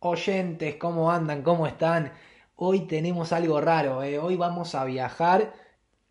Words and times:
oyentes, 0.00 0.76
¿cómo 0.76 1.10
andan? 1.10 1.42
¿Cómo 1.42 1.66
están? 1.66 2.12
Hoy 2.56 2.86
tenemos 2.86 3.32
algo 3.32 3.60
raro, 3.60 4.02
¿eh? 4.02 4.18
hoy 4.18 4.36
vamos 4.36 4.74
a 4.74 4.84
viajar 4.84 5.52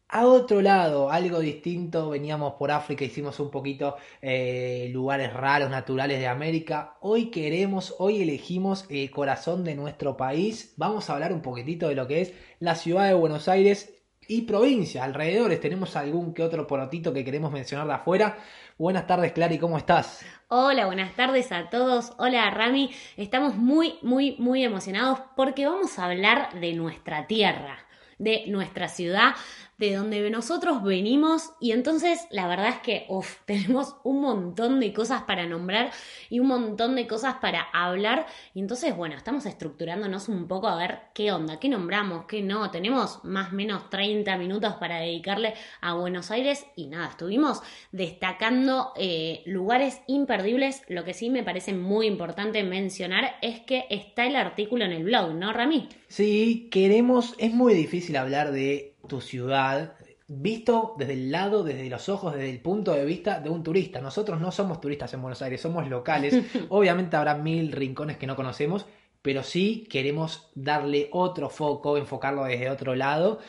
a 0.08 0.26
otro 0.28 0.62
lado, 0.62 1.12
algo 1.12 1.40
distinto. 1.40 2.10
Veníamos 2.10 2.54
por 2.54 2.72
África, 2.72 3.04
hicimos 3.06 3.40
un 3.40 3.52
poquito 3.52 3.96
eh, 4.22 4.90
lugares 4.92 5.34
raros, 5.34 5.70
naturales 5.70 6.20
de 6.20 6.28
América. 6.28 6.98
Hoy 7.02 7.32
queremos, 7.32 7.96
hoy 8.00 8.22
elegimos 8.22 8.86
el 8.90 9.10
corazón 9.12 9.64
de 9.64 9.76
nuestro 9.76 10.18
país. 10.18 10.74
Vamos 10.78 11.10
a 11.10 11.14
hablar 11.14 11.34
un 11.34 11.42
poquitito 11.42 11.88
de 11.90 11.96
lo 11.96 12.08
que 12.08 12.22
es 12.22 12.34
la 12.60 12.76
ciudad 12.76 13.08
de 13.08 13.14
Buenos 13.14 13.48
Aires 13.48 13.94
y 14.28 14.44
provincia, 14.44 15.04
alrededores. 15.04 15.60
Tenemos 15.60 15.96
algún 15.96 16.34
que 16.34 16.44
otro 16.44 16.68
porotito 16.68 17.14
que 17.14 17.26
queremos 17.26 17.52
mencionar 17.52 17.88
de 17.88 17.94
afuera. 17.94 18.38
Buenas 18.78 19.08
tardes, 19.08 19.32
Clary, 19.32 19.58
¿cómo 19.58 19.78
estás? 19.78 20.24
Hola, 20.52 20.88
buenas 20.88 21.14
tardes 21.14 21.52
a 21.52 21.70
todos. 21.70 22.14
Hola, 22.18 22.50
Rami. 22.50 22.90
Estamos 23.18 23.56
muy, 23.56 24.00
muy, 24.02 24.36
muy 24.40 24.64
emocionados 24.64 25.20
porque 25.36 25.68
vamos 25.68 26.00
a 26.00 26.06
hablar 26.06 26.60
de 26.60 26.74
nuestra 26.74 27.28
tierra, 27.28 27.78
de 28.18 28.46
nuestra 28.48 28.88
ciudad, 28.88 29.36
de 29.80 29.96
donde 29.96 30.30
nosotros 30.30 30.84
venimos 30.84 31.54
y 31.62 31.72
entonces 31.72 32.28
la 32.32 32.48
verdad 32.48 32.68
es 32.68 32.80
que 32.80 33.08
tenemos 33.46 33.96
un 34.04 34.22
montón 34.22 34.80
de 34.80 34.94
cosas 34.94 35.24
para 35.24 35.48
nombrar 35.48 35.92
y 36.30 36.40
un 36.40 36.48
montón 36.48 36.96
de 36.96 37.08
cosas 37.08 37.36
para 37.42 37.62
hablar. 37.74 38.28
Y 38.54 38.60
entonces 38.60 38.96
bueno, 38.96 39.16
estamos 39.16 39.46
estructurándonos 39.46 40.28
un 40.28 40.48
poco 40.48 40.68
a 40.68 40.76
ver 40.76 41.00
qué 41.14 41.32
onda, 41.32 41.60
qué 41.60 41.70
nombramos, 41.70 42.26
qué 42.26 42.42
no, 42.42 42.70
tenemos 42.72 43.24
más 43.24 43.54
o 43.54 43.56
menos 43.56 43.90
30 43.90 44.38
minutos 44.38 44.74
para 44.76 45.00
dedicarle 45.00 45.54
a 45.82 45.94
Buenos 45.94 46.30
Aires 46.30 46.66
y 46.76 46.88
nada, 46.88 47.08
estuvimos 47.08 47.62
destacando 47.94 48.92
eh, 48.98 49.44
lugares 49.46 50.02
imperdibles, 50.08 50.82
lo 50.90 51.06
que 51.06 51.14
sí 51.14 51.30
me 51.30 51.44
parece 51.44 51.74
muy 51.74 52.08
importante 52.08 52.64
mencionar 52.64 53.38
es 53.42 53.62
que 53.62 53.86
está 53.90 54.26
el 54.26 54.36
artículo 54.36 54.84
en 54.84 54.92
el 54.92 55.04
blog, 55.06 55.34
¿no, 55.34 55.54
Rami? 55.54 55.88
Sí, 56.10 56.68
queremos, 56.70 57.34
es 57.38 57.54
muy 57.54 57.74
difícil 57.74 58.18
hablar 58.18 58.52
de 58.52 58.89
tu 59.08 59.22
ciudad 59.22 59.96
visto 60.30 60.96
desde 60.98 61.14
el 61.14 61.32
lado, 61.32 61.64
desde 61.64 61.90
los 61.90 62.08
ojos, 62.08 62.36
desde 62.36 62.52
el 62.52 62.62
punto 62.62 62.94
de 62.94 63.04
vista 63.04 63.40
de 63.40 63.50
un 63.50 63.64
turista. 63.64 64.00
Nosotros 64.00 64.40
no 64.40 64.52
somos 64.52 64.80
turistas 64.80 65.12
en 65.14 65.24
Buenos 65.24 65.42
Aires, 65.42 65.60
somos 65.60 65.90
locales. 65.90 66.36
Obviamente 66.70 67.18
habrá 67.18 67.34
mil 67.36 67.72
rincones 67.72 68.18
que 68.18 68.28
no 68.28 68.36
conocemos, 68.36 68.86
pero 69.24 69.42
sí 69.42 69.88
queremos 69.90 70.52
darle 70.54 71.10
otro 71.12 71.50
foco, 71.50 71.98
enfocarlo 71.98 72.44
desde 72.44 72.70
otro 72.70 72.94
lado. 72.96 73.40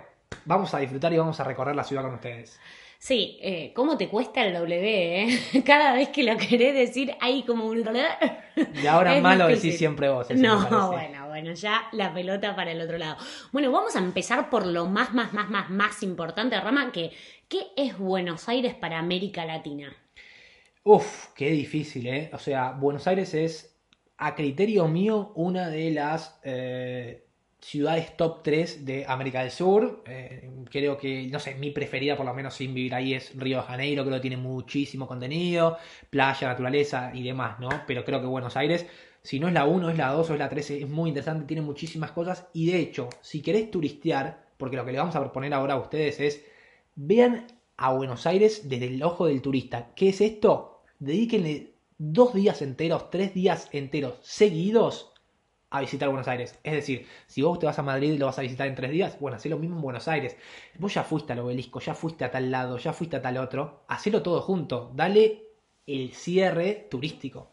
vamos 0.45 0.73
a 0.73 0.79
disfrutar 0.79 1.11
y 1.13 1.17
vamos 1.17 1.39
a 1.39 1.43
recorrer 1.43 1.75
la 1.75 1.83
ciudad 1.83 2.03
con 2.03 2.13
ustedes. 2.15 2.59
Sí, 2.99 3.37
eh, 3.41 3.73
¿cómo 3.75 3.95
te 3.95 4.09
cuesta 4.09 4.43
el 4.43 4.53
W? 4.53 5.23
Eh? 5.23 5.63
Cada 5.65 5.93
vez 5.93 6.09
que 6.09 6.23
lo 6.23 6.35
querés 6.37 6.73
decir 6.73 7.15
hay 7.19 7.43
como 7.43 7.65
un... 7.65 7.83
Y 8.81 8.87
ahora 8.87 9.19
malo 9.21 9.47
lo 9.47 9.55
decís 9.55 9.77
siempre 9.77 10.09
vos. 10.09 10.29
No, 10.31 10.91
bueno, 10.91 11.27
bueno, 11.27 11.53
ya 11.53 11.89
la 11.91 12.11
pelota 12.13 12.55
para 12.55 12.71
el 12.71 12.81
otro 12.81 12.97
lado. 12.97 13.17
Bueno, 13.51 13.71
vamos 13.71 13.95
a 13.95 13.99
empezar 13.99 14.49
por 14.49 14.65
lo 14.65 14.87
más, 14.87 15.13
más, 15.13 15.31
más, 15.31 15.49
más, 15.49 15.69
más 15.69 16.01
importante, 16.01 16.59
Rama, 16.59 16.91
que 16.91 17.11
¿qué 17.47 17.67
es 17.75 17.97
Buenos 17.97 18.49
Aires 18.49 18.73
para 18.73 18.97
América 18.97 19.45
Latina? 19.45 19.95
Uf, 20.89 21.33
qué 21.35 21.51
difícil, 21.51 22.07
¿eh? 22.07 22.29
O 22.31 22.39
sea, 22.39 22.71
Buenos 22.71 23.05
Aires 23.07 23.33
es, 23.33 23.77
a 24.17 24.35
criterio 24.35 24.87
mío, 24.87 25.33
una 25.35 25.67
de 25.69 25.91
las 25.91 26.39
eh, 26.43 27.25
ciudades 27.59 28.15
top 28.15 28.41
3 28.41 28.85
de 28.85 29.05
América 29.05 29.41
del 29.41 29.51
Sur. 29.51 30.01
Eh, 30.07 30.49
creo 30.71 30.97
que, 30.97 31.27
no 31.27 31.39
sé, 31.39 31.55
mi 31.55 31.71
preferida, 31.71 32.15
por 32.15 32.25
lo 32.25 32.33
menos 32.33 32.53
sin 32.53 32.73
vivir 32.73 32.95
ahí, 32.95 33.13
es 33.13 33.37
Río 33.37 33.57
de 33.57 33.63
Janeiro. 33.63 34.05
Creo 34.05 34.15
que 34.15 34.21
tiene 34.21 34.37
muchísimo 34.37 35.07
contenido, 35.07 35.77
playa, 36.09 36.47
naturaleza 36.47 37.11
y 37.13 37.21
demás, 37.21 37.59
¿no? 37.59 37.67
Pero 37.85 38.05
creo 38.05 38.21
que 38.21 38.27
Buenos 38.27 38.55
Aires, 38.55 38.85
si 39.21 39.41
no 39.41 39.49
es 39.49 39.53
la 39.53 39.65
1, 39.65 39.89
es 39.89 39.97
la 39.97 40.13
2 40.13 40.29
o 40.29 40.33
es 40.33 40.39
la 40.39 40.47
3, 40.47 40.71
es 40.71 40.89
muy 40.89 41.09
interesante, 41.09 41.45
tiene 41.45 41.63
muchísimas 41.63 42.11
cosas. 42.11 42.47
Y 42.53 42.71
de 42.71 42.79
hecho, 42.79 43.09
si 43.19 43.41
querés 43.41 43.69
turistear, 43.71 44.47
porque 44.55 44.77
lo 44.77 44.85
que 44.85 44.93
le 44.93 44.99
vamos 44.99 45.17
a 45.17 45.19
proponer 45.19 45.53
ahora 45.53 45.73
a 45.73 45.79
ustedes 45.79 46.21
es, 46.21 46.45
vean 46.95 47.45
a 47.75 47.91
Buenos 47.91 48.25
Aires 48.25 48.69
desde 48.69 48.87
el 48.87 49.03
ojo 49.03 49.27
del 49.27 49.41
turista. 49.41 49.91
¿Qué 49.93 50.09
es 50.09 50.21
esto? 50.21 50.76
Dedíquenle 50.99 51.73
dos 51.97 52.33
días 52.33 52.61
enteros, 52.61 53.09
tres 53.09 53.33
días 53.33 53.69
enteros 53.71 54.15
seguidos 54.21 55.11
a 55.69 55.81
visitar 55.81 56.09
Buenos 56.09 56.27
Aires. 56.27 56.57
Es 56.63 56.73
decir, 56.73 57.05
si 57.25 57.41
vos 57.41 57.59
te 57.59 57.65
vas 57.65 57.77
a 57.79 57.83
Madrid 57.83 58.13
y 58.13 58.17
lo 58.17 58.27
vas 58.27 58.39
a 58.39 58.43
visitar 58.43 58.67
en 58.67 58.75
tres 58.75 58.91
días, 58.91 59.19
bueno, 59.19 59.37
hacé 59.37 59.49
lo 59.49 59.57
mismo 59.57 59.75
en 59.75 59.81
Buenos 59.81 60.07
Aires. 60.07 60.37
Vos 60.79 60.93
ya 60.93 61.03
fuiste 61.03 61.33
al 61.33 61.39
obelisco, 61.39 61.79
ya 61.79 61.93
fuiste 61.93 62.23
a 62.23 62.31
tal 62.31 62.51
lado, 62.51 62.77
ya 62.77 62.93
fuiste 62.93 63.17
a 63.17 63.21
tal 63.21 63.37
otro. 63.37 63.83
Hacelo 63.87 64.21
todo 64.21 64.41
junto. 64.41 64.91
Dale 64.95 65.43
el 65.85 66.13
cierre 66.13 66.87
turístico. 66.89 67.51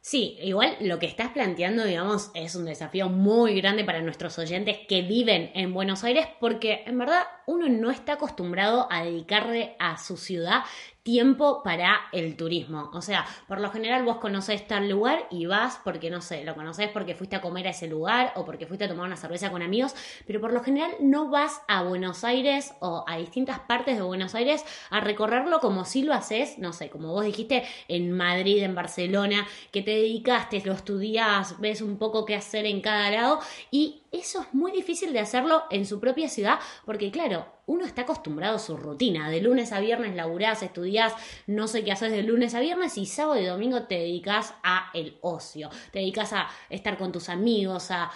Sí, 0.00 0.38
igual 0.40 0.76
lo 0.82 1.00
que 1.00 1.06
estás 1.06 1.32
planteando, 1.32 1.84
digamos, 1.84 2.30
es 2.34 2.54
un 2.54 2.64
desafío 2.64 3.08
muy 3.08 3.60
grande 3.60 3.82
para 3.84 4.02
nuestros 4.02 4.38
oyentes 4.38 4.78
que 4.88 5.02
viven 5.02 5.50
en 5.54 5.74
Buenos 5.74 6.04
Aires 6.04 6.28
porque 6.38 6.84
en 6.86 6.96
verdad 6.96 7.24
uno 7.48 7.68
no 7.68 7.90
está 7.90 8.12
acostumbrado 8.12 8.86
a 8.88 9.02
dedicarle 9.02 9.74
a 9.80 9.98
su 9.98 10.16
ciudad 10.16 10.62
tiempo 11.06 11.62
para 11.62 12.00
el 12.10 12.36
turismo. 12.36 12.90
O 12.92 13.00
sea, 13.00 13.24
por 13.46 13.60
lo 13.60 13.70
general 13.70 14.04
vos 14.04 14.16
conocés 14.16 14.66
tal 14.66 14.88
lugar 14.88 15.28
y 15.30 15.46
vas 15.46 15.80
porque, 15.84 16.10
no 16.10 16.20
sé, 16.20 16.42
lo 16.42 16.56
conocés 16.56 16.88
porque 16.88 17.14
fuiste 17.14 17.36
a 17.36 17.40
comer 17.40 17.68
a 17.68 17.70
ese 17.70 17.86
lugar 17.86 18.32
o 18.34 18.44
porque 18.44 18.66
fuiste 18.66 18.86
a 18.86 18.88
tomar 18.88 19.06
una 19.06 19.16
cerveza 19.16 19.52
con 19.52 19.62
amigos, 19.62 19.94
pero 20.26 20.40
por 20.40 20.52
lo 20.52 20.64
general 20.64 20.90
no 20.98 21.30
vas 21.30 21.62
a 21.68 21.84
Buenos 21.84 22.24
Aires 22.24 22.74
o 22.80 23.04
a 23.06 23.18
distintas 23.18 23.60
partes 23.60 23.96
de 23.96 24.02
Buenos 24.02 24.34
Aires 24.34 24.64
a 24.90 24.98
recorrerlo 24.98 25.60
como 25.60 25.84
si 25.84 26.02
lo 26.02 26.12
haces, 26.12 26.58
no 26.58 26.72
sé, 26.72 26.90
como 26.90 27.12
vos 27.12 27.24
dijiste, 27.24 27.62
en 27.86 28.10
Madrid, 28.10 28.64
en 28.64 28.74
Barcelona, 28.74 29.46
que 29.70 29.82
te 29.82 29.92
dedicaste, 29.92 30.60
lo 30.64 30.72
estudias, 30.72 31.60
ves 31.60 31.82
un 31.82 31.98
poco 31.98 32.24
qué 32.24 32.34
hacer 32.34 32.66
en 32.66 32.80
cada 32.80 33.12
lado 33.12 33.38
y 33.70 34.02
eso 34.12 34.42
es 34.42 34.54
muy 34.54 34.72
difícil 34.72 35.12
de 35.12 35.20
hacerlo 35.20 35.64
en 35.70 35.86
su 35.86 36.00
propia 36.00 36.28
ciudad 36.28 36.58
porque, 36.84 37.10
claro, 37.10 37.46
uno 37.66 37.84
está 37.84 38.02
acostumbrado 38.02 38.56
a 38.56 38.60
su 38.60 38.76
rutina. 38.76 39.30
De 39.30 39.40
lunes 39.40 39.72
a 39.72 39.80
viernes 39.80 40.14
laburás, 40.14 40.62
estudiás, 40.62 41.12
no 41.46 41.68
sé 41.68 41.84
qué 41.84 41.92
haces 41.92 42.12
de 42.12 42.22
lunes 42.22 42.54
a 42.54 42.60
viernes 42.60 42.96
y 42.98 43.06
sábado 43.06 43.40
y 43.40 43.44
domingo 43.44 43.84
te 43.84 43.96
dedicas 43.96 44.54
a 44.62 44.90
el 44.94 45.18
ocio. 45.20 45.70
Te 45.92 45.98
dedicas 46.00 46.32
a 46.32 46.48
estar 46.70 46.96
con 46.96 47.12
tus 47.12 47.28
amigos, 47.28 47.90
a 47.90 48.10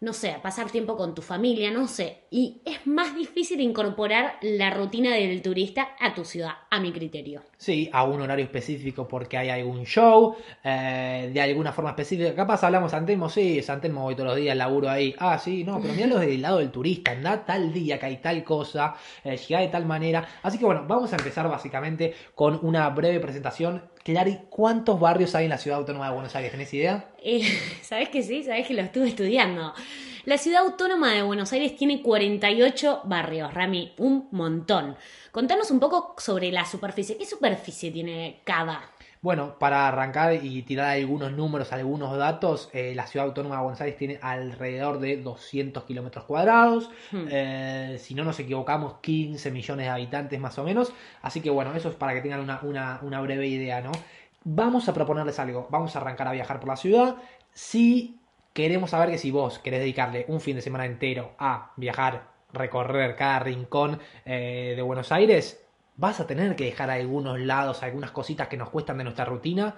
no 0.00 0.12
sé, 0.12 0.32
a 0.32 0.42
pasar 0.42 0.70
tiempo 0.70 0.96
con 0.96 1.14
tu 1.14 1.22
familia, 1.22 1.70
no 1.70 1.86
sé. 1.86 2.19
Y 2.32 2.62
es 2.64 2.86
más 2.86 3.16
difícil 3.16 3.60
incorporar 3.60 4.38
la 4.42 4.70
rutina 4.70 5.12
del 5.12 5.42
turista 5.42 5.96
a 5.98 6.14
tu 6.14 6.24
ciudad, 6.24 6.52
a 6.70 6.78
mi 6.78 6.92
criterio. 6.92 7.42
Sí, 7.56 7.90
a 7.92 8.04
un 8.04 8.20
horario 8.20 8.44
específico 8.44 9.08
porque 9.08 9.36
hay 9.36 9.50
algún 9.50 9.84
show, 9.84 10.36
eh, 10.62 11.28
de 11.34 11.40
alguna 11.40 11.72
forma 11.72 11.90
específica. 11.90 12.32
Capaz 12.32 12.62
hablamos 12.62 12.92
Santelmo, 12.92 13.28
sí, 13.28 13.60
Santelmo 13.62 14.02
voy 14.02 14.14
todos 14.14 14.28
los 14.28 14.36
días, 14.36 14.56
laburo 14.56 14.88
ahí. 14.88 15.12
Ah, 15.18 15.38
sí, 15.38 15.64
no, 15.64 15.80
pero 15.80 16.06
lo 16.06 16.20
del 16.20 16.40
lado 16.40 16.58
del 16.58 16.70
turista, 16.70 17.10
anda 17.10 17.44
tal 17.44 17.72
día 17.72 17.98
que 17.98 18.06
hay 18.06 18.16
tal 18.18 18.44
cosa, 18.44 18.94
eh, 19.24 19.36
llega 19.36 19.60
de 19.60 19.68
tal 19.68 19.84
manera. 19.84 20.28
Así 20.44 20.56
que 20.56 20.64
bueno, 20.64 20.84
vamos 20.86 21.12
a 21.12 21.16
empezar 21.16 21.48
básicamente 21.48 22.14
con 22.36 22.60
una 22.62 22.88
breve 22.90 23.18
presentación 23.18 23.82
Clary, 24.04 24.38
¿cuántos 24.48 24.98
barrios 24.98 25.34
hay 25.34 25.44
en 25.44 25.50
la 25.50 25.58
ciudad 25.58 25.80
autónoma 25.80 26.06
de 26.06 26.14
Buenos 26.14 26.34
Aires? 26.34 26.52
¿Tenés 26.52 26.72
idea? 26.72 27.10
Eh, 27.22 27.42
¿Sabes 27.82 28.08
que 28.08 28.22
sí? 28.22 28.44
¿Sabes 28.44 28.66
que 28.66 28.74
lo 28.74 28.82
estuve 28.82 29.08
estudiando? 29.08 29.74
La 30.24 30.36
ciudad 30.36 30.62
autónoma 30.64 31.12
de 31.12 31.22
Buenos 31.22 31.52
Aires 31.52 31.76
tiene 31.76 32.02
48 32.02 33.02
barrios, 33.04 33.54
Rami, 33.54 33.94
un 33.96 34.28
montón. 34.32 34.96
Contanos 35.32 35.70
un 35.70 35.80
poco 35.80 36.14
sobre 36.18 36.52
la 36.52 36.66
superficie. 36.66 37.16
¿Qué 37.16 37.24
superficie 37.24 37.90
tiene 37.90 38.42
cada? 38.44 38.82
Bueno, 39.22 39.58
para 39.58 39.88
arrancar 39.88 40.34
y 40.42 40.62
tirar 40.62 40.90
algunos 40.90 41.32
números, 41.32 41.72
algunos 41.72 42.16
datos, 42.18 42.68
eh, 42.72 42.94
la 42.94 43.06
ciudad 43.06 43.28
autónoma 43.28 43.56
de 43.56 43.62
Buenos 43.62 43.80
Aires 43.80 43.98
tiene 43.98 44.18
alrededor 44.20 44.98
de 44.98 45.16
200 45.18 45.84
kilómetros 45.84 46.24
cuadrados. 46.24 46.90
Hmm. 47.12 47.26
Eh, 47.30 47.96
si 47.98 48.14
no 48.14 48.24
nos 48.24 48.38
equivocamos, 48.40 48.96
15 49.00 49.50
millones 49.50 49.86
de 49.86 49.90
habitantes 49.90 50.38
más 50.38 50.58
o 50.58 50.64
menos. 50.64 50.92
Así 51.22 51.40
que 51.40 51.50
bueno, 51.50 51.74
eso 51.74 51.88
es 51.88 51.94
para 51.94 52.12
que 52.14 52.20
tengan 52.20 52.40
una, 52.40 52.60
una, 52.62 53.00
una 53.02 53.20
breve 53.20 53.46
idea, 53.46 53.80
¿no? 53.80 53.92
vamos 54.44 54.88
a 54.88 54.94
proponerles 54.94 55.38
algo. 55.38 55.68
Vamos 55.70 55.94
a 55.94 56.00
arrancar 56.00 56.28
a 56.28 56.32
viajar 56.32 56.60
por 56.60 56.68
la 56.68 56.76
ciudad. 56.76 57.16
Si 57.52 58.19
queremos 58.52 58.90
saber 58.90 59.10
que 59.10 59.18
si 59.18 59.30
vos 59.30 59.58
querés 59.58 59.80
dedicarle 59.80 60.24
un 60.28 60.40
fin 60.40 60.56
de 60.56 60.62
semana 60.62 60.86
entero 60.86 61.32
a 61.38 61.72
viajar, 61.76 62.30
recorrer 62.52 63.16
cada 63.16 63.38
rincón 63.40 64.00
eh, 64.24 64.74
de 64.76 64.82
Buenos 64.82 65.12
Aires, 65.12 65.64
vas 65.96 66.20
a 66.20 66.26
tener 66.26 66.56
que 66.56 66.64
dejar 66.64 66.90
algunos 66.90 67.38
lados, 67.38 67.82
algunas 67.82 68.10
cositas 68.10 68.48
que 68.48 68.56
nos 68.56 68.70
cuestan 68.70 68.98
de 68.98 69.04
nuestra 69.04 69.24
rutina. 69.24 69.76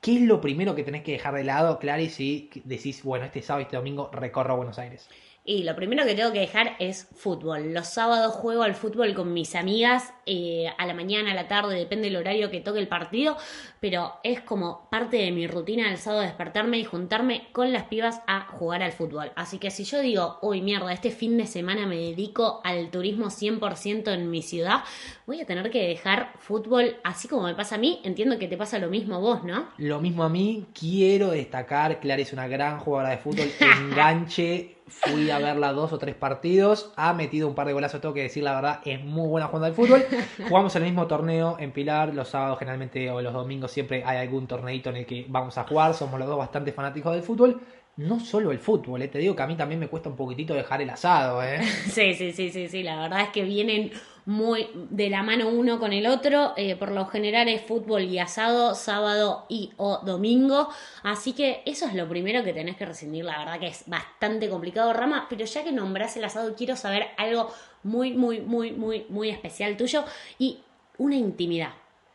¿Qué 0.00 0.16
es 0.16 0.22
lo 0.22 0.40
primero 0.40 0.74
que 0.74 0.82
tenés 0.82 1.02
que 1.02 1.12
dejar 1.12 1.34
de 1.34 1.44
lado, 1.44 1.78
Clary, 1.78 2.10
si 2.10 2.50
decís, 2.64 3.02
bueno, 3.02 3.24
este 3.24 3.42
sábado 3.42 3.62
y 3.62 3.64
este 3.64 3.76
domingo 3.76 4.10
recorro 4.12 4.56
Buenos 4.56 4.78
Aires? 4.78 5.08
Y 5.46 5.64
lo 5.64 5.76
primero 5.76 6.06
que 6.06 6.14
tengo 6.14 6.32
que 6.32 6.40
dejar 6.40 6.76
es 6.78 7.06
fútbol. 7.14 7.74
Los 7.74 7.88
sábados 7.88 8.32
juego 8.34 8.62
al 8.62 8.74
fútbol 8.74 9.12
con 9.14 9.34
mis 9.34 9.54
amigas, 9.54 10.13
eh, 10.26 10.66
a 10.76 10.86
la 10.86 10.94
mañana, 10.94 11.32
a 11.32 11.34
la 11.34 11.48
tarde, 11.48 11.76
depende 11.76 12.08
del 12.08 12.16
horario 12.16 12.50
que 12.50 12.60
toque 12.60 12.78
el 12.78 12.88
partido, 12.88 13.36
pero 13.80 14.14
es 14.22 14.40
como 14.40 14.88
parte 14.90 15.18
de 15.18 15.30
mi 15.30 15.46
rutina 15.46 15.88
del 15.88 15.98
sábado 15.98 16.22
despertarme 16.22 16.78
y 16.78 16.84
juntarme 16.84 17.48
con 17.52 17.72
las 17.72 17.84
pibas 17.84 18.20
a 18.26 18.46
jugar 18.46 18.82
al 18.82 18.92
fútbol. 18.92 19.32
Así 19.36 19.58
que 19.58 19.70
si 19.70 19.84
yo 19.84 20.00
digo, 20.00 20.38
uy 20.42 20.62
mierda, 20.62 20.92
este 20.92 21.10
fin 21.10 21.36
de 21.36 21.46
semana 21.46 21.86
me 21.86 21.96
dedico 21.96 22.60
al 22.64 22.90
turismo 22.90 23.26
100% 23.26 24.12
en 24.12 24.30
mi 24.30 24.42
ciudad, 24.42 24.84
voy 25.26 25.40
a 25.40 25.46
tener 25.46 25.70
que 25.70 25.86
dejar 25.86 26.32
fútbol 26.38 26.96
así 27.04 27.28
como 27.28 27.44
me 27.44 27.54
pasa 27.54 27.76
a 27.76 27.78
mí. 27.78 28.00
Entiendo 28.04 28.38
que 28.38 28.48
te 28.48 28.56
pasa 28.56 28.78
lo 28.78 28.88
mismo 28.88 29.20
vos, 29.20 29.44
¿no? 29.44 29.68
Lo 29.78 30.00
mismo 30.00 30.24
a 30.24 30.28
mí, 30.28 30.66
quiero 30.78 31.30
destacar, 31.30 32.00
Clara 32.00 32.22
es 32.22 32.32
una 32.32 32.48
gran 32.48 32.78
jugadora 32.78 33.10
de 33.10 33.18
fútbol, 33.18 33.50
enganche 33.60 34.74
fui 34.86 35.30
a 35.30 35.38
verla 35.38 35.72
dos 35.72 35.92
o 35.92 35.98
tres 35.98 36.14
partidos, 36.14 36.92
ha 36.96 37.12
metido 37.14 37.48
un 37.48 37.54
par 37.54 37.66
de 37.66 37.72
golazos, 37.72 38.00
tengo 38.00 38.14
que 38.14 38.22
decir 38.22 38.42
la 38.42 38.54
verdad, 38.54 38.80
es 38.84 39.02
muy 39.02 39.28
buena 39.28 39.46
jugando 39.46 39.66
al 39.66 39.74
fútbol. 39.74 40.04
Jugamos 40.48 40.74
el 40.76 40.82
mismo 40.82 41.06
torneo 41.06 41.56
en 41.58 41.72
Pilar, 41.72 42.14
los 42.14 42.28
sábados 42.28 42.58
generalmente 42.58 43.10
o 43.10 43.20
los 43.20 43.32
domingos 43.32 43.70
siempre 43.70 44.02
hay 44.04 44.18
algún 44.18 44.46
torneito 44.46 44.90
en 44.90 44.96
el 44.96 45.06
que 45.06 45.26
vamos 45.28 45.56
a 45.58 45.64
jugar, 45.64 45.94
somos 45.94 46.18
los 46.18 46.28
dos 46.28 46.38
bastante 46.38 46.72
fanáticos 46.72 47.12
del 47.12 47.22
fútbol 47.22 47.60
no 47.96 48.18
solo 48.18 48.50
el 48.50 48.58
fútbol, 48.58 49.02
eh. 49.02 49.08
te 49.08 49.18
digo 49.18 49.36
que 49.36 49.42
a 49.42 49.46
mí 49.46 49.56
también 49.56 49.78
me 49.78 49.88
cuesta 49.88 50.08
un 50.08 50.16
poquitito 50.16 50.54
dejar 50.54 50.82
el 50.82 50.90
asado, 50.90 51.42
¿eh? 51.42 51.60
Sí, 51.90 52.14
sí, 52.14 52.32
sí, 52.32 52.50
sí, 52.50 52.68
sí, 52.68 52.82
la 52.82 53.00
verdad 53.00 53.22
es 53.22 53.28
que 53.28 53.44
vienen 53.44 53.92
muy 54.26 54.68
de 54.74 55.10
la 55.10 55.22
mano 55.22 55.48
uno 55.48 55.78
con 55.78 55.92
el 55.92 56.06
otro, 56.06 56.54
eh, 56.56 56.76
por 56.76 56.90
lo 56.90 57.06
general 57.06 57.46
es 57.48 57.62
fútbol 57.62 58.02
y 58.02 58.18
asado, 58.18 58.74
sábado 58.74 59.46
y 59.48 59.72
o 59.76 59.98
domingo, 59.98 60.68
así 61.02 61.34
que 61.34 61.62
eso 61.66 61.86
es 61.86 61.94
lo 61.94 62.08
primero 62.08 62.42
que 62.42 62.52
tenés 62.52 62.76
que 62.76 62.86
rescindir, 62.86 63.24
la 63.24 63.38
verdad 63.38 63.60
que 63.60 63.68
es 63.68 63.84
bastante 63.86 64.48
complicado, 64.48 64.92
Rama, 64.92 65.26
pero 65.28 65.44
ya 65.44 65.62
que 65.62 65.72
nombrás 65.72 66.16
el 66.16 66.24
asado, 66.24 66.54
quiero 66.56 66.74
saber 66.74 67.08
algo 67.16 67.52
muy, 67.84 68.14
muy, 68.14 68.40
muy, 68.40 68.72
muy, 68.72 69.06
muy 69.08 69.30
especial 69.30 69.76
tuyo 69.76 70.04
y 70.38 70.58
una 70.98 71.16
intimidad. 71.16 71.70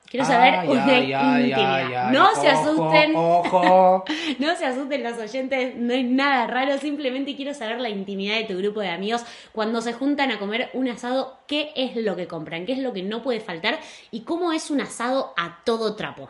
Quiero 0.10 0.25
saber 0.25 0.68
una 0.68 1.00
intimidad. 1.00 2.12
no 2.12 2.33
se 2.33 2.50
asusten. 2.50 3.13
no 3.13 4.56
se 4.56 4.66
asusten 4.66 5.04
los 5.04 5.18
oyentes, 5.19 5.75
no 5.75 5.94
es 5.94 6.04
nada 6.04 6.48
raro, 6.48 6.80
simplemente 6.80 7.36
quiero 7.36 7.54
saber 7.54 7.80
la 7.80 7.89
intimidad 7.89 8.38
de 8.38 8.45
tu 8.45 8.57
grupo 8.57 8.81
de 8.81 8.89
amigos 8.89 9.24
cuando 9.51 9.81
se 9.81 9.94
juntan 9.94 10.31
a 10.31 10.39
comer 10.39 10.71
un 10.74 10.88
asado, 10.88 11.38
qué 11.45 11.71
es 11.75 11.95
lo 11.95 12.16
que 12.16 12.27
compran, 12.27 12.66
qué 12.66 12.74
es 12.74 12.80
lo 12.80 12.92
que 12.92 13.04
no 13.04 13.21
puede 13.21 13.39
faltar 13.39 13.80
y 14.10 14.21
cómo 14.21 14.51
es 14.51 14.71
un 14.71 14.81
asado 14.81 15.33
a 15.38 15.60
todo 15.63 15.95
trapo. 15.95 16.30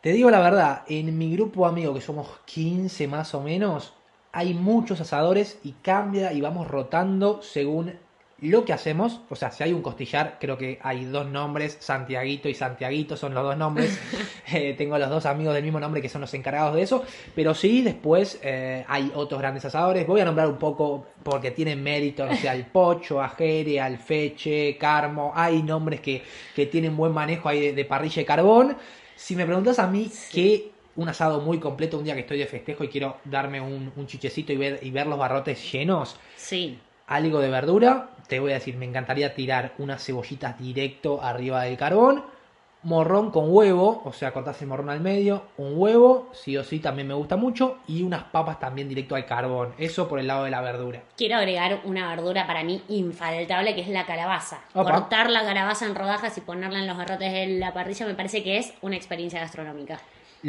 Te 0.00 0.12
digo 0.12 0.30
la 0.30 0.38
verdad, 0.38 0.82
en 0.86 1.18
mi 1.18 1.32
grupo 1.32 1.64
de 1.64 1.70
amigos, 1.70 1.96
que 1.96 2.04
somos 2.04 2.28
15 2.44 3.08
más 3.08 3.34
o 3.34 3.40
menos, 3.40 3.92
hay 4.30 4.54
muchos 4.54 5.00
asadores 5.00 5.58
y 5.64 5.72
cambia 5.72 6.32
y 6.32 6.40
vamos 6.40 6.68
rotando 6.68 7.42
según 7.42 7.94
lo 8.44 8.64
que 8.64 8.72
hacemos, 8.72 9.20
o 9.28 9.36
sea, 9.36 9.50
si 9.50 9.62
hay 9.64 9.72
un 9.72 9.82
costillar, 9.82 10.38
creo 10.40 10.58
que 10.58 10.78
hay 10.82 11.04
dos 11.04 11.26
nombres, 11.26 11.76
Santiaguito 11.80 12.48
y 12.48 12.54
Santiaguito 12.54 13.16
son 13.16 13.34
los 13.34 13.42
dos 13.42 13.56
nombres. 13.56 13.98
Eh, 14.52 14.74
tengo 14.74 14.96
los 14.98 15.08
dos 15.08 15.26
amigos 15.26 15.54
del 15.54 15.64
mismo 15.64 15.80
nombre 15.80 16.00
que 16.02 16.08
son 16.08 16.20
los 16.20 16.32
encargados 16.34 16.76
de 16.76 16.82
eso. 16.82 17.02
Pero 17.34 17.54
sí, 17.54 17.82
después 17.82 18.38
eh, 18.42 18.84
hay 18.86 19.10
otros 19.14 19.40
grandes 19.40 19.64
asadores. 19.64 20.06
Voy 20.06 20.20
a 20.20 20.24
nombrar 20.24 20.48
un 20.48 20.58
poco 20.58 21.06
porque 21.22 21.50
tienen 21.50 21.82
mérito, 21.82 22.24
no 22.26 22.36
sé, 22.36 22.48
al 22.48 22.66
Pocho, 22.66 23.20
a 23.20 23.30
Jere, 23.30 23.80
al 23.80 23.98
Feche, 23.98 24.76
Carmo. 24.76 25.32
Hay 25.34 25.62
nombres 25.62 26.00
que, 26.00 26.22
que 26.54 26.66
tienen 26.66 26.96
buen 26.96 27.12
manejo 27.12 27.48
ahí 27.48 27.72
de, 27.72 27.84
parrilla 27.84 28.22
y 28.22 28.24
carbón. 28.24 28.76
Si 29.16 29.34
me 29.34 29.44
preguntas 29.46 29.78
a 29.78 29.86
mí 29.86 30.10
qué 30.30 30.70
un 30.96 31.08
asado 31.08 31.40
muy 31.40 31.58
completo 31.58 31.98
un 31.98 32.04
día 32.04 32.14
que 32.14 32.20
estoy 32.20 32.38
de 32.38 32.46
festejo 32.46 32.84
y 32.84 32.88
quiero 32.88 33.16
darme 33.24 33.60
un, 33.60 33.92
un 33.96 34.06
chichecito 34.06 34.52
y 34.52 34.56
ver, 34.56 34.78
y 34.82 34.90
ver 34.90 35.06
los 35.06 35.18
barrotes 35.18 35.72
llenos. 35.72 36.16
Sí. 36.36 36.78
Algo 37.06 37.40
de 37.40 37.50
verdura, 37.50 38.08
te 38.28 38.40
voy 38.40 38.52
a 38.52 38.54
decir, 38.54 38.76
me 38.76 38.86
encantaría 38.86 39.34
tirar 39.34 39.74
unas 39.78 40.02
cebollitas 40.02 40.58
directo 40.58 41.22
arriba 41.22 41.62
del 41.62 41.76
carbón. 41.76 42.24
Morrón 42.82 43.30
con 43.30 43.46
huevo, 43.48 44.02
o 44.04 44.12
sea, 44.12 44.32
cortás 44.32 44.60
el 44.60 44.68
morrón 44.68 44.90
al 44.90 45.00
medio, 45.00 45.44
un 45.56 45.72
huevo, 45.74 46.28
sí 46.34 46.54
o 46.58 46.62
sí 46.62 46.80
también 46.80 47.08
me 47.08 47.14
gusta 47.14 47.36
mucho, 47.36 47.78
y 47.86 48.02
unas 48.02 48.24
papas 48.24 48.60
también 48.60 48.90
directo 48.90 49.14
al 49.14 49.24
carbón. 49.24 49.72
Eso 49.78 50.06
por 50.06 50.18
el 50.18 50.26
lado 50.26 50.44
de 50.44 50.50
la 50.50 50.60
verdura. 50.60 51.02
Quiero 51.16 51.36
agregar 51.36 51.80
una 51.84 52.08
verdura 52.08 52.46
para 52.46 52.62
mí 52.62 52.82
infaltable, 52.88 53.74
que 53.74 53.80
es 53.80 53.88
la 53.88 54.04
calabaza. 54.04 54.60
Cortar 54.74 55.30
la 55.30 55.44
calabaza 55.44 55.86
en 55.86 55.94
rodajas 55.94 56.36
y 56.36 56.42
ponerla 56.42 56.80
en 56.80 56.86
los 56.86 56.98
garrotes 56.98 57.32
de 57.32 57.46
la 57.58 57.72
parrilla 57.72 58.06
me 58.06 58.14
parece 58.14 58.42
que 58.42 58.58
es 58.58 58.74
una 58.82 58.96
experiencia 58.96 59.40
gastronómica 59.40 59.98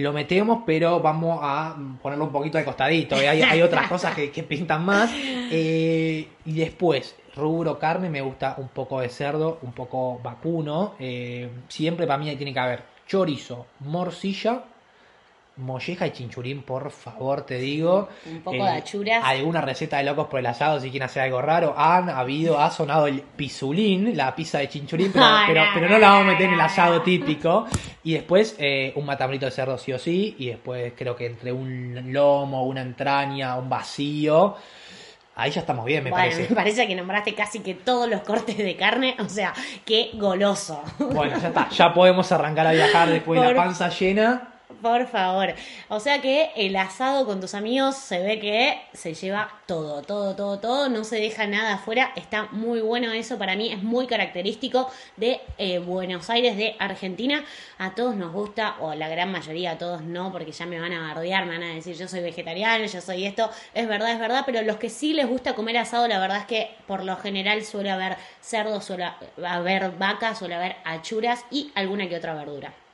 lo 0.02 0.14
metemos, 0.14 0.64
pero 0.66 1.00
vamos 1.00 1.40
a 1.42 1.76
ponerlo 2.02 2.26
un 2.26 2.32
poquito 2.32 2.58
de 2.58 2.66
costadito. 2.66 3.16
¿eh? 3.16 3.30
Hay, 3.30 3.62
otras 3.62 3.88
cosas 3.88 4.14
que, 4.16 4.44
pintan 4.44 4.84
más. 4.84 5.12
Eh, 5.14 6.28
y 6.46 6.54
después, 6.54 7.16
rubro 7.36 7.80
carne, 7.80 8.10
me 8.10 8.22
gusta 8.22 8.56
un 8.58 8.68
poco 8.70 9.00
de 9.00 9.10
cerdo, 9.10 9.60
un 9.62 9.72
poco 9.72 10.20
vacuno. 10.22 10.96
Eh, 11.00 11.50
siempre 11.68 12.06
para 12.06 12.18
mí 12.18 12.36
tiene 12.36 12.54
que 12.54 12.60
haber 12.60 12.84
chorizo, 13.08 13.68
morcilla 13.80 14.64
molleja 15.58 16.08
y 16.08 16.12
chinchurín, 16.12 16.64
por 16.64 16.92
favor, 16.92 17.46
te 17.46 17.58
digo. 17.58 18.10
Un 18.26 18.42
poco 18.42 18.64
de 18.64 18.70
achuras. 18.70 19.24
Alguna 19.24 19.62
receta 19.62 19.98
de 19.98 20.04
locos 20.04 20.28
por 20.28 20.40
el 20.40 20.46
asado, 20.46 20.80
si 20.80 20.90
quieren 20.90 21.06
hacer 21.06 21.24
algo 21.24 21.42
raro. 21.42 21.74
Han 21.78 22.10
habido, 22.10 22.60
ha 22.60 22.70
sonado 22.72 23.08
el 23.08 23.22
pisulín, 23.22 24.16
la 24.18 24.36
pizza 24.36 24.60
de 24.60 24.70
chinchurín, 24.70 25.12
pero, 25.14 25.64
pero, 25.74 25.90
no 25.90 25.98
la 25.98 26.10
vamos 26.10 26.28
a 26.28 26.32
meter 26.32 26.48
en 26.48 26.54
el 26.54 26.62
asado 26.62 27.02
típico. 27.02 27.66
Y 28.04 28.14
después 28.14 28.56
eh, 28.60 28.94
un 28.96 29.06
matambrito 29.06 29.46
de 29.46 29.52
cerdo 29.52 29.78
sí 29.78 29.94
o 29.94 30.00
sí. 30.00 30.36
Y 30.40 30.48
después 30.48 30.94
creo 30.96 31.16
que 31.16 31.28
entre 31.28 31.52
un 31.52 32.12
lomo, 32.12 32.64
una 32.66 32.82
entraña, 32.82 33.58
un 33.58 33.70
vacío. 33.70 34.56
Ahí 35.38 35.52
ya 35.52 35.62
estamos 35.62 35.86
bien, 35.86 36.04
me 36.04 36.12
parece. 36.12 36.44
Me 36.50 36.56
parece 36.56 36.88
que 36.88 36.96
nombraste 36.96 37.34
casi 37.34 37.60
que 37.60 37.74
todos 37.74 38.10
los 38.10 38.22
cortes 38.22 38.58
de 38.58 38.76
carne, 38.78 39.16
o 39.20 39.28
sea, 39.28 39.54
qué 39.84 40.12
goloso. 40.14 40.82
Bueno, 40.98 41.38
ya 41.40 41.50
está, 41.50 41.70
ya 41.70 41.94
podemos 41.94 42.32
arrancar 42.32 42.68
a 42.68 42.72
viajar 42.72 43.10
después 43.10 43.42
de 43.42 43.54
la 43.54 43.56
panza 43.56 43.90
llena. 43.90 44.55
Por 44.86 45.08
favor. 45.08 45.52
O 45.88 46.00
sea 46.00 46.22
que 46.22 46.52
el 46.56 46.76
asado 46.76 47.26
con 47.26 47.42
tus 47.42 47.56
amigos 47.56 47.96
se 47.96 48.20
ve 48.20 48.40
que 48.40 48.80
se 48.94 49.16
lleva 49.16 49.50
todo, 49.66 50.04
todo, 50.04 50.36
todo, 50.36 50.60
todo. 50.60 50.90
No 50.90 51.04
se 51.04 51.16
deja 51.16 51.48
nada 51.48 51.74
afuera. 51.74 52.12
Está 52.16 52.50
muy 52.52 52.82
bueno 52.82 53.12
eso. 53.12 53.40
Para 53.40 53.56
mí 53.56 53.74
es 53.74 53.82
muy 53.82 54.06
característico 54.06 54.88
de 55.18 55.42
eh, 55.58 55.80
Buenos 55.80 56.30
Aires, 56.30 56.56
de 56.56 56.76
Argentina. 56.78 57.44
A 57.80 57.96
todos 57.96 58.16
nos 58.16 58.32
gusta, 58.32 58.76
o 58.80 58.94
la 58.94 59.10
gran 59.10 59.32
mayoría, 59.32 59.72
a 59.72 59.78
todos 59.80 60.04
no, 60.04 60.32
porque 60.32 60.52
ya 60.52 60.68
me 60.68 60.80
van 60.80 60.94
a 60.94 61.02
bardear, 61.02 61.48
me 61.48 61.54
van 61.54 61.64
a 61.64 61.74
decir 61.74 61.96
yo 61.96 62.08
soy 62.08 62.22
vegetariano, 62.22 62.86
yo 62.86 63.02
soy 63.02 63.26
esto. 63.26 63.50
Es 63.74 63.88
verdad, 63.88 64.12
es 64.12 64.20
verdad. 64.20 64.44
Pero 64.46 64.62
los 64.62 64.78
que 64.78 64.92
sí 64.92 65.14
les 65.14 65.28
gusta 65.28 65.56
comer 65.56 65.78
asado, 65.80 66.08
la 66.08 66.20
verdad 66.20 66.42
es 66.42 66.46
que 66.46 66.76
por 66.86 67.04
lo 67.04 67.18
general 67.18 67.66
suele 67.66 67.90
haber 67.90 68.18
cerdo, 68.40 68.80
suele 68.82 69.10
haber 69.44 69.94
vacas, 69.98 70.38
suele 70.38 70.54
haber 70.54 70.76
achuras 70.84 71.44
y 71.50 71.72
alguna 71.74 72.08
que 72.08 72.18
otra 72.18 72.36
verdura. 72.36 72.85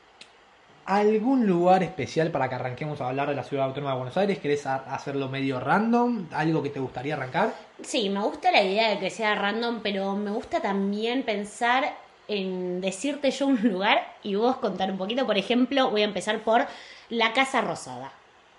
¿Algún 0.92 1.48
lugar 1.48 1.84
especial 1.84 2.32
para 2.32 2.50
que 2.50 2.56
arranquemos 2.56 3.00
a 3.00 3.08
hablar 3.08 3.30
de 3.30 3.36
la 3.36 3.46
ciudad 3.46 3.68
autónoma 3.68 3.92
de 3.92 3.98
Buenos 4.00 4.18
Aires? 4.18 4.40
¿Querés 4.40 4.66
hacerlo 4.66 5.30
medio 5.30 5.58
random? 5.58 6.28
¿Algo 6.34 6.62
que 6.62 6.70
te 6.70 6.82
gustaría 6.82 7.14
arrancar? 7.14 7.54
Sí, 7.82 8.10
me 8.10 8.20
gusta 8.20 8.52
la 8.52 8.62
idea 8.62 8.90
de 8.90 9.00
que 9.00 9.10
sea 9.10 9.36
random, 9.36 9.80
pero 9.82 10.18
me 10.18 10.32
gusta 10.32 10.60
también 10.60 11.24
pensar 11.24 11.96
en 12.28 12.82
decirte 12.82 13.32
yo 13.32 13.48
un 13.48 13.62
lugar 13.72 14.06
y 14.22 14.36
vos 14.36 14.58
contar 14.58 14.92
un 14.92 14.98
poquito. 14.98 15.26
Por 15.26 15.38
ejemplo, 15.38 15.90
voy 15.92 16.02
a 16.02 16.04
empezar 16.04 16.40
por 16.40 16.66
la 17.08 17.32
Casa 17.32 17.62
Rosada. 17.62 18.12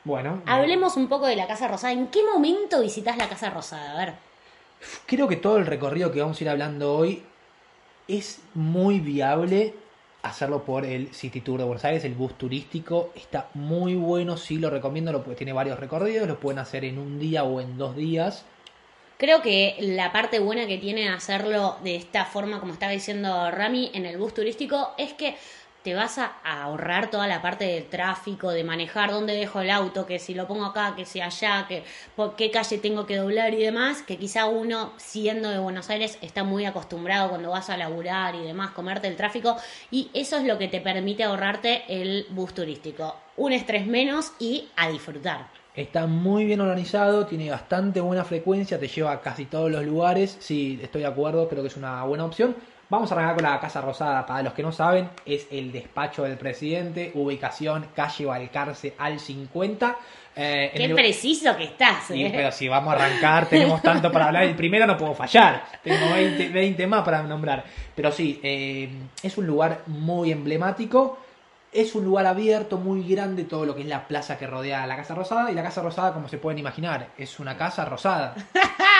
Bueno. 0.04 0.40
Hablemos 0.46 0.96
un 0.96 1.10
poco 1.10 1.26
de 1.26 1.36
la 1.36 1.46
Casa 1.46 1.68
Rosada. 1.68 1.92
¿En 1.92 2.06
qué 2.06 2.20
momento 2.24 2.80
visitas 2.80 3.18
la 3.18 3.28
Casa 3.28 3.50
Rosada? 3.50 3.92
A 3.92 4.06
ver. 4.06 4.14
Creo 5.04 5.28
que 5.28 5.36
todo 5.36 5.58
el 5.58 5.66
recorrido 5.66 6.10
que 6.10 6.22
vamos 6.22 6.40
a 6.40 6.44
ir 6.44 6.48
hablando 6.48 6.94
hoy 6.94 7.22
es 8.08 8.40
muy 8.54 9.00
viable 9.00 9.74
hacerlo 10.22 10.64
por 10.64 10.84
el 10.84 11.12
City 11.14 11.40
Tour 11.40 11.58
de 11.58 11.64
Buenos 11.64 11.84
Aires, 11.84 12.04
el 12.04 12.14
bus 12.14 12.36
turístico. 12.38 13.12
Está 13.14 13.48
muy 13.54 13.94
bueno, 13.94 14.36
sí 14.36 14.58
lo 14.58 14.70
recomiendo, 14.70 15.12
lo, 15.12 15.20
tiene 15.20 15.52
varios 15.52 15.78
recorridos, 15.78 16.28
lo 16.28 16.38
pueden 16.38 16.58
hacer 16.58 16.84
en 16.84 16.98
un 16.98 17.18
día 17.18 17.44
o 17.44 17.60
en 17.60 17.76
dos 17.76 17.96
días. 17.96 18.44
Creo 19.18 19.40
que 19.40 19.76
la 19.78 20.10
parte 20.10 20.40
buena 20.40 20.66
que 20.66 20.78
tiene 20.78 21.08
hacerlo 21.08 21.76
de 21.84 21.94
esta 21.94 22.24
forma, 22.24 22.58
como 22.58 22.72
estaba 22.72 22.90
diciendo 22.90 23.50
Rami, 23.50 23.90
en 23.94 24.04
el 24.04 24.16
bus 24.16 24.34
turístico, 24.34 24.94
es 24.98 25.12
que 25.12 25.36
te 25.82 25.94
vas 25.94 26.18
a 26.18 26.32
ahorrar 26.44 27.10
toda 27.10 27.26
la 27.26 27.42
parte 27.42 27.64
del 27.64 27.86
tráfico, 27.88 28.50
de 28.50 28.64
manejar 28.64 29.10
dónde 29.10 29.34
dejo 29.34 29.60
el 29.60 29.70
auto, 29.70 30.06
que 30.06 30.18
si 30.18 30.34
lo 30.34 30.46
pongo 30.46 30.66
acá, 30.66 30.94
que 30.96 31.04
si 31.04 31.20
allá, 31.20 31.66
que 31.68 31.84
por 32.16 32.36
qué 32.36 32.50
calle 32.50 32.78
tengo 32.78 33.06
que 33.06 33.16
doblar 33.16 33.54
y 33.54 33.62
demás, 33.62 34.02
que 34.02 34.16
quizá 34.16 34.46
uno 34.46 34.92
siendo 34.96 35.50
de 35.50 35.58
Buenos 35.58 35.90
Aires 35.90 36.18
está 36.20 36.44
muy 36.44 36.64
acostumbrado 36.64 37.30
cuando 37.30 37.50
vas 37.50 37.70
a 37.70 37.76
laburar 37.76 38.34
y 38.34 38.42
demás, 38.42 38.70
comerte 38.70 39.08
el 39.08 39.16
tráfico 39.16 39.56
y 39.90 40.10
eso 40.14 40.36
es 40.36 40.44
lo 40.44 40.58
que 40.58 40.68
te 40.68 40.80
permite 40.80 41.24
ahorrarte 41.24 41.84
el 41.88 42.26
bus 42.30 42.54
turístico. 42.54 43.16
Un 43.36 43.52
estrés 43.52 43.86
menos 43.86 44.32
y 44.38 44.68
a 44.76 44.88
disfrutar. 44.88 45.46
Está 45.74 46.06
muy 46.06 46.44
bien 46.44 46.60
organizado, 46.60 47.24
tiene 47.24 47.50
bastante 47.50 48.02
buena 48.02 48.24
frecuencia, 48.24 48.78
te 48.78 48.88
lleva 48.88 49.12
a 49.12 49.20
casi 49.22 49.46
todos 49.46 49.70
los 49.70 49.82
lugares. 49.84 50.36
Sí, 50.38 50.78
estoy 50.82 51.00
de 51.00 51.08
acuerdo, 51.08 51.48
creo 51.48 51.62
que 51.62 51.68
es 51.68 51.78
una 51.78 52.04
buena 52.04 52.26
opción. 52.26 52.54
Vamos 52.92 53.11
a 53.11 53.14
arrancar 53.14 53.37
con 53.37 53.44
la 53.44 53.58
Casa 53.58 53.80
Rosada. 53.80 54.26
Para 54.26 54.42
los 54.42 54.52
que 54.52 54.62
no 54.62 54.70
saben, 54.70 55.08
es 55.25 55.46
el 55.50 55.72
despacho 55.72 56.25
del 56.25 56.37
presidente, 56.37 57.11
ubicación 57.14 57.87
calle 57.96 58.26
Balcarce 58.26 58.92
al 58.99 59.18
50. 59.18 59.96
Eh, 60.37 60.72
Qué 60.76 60.90
preciso 60.90 61.56
que 61.56 61.64
estás. 61.64 62.11
¿eh? 62.11 62.30
pero 62.30 62.52
si 62.52 62.68
vamos 62.68 62.92
a 62.92 62.96
arrancar, 62.96 63.49
tenemos 63.49 63.80
tanto 63.80 64.12
para 64.12 64.26
hablar. 64.26 64.42
El 64.42 64.54
primero 64.54 64.87
no 64.87 64.99
puedo 64.99 65.14
fallar. 65.14 65.64
Tengo 65.82 66.04
20, 66.12 66.87
más 66.87 67.02
para 67.02 67.22
nombrar. 67.22 67.64
Pero 67.94 68.12
sí, 68.12 68.38
eh, 68.42 68.90
es 69.22 69.38
un 69.38 69.46
lugar 69.46 69.84
muy 69.87 70.30
emblemático. 70.30 71.18
Es 71.72 71.94
un 71.94 72.04
lugar 72.04 72.26
abierto, 72.26 72.76
muy 72.76 73.08
grande, 73.08 73.44
todo 73.44 73.64
lo 73.64 73.75
que 73.75 73.80
es 73.80 73.88
la 73.88 74.06
plaza 74.06 74.37
que 74.37 74.46
rodea 74.46 74.87
la 74.87 74.96
Casa 74.96 75.14
Rosada. 75.14 75.50
Y 75.50 75.54
la 75.54 75.62
Casa 75.62 75.80
Rosada, 75.80 76.12
como 76.12 76.28
se 76.28 76.37
pueden 76.37 76.58
imaginar, 76.58 77.08
es 77.16 77.40
una 77.40 77.56
casa 77.56 77.87
rosada. 77.87 78.34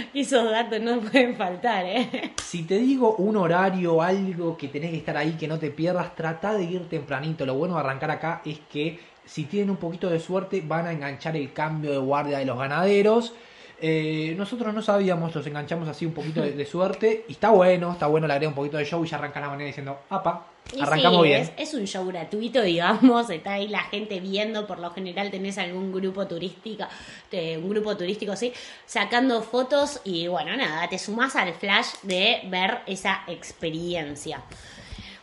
Esos 0.14 0.50
datos 0.50 0.80
no 0.80 1.00
pueden 1.00 1.36
faltar, 1.36 1.84
¿eh? 1.86 2.32
Si 2.42 2.62
te 2.64 2.78
digo 2.78 3.16
un 3.16 3.36
horario, 3.36 4.02
algo 4.02 4.56
que 4.56 4.68
tenés 4.68 4.90
que 4.90 4.98
estar 4.98 5.16
ahí, 5.16 5.32
que 5.32 5.48
no 5.48 5.58
te 5.58 5.70
pierdas, 5.70 6.14
trata 6.14 6.54
de 6.54 6.64
ir 6.64 6.88
tempranito. 6.88 7.46
Lo 7.46 7.54
bueno 7.54 7.74
de 7.74 7.80
arrancar 7.80 8.10
acá 8.10 8.42
es 8.44 8.58
que 8.70 8.98
si 9.24 9.44
tienen 9.44 9.70
un 9.70 9.76
poquito 9.76 10.08
de 10.08 10.18
suerte 10.18 10.62
van 10.66 10.86
a 10.86 10.92
enganchar 10.92 11.36
el 11.36 11.52
cambio 11.52 11.92
de 11.92 11.98
guardia 11.98 12.38
de 12.38 12.44
los 12.44 12.58
ganaderos 12.58 13.34
eh, 13.82 14.34
nosotros 14.36 14.74
no 14.74 14.82
sabíamos, 14.82 15.34
los 15.34 15.46
enganchamos 15.46 15.88
así 15.88 16.04
un 16.04 16.12
poquito 16.12 16.42
de, 16.42 16.66
suerte. 16.66 17.24
Y 17.28 17.32
está 17.32 17.50
bueno, 17.50 17.92
está 17.92 18.06
bueno, 18.06 18.26
le 18.26 18.34
agrega 18.34 18.50
un 18.50 18.54
poquito 18.54 18.76
de 18.76 18.84
show 18.84 19.02
y 19.04 19.08
ya 19.08 19.16
arranca 19.16 19.40
la 19.40 19.48
manera 19.48 19.66
diciendo, 19.68 20.00
apa, 20.10 20.46
arrancamos 20.80 21.22
bien. 21.24 21.50
Es, 21.56 21.74
un 21.74 21.86
show 21.86 22.06
gratuito, 22.06 22.62
digamos, 22.62 23.30
está 23.30 23.54
ahí 23.54 23.68
la 23.68 23.82
gente 23.82 24.20
viendo, 24.20 24.66
por 24.66 24.78
lo 24.78 24.90
general 24.90 25.30
tenés 25.30 25.58
algún 25.58 25.92
grupo 25.92 26.26
turístico, 26.26 26.84
un 27.32 27.70
grupo 27.70 27.96
turístico, 27.96 28.36
sí, 28.36 28.52
sacando 28.86 29.42
fotos 29.42 30.00
y 30.04 30.28
bueno, 30.28 30.56
nada, 30.56 30.88
te 30.88 30.98
sumás 30.98 31.36
al 31.36 31.52
flash 31.54 31.88
de 32.02 32.42
ver 32.46 32.80
esa 32.86 33.22
experiencia. 33.26 34.42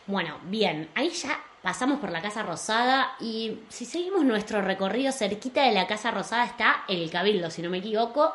Bueno, 0.06 0.38
bien, 0.44 0.88
ahí 0.94 1.10
ya 1.10 1.40
pasamos 1.62 2.00
por 2.00 2.10
la 2.10 2.22
Casa 2.22 2.42
Rosada 2.42 3.14
y 3.20 3.58
si 3.68 3.84
seguimos 3.84 4.24
nuestro 4.24 4.62
recorrido 4.62 5.12
cerquita 5.12 5.64
de 5.64 5.72
la 5.72 5.86
Casa 5.86 6.10
Rosada 6.10 6.44
está 6.44 6.84
el 6.88 7.10
Cabildo, 7.10 7.50
si 7.50 7.62
no 7.62 7.70
me 7.70 7.78
equivoco, 7.78 8.32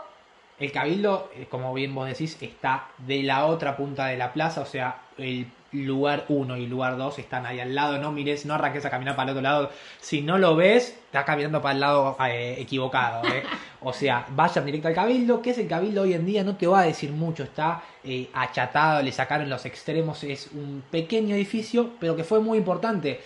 el 0.60 0.72
cabildo, 0.72 1.31
eh, 1.36 1.48
como 1.50 1.74
bien 1.74 1.93
vos 1.93 2.07
decís, 2.07 2.38
está 2.39 2.88
de 3.00 3.24
la 3.24 3.48
otra 3.48 3.75
punta 3.75 4.05
de 4.05 4.17
la 4.17 4.31
plaza, 4.31 4.62
o 4.62 4.65
sea, 4.65 5.01
el 5.17 5.48
lugar 5.74 6.25
1 6.30 6.58
y 6.58 6.68
lugar 6.68 6.98
2 6.98 7.20
están 7.20 7.46
ahí 7.46 7.60
al 7.60 7.75
lado, 7.75 7.98
no 7.98 8.12
mires, 8.12 8.46
no 8.46 8.53
arranques 8.53 8.86
a 8.86 8.89
caminar 8.89 9.15
para 9.15 9.32
el 9.32 9.38
otro 9.38 9.42
lado. 9.42 9.72
Si 10.00 10.22
no 10.22 10.38
lo 10.38 10.56
ves, 10.56 10.98
estás 11.13 11.25
caminando 11.25 11.62
para 11.62 11.75
el 11.75 11.79
lado 11.79 12.17
eh, 12.27 12.55
equivocado. 12.58 13.24
¿eh? 13.27 13.43
O 13.82 13.93
sea, 13.93 14.25
vayan 14.32 14.65
directo 14.65 14.88
al 14.88 14.96
cabildo. 14.96 15.43
¿Qué 15.43 15.51
es 15.51 15.60
el 15.60 15.67
cabildo 15.67 16.01
hoy 16.01 16.13
en 16.13 16.25
día? 16.25 16.43
No 16.43 16.55
te 16.55 16.65
va 16.65 16.79
a 16.79 16.86
decir 16.86 17.12
mucho, 17.12 17.43
está 17.43 17.84
eh, 18.03 18.29
achatado, 18.34 19.03
le 19.03 19.12
sacaron 19.12 19.48
los 19.48 19.63
extremos, 19.67 20.24
es 20.24 20.50
un 20.53 20.84
pequeño 20.89 21.36
edificio, 21.36 21.91
pero 22.00 22.15
que 22.15 22.24
fue 22.24 22.39
muy 22.39 22.58
importante. 22.58 23.22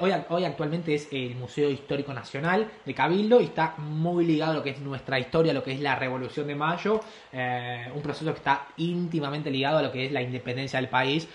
hoy, 0.00 0.12
hoy 0.30 0.44
actualmente 0.44 0.96
es 0.96 1.08
el 1.12 1.36
Museo 1.36 1.70
Histórico 1.70 2.12
Nacional 2.12 2.68
de 2.84 2.94
Cabildo 2.94 3.40
y 3.40 3.44
está 3.44 3.74
muy 3.76 4.24
ligado 4.24 4.52
a 4.52 4.54
lo 4.56 4.62
que 4.64 4.70
es 4.70 4.80
nuestra 4.80 5.20
historia, 5.20 5.52
a 5.52 5.54
lo 5.54 5.62
que 5.62 5.72
es 5.72 5.80
la 5.80 5.94
Revolución 5.94 6.48
de 6.48 6.56
Mayo, 6.56 7.00
un 7.94 8.02
proceso 8.02 8.32
que 8.32 8.38
está 8.38 8.66
íntimamente 8.78 9.48
ligado 9.50 9.78
a 9.78 9.82
lo 9.82 9.92
que 9.92 10.06
es 10.06 10.12
la 10.12 10.22
independencia 10.22 10.80
del 10.80 10.88
país. 10.88 11.28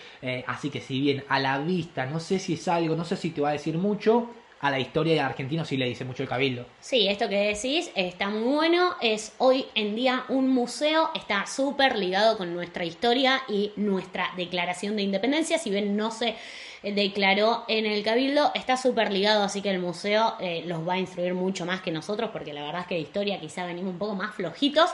Así 0.48 0.70
que 0.70 0.82
si 0.82 1.00
bien 1.00 1.24
a 1.30 1.40
la 1.40 1.60
vista 1.60 2.06
no 2.08 2.20
sé 2.20 2.40
si 2.40 2.56
es 2.56 2.68
algo, 2.68 2.96
no 2.96 3.06
sé 3.06 3.16
si 3.16 3.30
te 3.30 3.40
va 3.40 3.50
a 3.50 3.54
decir 3.54 3.78
mucho, 3.78 4.30
a 4.64 4.72
la 4.72 4.80
historia 4.80 5.14
de 5.14 5.20
Argentina 5.20 5.66
sí 5.66 5.76
le 5.76 5.90
dice 5.90 6.06
mucho 6.06 6.24
el 6.24 6.30
cabildo. 6.30 6.66
Sí, 6.80 7.10
esto 7.10 7.28
que 7.28 7.36
decís 7.36 7.92
está 7.96 8.30
muy 8.30 8.54
bueno, 8.54 8.96
es 9.02 9.34
hoy 9.38 9.66
en 9.76 9.94
día 9.94 10.24
un 10.30 10.48
museo, 10.48 11.10
está 11.16 11.46
súper 11.46 11.98
ligado 11.98 12.38
con 12.38 12.54
nuestra 12.54 12.86
historia 12.86 13.42
y 13.50 13.74
nuestra 13.76 14.32
declaración 14.38 14.96
de 14.96 15.02
independencia, 15.02 15.58
si 15.58 15.70
bien 15.70 15.98
no 15.98 16.12
se 16.12 16.36
declaró 16.82 17.66
en 17.68 17.86
el 17.86 18.04
cabildo, 18.04 18.52
está 18.56 18.78
súper 18.78 19.12
ligado, 19.12 19.44
así 19.44 19.62
que 19.62 19.70
el 19.70 19.80
museo 19.80 20.36
eh, 20.40 20.64
los 20.66 20.88
va 20.88 20.94
a 20.94 20.98
instruir 20.98 21.34
mucho 21.34 21.66
más 21.66 21.82
que 21.82 21.92
nosotros, 21.92 22.30
porque 22.32 22.54
la 22.54 22.64
verdad 22.64 22.82
es 22.82 22.88
que 22.88 22.96
de 22.96 23.02
historia 23.02 23.42
quizá 23.42 23.66
venimos 23.66 23.92
un 23.92 24.00
poco 24.00 24.16
más 24.16 24.34
flojitos. 24.34 24.90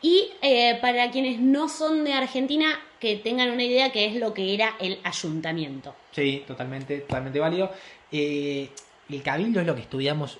Y 0.00 0.30
eh, 0.42 0.78
para 0.80 1.10
quienes 1.10 1.40
no 1.40 1.68
son 1.68 2.04
de 2.04 2.12
Argentina, 2.12 2.80
que 3.00 3.16
tengan 3.16 3.50
una 3.50 3.64
idea 3.64 3.90
que 3.90 4.06
es 4.06 4.14
lo 4.14 4.34
que 4.34 4.54
era 4.54 4.74
el 4.80 4.98
ayuntamiento. 5.04 5.94
Sí, 6.12 6.44
totalmente, 6.46 6.98
totalmente 6.98 7.38
válido. 7.38 7.70
Eh, 8.10 8.70
el 9.08 9.22
cabildo 9.22 9.60
es 9.60 9.66
lo 9.66 9.74
que 9.74 9.82
estudiamos 9.82 10.38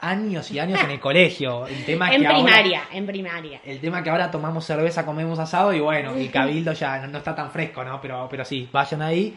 años 0.00 0.50
y 0.50 0.58
años 0.58 0.80
en 0.82 0.90
el 0.90 1.00
colegio. 1.00 1.66
El 1.66 1.84
tema 1.84 2.10
en 2.14 2.24
primaria, 2.24 2.84
en 2.92 3.06
primaria. 3.06 3.60
El 3.64 3.80
tema 3.80 4.02
que 4.02 4.10
ahora 4.10 4.30
tomamos 4.30 4.64
cerveza, 4.64 5.04
comemos 5.04 5.38
asado 5.38 5.72
y 5.72 5.80
bueno, 5.80 6.14
el 6.14 6.30
cabildo 6.32 6.72
ya 6.72 7.06
no, 7.06 7.18
está 7.18 7.34
tan 7.34 7.50
fresco, 7.50 7.84
¿no? 7.84 8.00
Pero, 8.00 8.26
pero 8.30 8.44
sí, 8.44 8.68
vayan 8.72 9.02
ahí. 9.02 9.36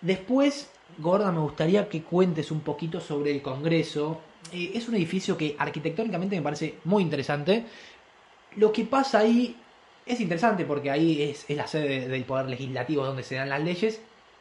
Después, 0.00 0.70
Gorda, 0.98 1.30
me 1.32 1.40
gustaría 1.40 1.88
que 1.88 2.02
cuentes 2.02 2.50
un 2.50 2.60
poquito 2.60 3.00
sobre 3.00 3.30
el 3.30 3.42
Congreso. 3.42 4.20
Eh, 4.52 4.72
es 4.74 4.88
un 4.88 4.94
edificio 4.94 5.36
que 5.36 5.54
arquitectónicamente 5.58 6.36
me 6.36 6.42
parece 6.42 6.76
muy 6.84 7.02
interesante. 7.02 7.64
Lo 8.56 8.72
que 8.72 8.84
pasa 8.84 9.20
ahí 9.20 9.56
es 10.06 10.20
interesante 10.20 10.64
porque 10.64 10.90
ahí 10.90 11.22
es, 11.22 11.46
la 11.50 11.66
sede 11.66 12.08
del 12.08 12.24
Poder 12.24 12.46
Legislativo 12.46 13.04
donde 13.04 13.22
se 13.22 13.36
dan 13.36 13.48
las 13.48 13.62
leyes, 13.62 14.00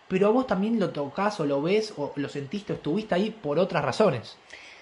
pero 0.10 0.34
vos 0.34 0.48
también 0.48 0.80
lo 0.80 0.90
tocas 0.90 1.40
o 1.40 1.46
lo 1.46 1.62
ves 1.62 1.94
o 1.96 2.12
lo 2.16 2.28
sentiste 2.28 2.74
o 2.74 2.76
estuviste 2.76 3.16
ahí 3.16 3.30
por 3.30 3.60
otras 3.60 3.86
razones. 3.86 4.36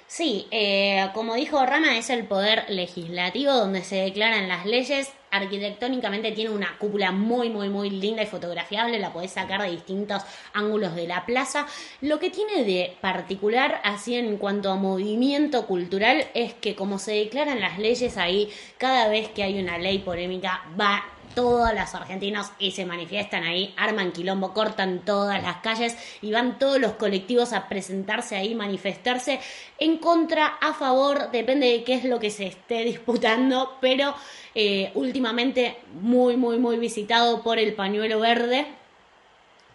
Sí, 0.08 0.48
eh, 0.52 1.10
como 1.14 1.36
dijo 1.36 1.66
Rama, 1.66 1.98
es 1.98 2.10
el 2.10 2.26
poder 2.26 2.64
legislativo 2.70 3.52
donde 3.52 3.84
se 3.84 3.98
declaran 3.98 4.48
las 4.48 4.66
leyes. 4.66 5.12
Arquitectónicamente 5.32 6.32
tiene 6.32 6.52
una 6.52 6.78
cúpula 6.78 7.12
muy, 7.12 7.50
muy, 7.50 7.68
muy 7.68 7.90
linda 7.90 8.24
y 8.24 8.26
fotografiable. 8.26 9.00
La 9.00 9.12
podés 9.12 9.32
sacar 9.32 9.62
de 9.62 9.70
distintos 9.70 10.24
ángulos 10.54 10.96
de 10.96 11.08
la 11.08 11.26
plaza. 11.26 11.68
Lo 12.00 12.20
que 12.20 12.30
tiene 12.30 12.64
de 12.64 12.96
particular, 13.02 13.82
así 13.84 14.16
en 14.16 14.38
cuanto 14.38 14.72
a 14.72 14.78
movimiento 14.78 15.68
cultural, 15.68 16.26
es 16.34 16.54
que 16.54 16.74
como 16.74 17.00
se 17.00 17.12
declaran 17.12 17.60
las 17.60 17.78
leyes 17.78 18.16
ahí, 18.16 18.50
cada 18.78 19.10
vez 19.10 19.28
que 19.28 19.44
hay 19.44 19.60
una 19.60 19.78
ley 19.78 20.00
polémica, 20.00 20.64
va 20.80 21.04
todos 21.34 21.74
los 21.74 21.96
argentinos 21.96 22.52
y 22.60 22.72
se 22.72 22.86
manifiestan 22.86 23.44
ahí, 23.44 23.74
arman 23.78 24.12
quilombo, 24.12 24.54
cortan 24.54 25.00
todas 25.06 25.42
las 25.42 25.58
calles 25.58 25.96
y 26.22 26.32
van 26.32 26.60
todos 26.60 26.80
los 26.80 26.94
colectivos 26.94 27.54
a 27.54 27.68
presentarse 27.68 28.36
ahí, 28.36 28.56
manifestarse 28.56 29.40
en 29.80 29.98
contra, 29.98 30.48
a 30.48 30.74
favor, 30.74 31.32
depende 31.32 31.68
de 31.68 31.84
qué 31.84 31.96
es 31.96 32.04
lo 32.06 32.20
que 32.20 32.32
se 32.32 32.48
esté 32.48 32.84
disputando, 32.84 33.78
pero 33.82 34.16
eh, 34.56 34.92
últimamente 34.96 35.78
muy, 36.02 36.38
muy, 36.38 36.58
muy 36.58 36.78
visitado 36.78 37.44
por 37.44 37.60
el 37.60 37.74
pañuelo 37.74 38.20
verde 38.20 38.77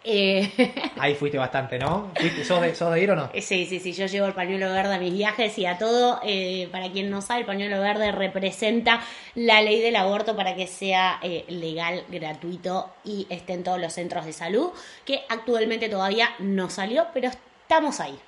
eh, 0.03 0.51
Ahí 0.97 1.15
fuiste 1.15 1.37
bastante, 1.37 1.79
¿no? 1.79 2.11
¿Sos, 2.45 2.61
de, 2.61 2.75
¿Sos, 2.75 2.93
de, 2.93 3.01
ir 3.01 3.11
o 3.11 3.15
no? 3.15 3.29
Sí, 3.33 3.65
sí, 3.65 3.79
sí, 3.79 3.93
yo 3.93 4.05
llevo 4.05 4.27
el 4.27 4.33
pañuelo 4.33 4.71
verde 4.71 4.95
a 4.95 4.99
mis 4.99 5.13
viajes 5.13 5.57
y 5.57 5.65
a 5.65 5.77
todo. 5.77 6.19
Eh, 6.23 6.67
para 6.71 6.91
quien 6.91 7.09
no 7.09 7.21
sabe, 7.21 7.41
el 7.41 7.45
pañuelo 7.45 7.79
verde 7.79 8.11
representa 8.11 9.01
la 9.35 9.61
ley 9.61 9.81
del 9.81 9.95
aborto 9.95 10.35
para 10.35 10.55
que 10.55 10.67
sea 10.67 11.19
eh, 11.21 11.45
legal, 11.47 12.03
gratuito 12.09 12.89
y 13.03 13.27
esté 13.29 13.53
en 13.53 13.63
todos 13.63 13.79
los 13.79 13.93
centros 13.93 14.25
de 14.25 14.33
salud, 14.33 14.71
que 15.05 15.21
actualmente 15.29 15.89
todavía 15.89 16.31
no 16.39 16.69
salió, 16.69 17.07
pero 17.13 17.29
estamos 17.29 17.99
ahí. 17.99 18.19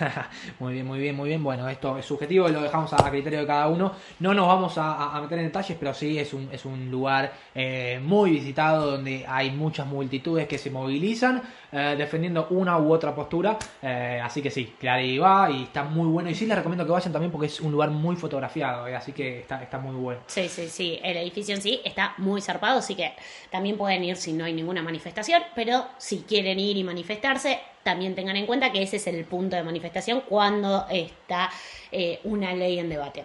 muy 0.58 0.74
bien, 0.74 0.86
muy 0.86 0.98
bien, 0.98 1.16
muy 1.16 1.28
bien. 1.28 1.42
Bueno, 1.42 1.68
esto 1.68 1.96
es 1.98 2.04
subjetivo, 2.04 2.48
lo 2.48 2.62
dejamos 2.62 2.92
a, 2.92 3.10
criterio 3.10 3.40
de 3.40 3.46
cada 3.46 3.68
uno. 3.68 3.92
No 4.20 4.34
nos 4.34 4.46
vamos 4.46 4.74
a, 4.76 5.18
meter 5.20 5.38
en 5.38 5.46
detalles, 5.46 5.76
pero 5.78 5.94
sí 5.94 6.18
es 6.18 6.32
un, 6.32 6.48
es 6.52 6.64
un 6.64 6.90
lugar 6.90 7.32
eh, 7.54 8.00
muy 8.02 8.30
visitado 8.30 8.92
donde 8.92 9.24
hay 9.28 9.50
muchas 9.50 9.86
multitudes 9.86 10.46
que 10.46 10.58
se 10.58 10.70
movilizan 10.70 11.42
eh, 11.70 11.94
defendiendo 11.96 12.48
una 12.50 12.78
u 12.78 12.92
otra 12.92 13.14
postura. 13.14 13.58
Eh, 13.82 14.20
así 14.22 14.42
que 14.42 14.50
sí, 14.50 14.74
claro, 14.78 15.02
y 15.02 15.18
va 15.18 15.50
y 15.50 15.64
está 15.64 15.84
muy 15.84 16.06
bueno. 16.06 16.30
Y 16.30 16.34
sí 16.34 16.46
les 16.46 16.56
recomiendo 16.56 16.84
que 16.84 16.92
vayan 16.92 17.12
también 17.12 17.30
porque 17.30 17.46
es 17.46 17.60
un 17.60 17.72
lugar 17.72 17.90
muy 17.90 18.16
fotografiado, 18.16 18.84
así 18.84 19.12
que 19.12 19.40
está, 19.40 19.62
está 19.62 19.78
muy 19.78 19.94
bueno. 19.94 20.20
Sí, 20.26 20.48
sí, 20.48 20.68
sí. 20.68 21.00
El 21.02 21.16
edificio 21.16 21.54
en 21.54 21.62
sí 21.62 21.80
está 21.84 22.14
muy 22.18 22.40
zarpado, 22.40 22.78
así 22.78 22.94
que 22.94 23.12
también 23.50 23.76
pueden 23.76 24.04
ir 24.04 24.16
si 24.16 24.32
no 24.32 24.44
hay 24.44 24.52
ninguna 24.52 24.82
manifestación, 24.82 25.42
pero 25.54 25.86
si 25.98 26.20
quieren 26.20 26.58
ir 26.58 26.76
y 26.76 26.84
manifestarse, 26.84 27.60
también 27.82 28.14
tengan 28.14 28.36
en 28.36 28.46
cuenta 28.46 28.72
que 28.72 28.82
ese 28.82 28.96
es 28.96 29.06
el 29.06 29.24
punto 29.24 29.56
de 29.56 29.62
manifestación 29.62 30.22
cuando 30.28 30.86
está 30.90 31.50
eh, 31.90 32.20
una 32.24 32.54
ley 32.54 32.78
en 32.78 32.88
debate. 32.88 33.24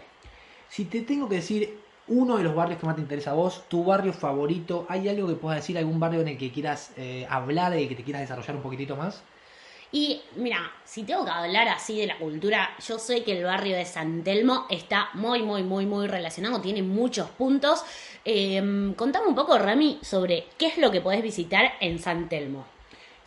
Si 0.70 0.86
te 0.86 1.02
tengo 1.02 1.30
que 1.30 1.36
decir 1.36 1.80
uno 2.08 2.38
de 2.38 2.44
los 2.44 2.56
barrios 2.56 2.80
que 2.80 2.86
más 2.86 2.96
te 2.96 3.02
interesa 3.02 3.32
a 3.32 3.34
vos, 3.34 3.64
tu 3.68 3.84
barrio 3.84 4.14
favorito, 4.14 4.86
¿hay 4.90 5.10
algo 5.10 5.28
que 5.28 5.36
puedas 5.36 5.60
decir, 5.60 5.78
algún 5.78 6.00
barrio 6.00 6.22
en 6.22 6.30
el 6.30 6.38
que 6.38 6.52
quieras 6.52 6.92
eh, 6.98 7.26
hablar 7.30 7.78
y 7.78 7.88
que 7.88 7.96
te 7.96 8.04
quieras 8.04 8.22
desarrollar 8.22 8.56
un 8.56 8.62
poquitito 8.62 8.96
más? 8.96 9.24
Y 9.92 10.22
mira, 10.36 10.70
si 10.84 11.04
tengo 11.04 11.24
que 11.24 11.32
hablar 11.32 11.70
así 11.70 11.98
de 11.98 12.08
la 12.08 12.18
cultura, 12.18 12.76
yo 12.86 13.00
sé 13.00 13.24
que 13.24 13.38
el 13.38 13.46
barrio 13.46 13.78
de 13.78 13.86
San 13.86 14.24
Telmo 14.24 14.66
está 14.70 15.10
muy, 15.14 15.42
muy, 15.44 15.64
muy, 15.64 15.86
muy 15.86 16.08
relacionado, 16.08 16.60
tiene 16.60 16.82
muchos 16.82 17.30
puntos. 17.30 17.84
Eh, 18.26 18.94
contame 18.98 19.28
un 19.28 19.36
poco, 19.36 19.58
Rami, 19.58 20.00
sobre 20.02 20.48
qué 20.58 20.68
es 20.68 20.78
lo 20.78 20.92
que 20.92 21.00
podés 21.00 21.24
visitar 21.24 21.74
en 21.80 22.00
San 22.00 22.28
Telmo. 22.28 22.66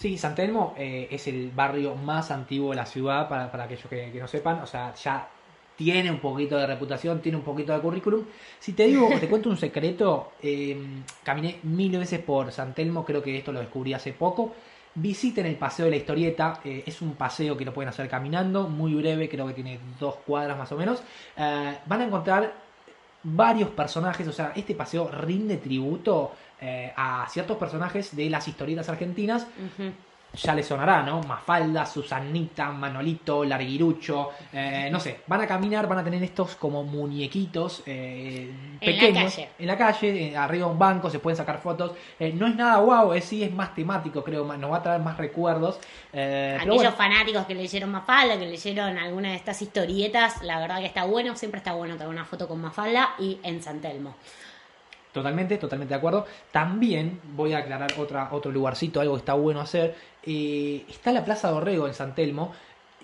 Sí, 0.00 0.16
San 0.16 0.34
Telmo 0.34 0.72
eh, 0.78 1.08
es 1.10 1.28
el 1.28 1.50
barrio 1.50 1.94
más 1.94 2.30
antiguo 2.30 2.70
de 2.70 2.76
la 2.76 2.86
ciudad, 2.86 3.28
para, 3.28 3.50
para 3.52 3.64
aquellos 3.64 3.84
que, 3.84 4.10
no 4.18 4.26
sepan. 4.26 4.60
O 4.60 4.66
sea, 4.66 4.94
ya 4.94 5.28
tiene 5.76 6.10
un 6.10 6.20
poquito 6.20 6.56
de 6.56 6.66
reputación, 6.66 7.20
tiene 7.20 7.36
un 7.36 7.44
poquito 7.44 7.74
de 7.74 7.80
currículum. 7.80 8.24
Si 8.58 8.72
te 8.72 8.86
digo, 8.86 9.10
te 9.20 9.28
cuento 9.28 9.50
un 9.50 9.58
secreto, 9.58 10.32
eh, 10.42 10.74
caminé 11.22 11.58
mil 11.64 11.98
veces 11.98 12.20
por 12.20 12.50
San 12.50 12.72
Telmo, 12.72 13.04
creo 13.04 13.22
que 13.22 13.36
esto 13.36 13.52
lo 13.52 13.60
descubrí 13.60 13.92
hace 13.92 14.14
poco. 14.14 14.54
Visiten 14.94 15.44
el 15.44 15.56
Paseo 15.56 15.84
de 15.84 15.90
la 15.90 15.98
Historieta, 15.98 16.60
eh, 16.64 16.82
es 16.86 17.02
un 17.02 17.14
paseo 17.14 17.54
que 17.54 17.66
lo 17.66 17.74
pueden 17.74 17.90
hacer 17.90 18.08
caminando, 18.08 18.68
muy 18.70 18.94
breve, 18.94 19.28
creo 19.28 19.46
que 19.48 19.52
tiene 19.52 19.78
dos 19.98 20.14
cuadras 20.26 20.56
más 20.56 20.72
o 20.72 20.78
menos. 20.78 21.02
Van 21.36 22.00
a 22.00 22.04
encontrar 22.04 22.54
varios 23.22 23.70
personajes, 23.70 24.26
o 24.26 24.32
sea, 24.32 24.52
este 24.56 24.74
paseo 24.74 25.08
rinde 25.08 25.58
tributo 25.58 26.32
eh, 26.60 26.92
a 26.96 27.26
ciertos 27.30 27.56
personajes 27.56 28.14
de 28.16 28.30
las 28.30 28.46
historietas 28.48 28.88
argentinas. 28.88 29.46
Ya 30.32 30.54
les 30.54 30.64
sonará, 30.66 31.02
¿no? 31.02 31.20
Mafalda, 31.22 31.84
Susanita, 31.84 32.70
Manolito, 32.70 33.44
Larguirucho, 33.44 34.30
eh, 34.52 34.88
no 34.90 35.00
sé, 35.00 35.20
van 35.26 35.40
a 35.40 35.46
caminar, 35.46 35.88
van 35.88 35.98
a 35.98 36.04
tener 36.04 36.22
estos 36.22 36.54
como 36.54 36.84
muñequitos 36.84 37.82
eh, 37.84 38.48
En 38.48 38.72
la 38.74 38.78
pequeños 38.80 39.34
calle. 39.34 39.48
en 39.58 39.66
la 39.66 39.76
calle, 39.76 40.28
eh, 40.28 40.36
arriba 40.36 40.66
de 40.66 40.72
un 40.72 40.78
banco, 40.78 41.10
se 41.10 41.18
pueden 41.18 41.36
sacar 41.36 41.58
fotos. 41.60 41.92
Eh, 42.18 42.32
no 42.32 42.46
es 42.46 42.54
nada 42.54 42.78
guau, 42.78 43.12
es 43.12 43.24
sí 43.24 43.42
es 43.42 43.52
más 43.52 43.74
temático, 43.74 44.22
creo, 44.22 44.44
nos 44.56 44.70
va 44.70 44.76
a 44.76 44.82
traer 44.82 45.00
más 45.00 45.16
recuerdos. 45.16 45.80
Eh, 46.12 46.56
Aquellos 46.58 46.76
bueno, 46.76 46.92
fanáticos 46.92 47.46
que 47.46 47.54
leyeron 47.54 47.90
Mafalda, 47.90 48.38
que 48.38 48.46
leyeron 48.46 48.98
alguna 48.98 49.30
de 49.30 49.34
estas 49.36 49.60
historietas, 49.62 50.42
la 50.42 50.60
verdad 50.60 50.78
que 50.78 50.86
está 50.86 51.04
bueno, 51.04 51.34
siempre 51.36 51.58
está 51.58 51.72
bueno 51.72 51.94
tener 51.94 52.08
una 52.08 52.24
foto 52.24 52.46
con 52.46 52.60
Mafalda 52.60 53.14
y 53.18 53.38
en 53.42 53.62
San 53.62 53.80
Telmo. 53.80 54.14
Totalmente, 55.12 55.58
totalmente 55.58 55.94
de 55.94 55.98
acuerdo. 55.98 56.26
También 56.52 57.20
voy 57.34 57.52
a 57.52 57.58
aclarar 57.58 57.92
otra, 57.98 58.28
otro 58.32 58.52
lugarcito, 58.52 59.00
algo 59.00 59.14
que 59.14 59.20
está 59.20 59.34
bueno 59.34 59.60
hacer. 59.60 59.96
Eh, 60.22 60.84
está 60.88 61.10
la 61.10 61.24
Plaza 61.24 61.50
Dorrego 61.50 61.88
en 61.88 61.94
San 61.94 62.14
Telmo. 62.14 62.52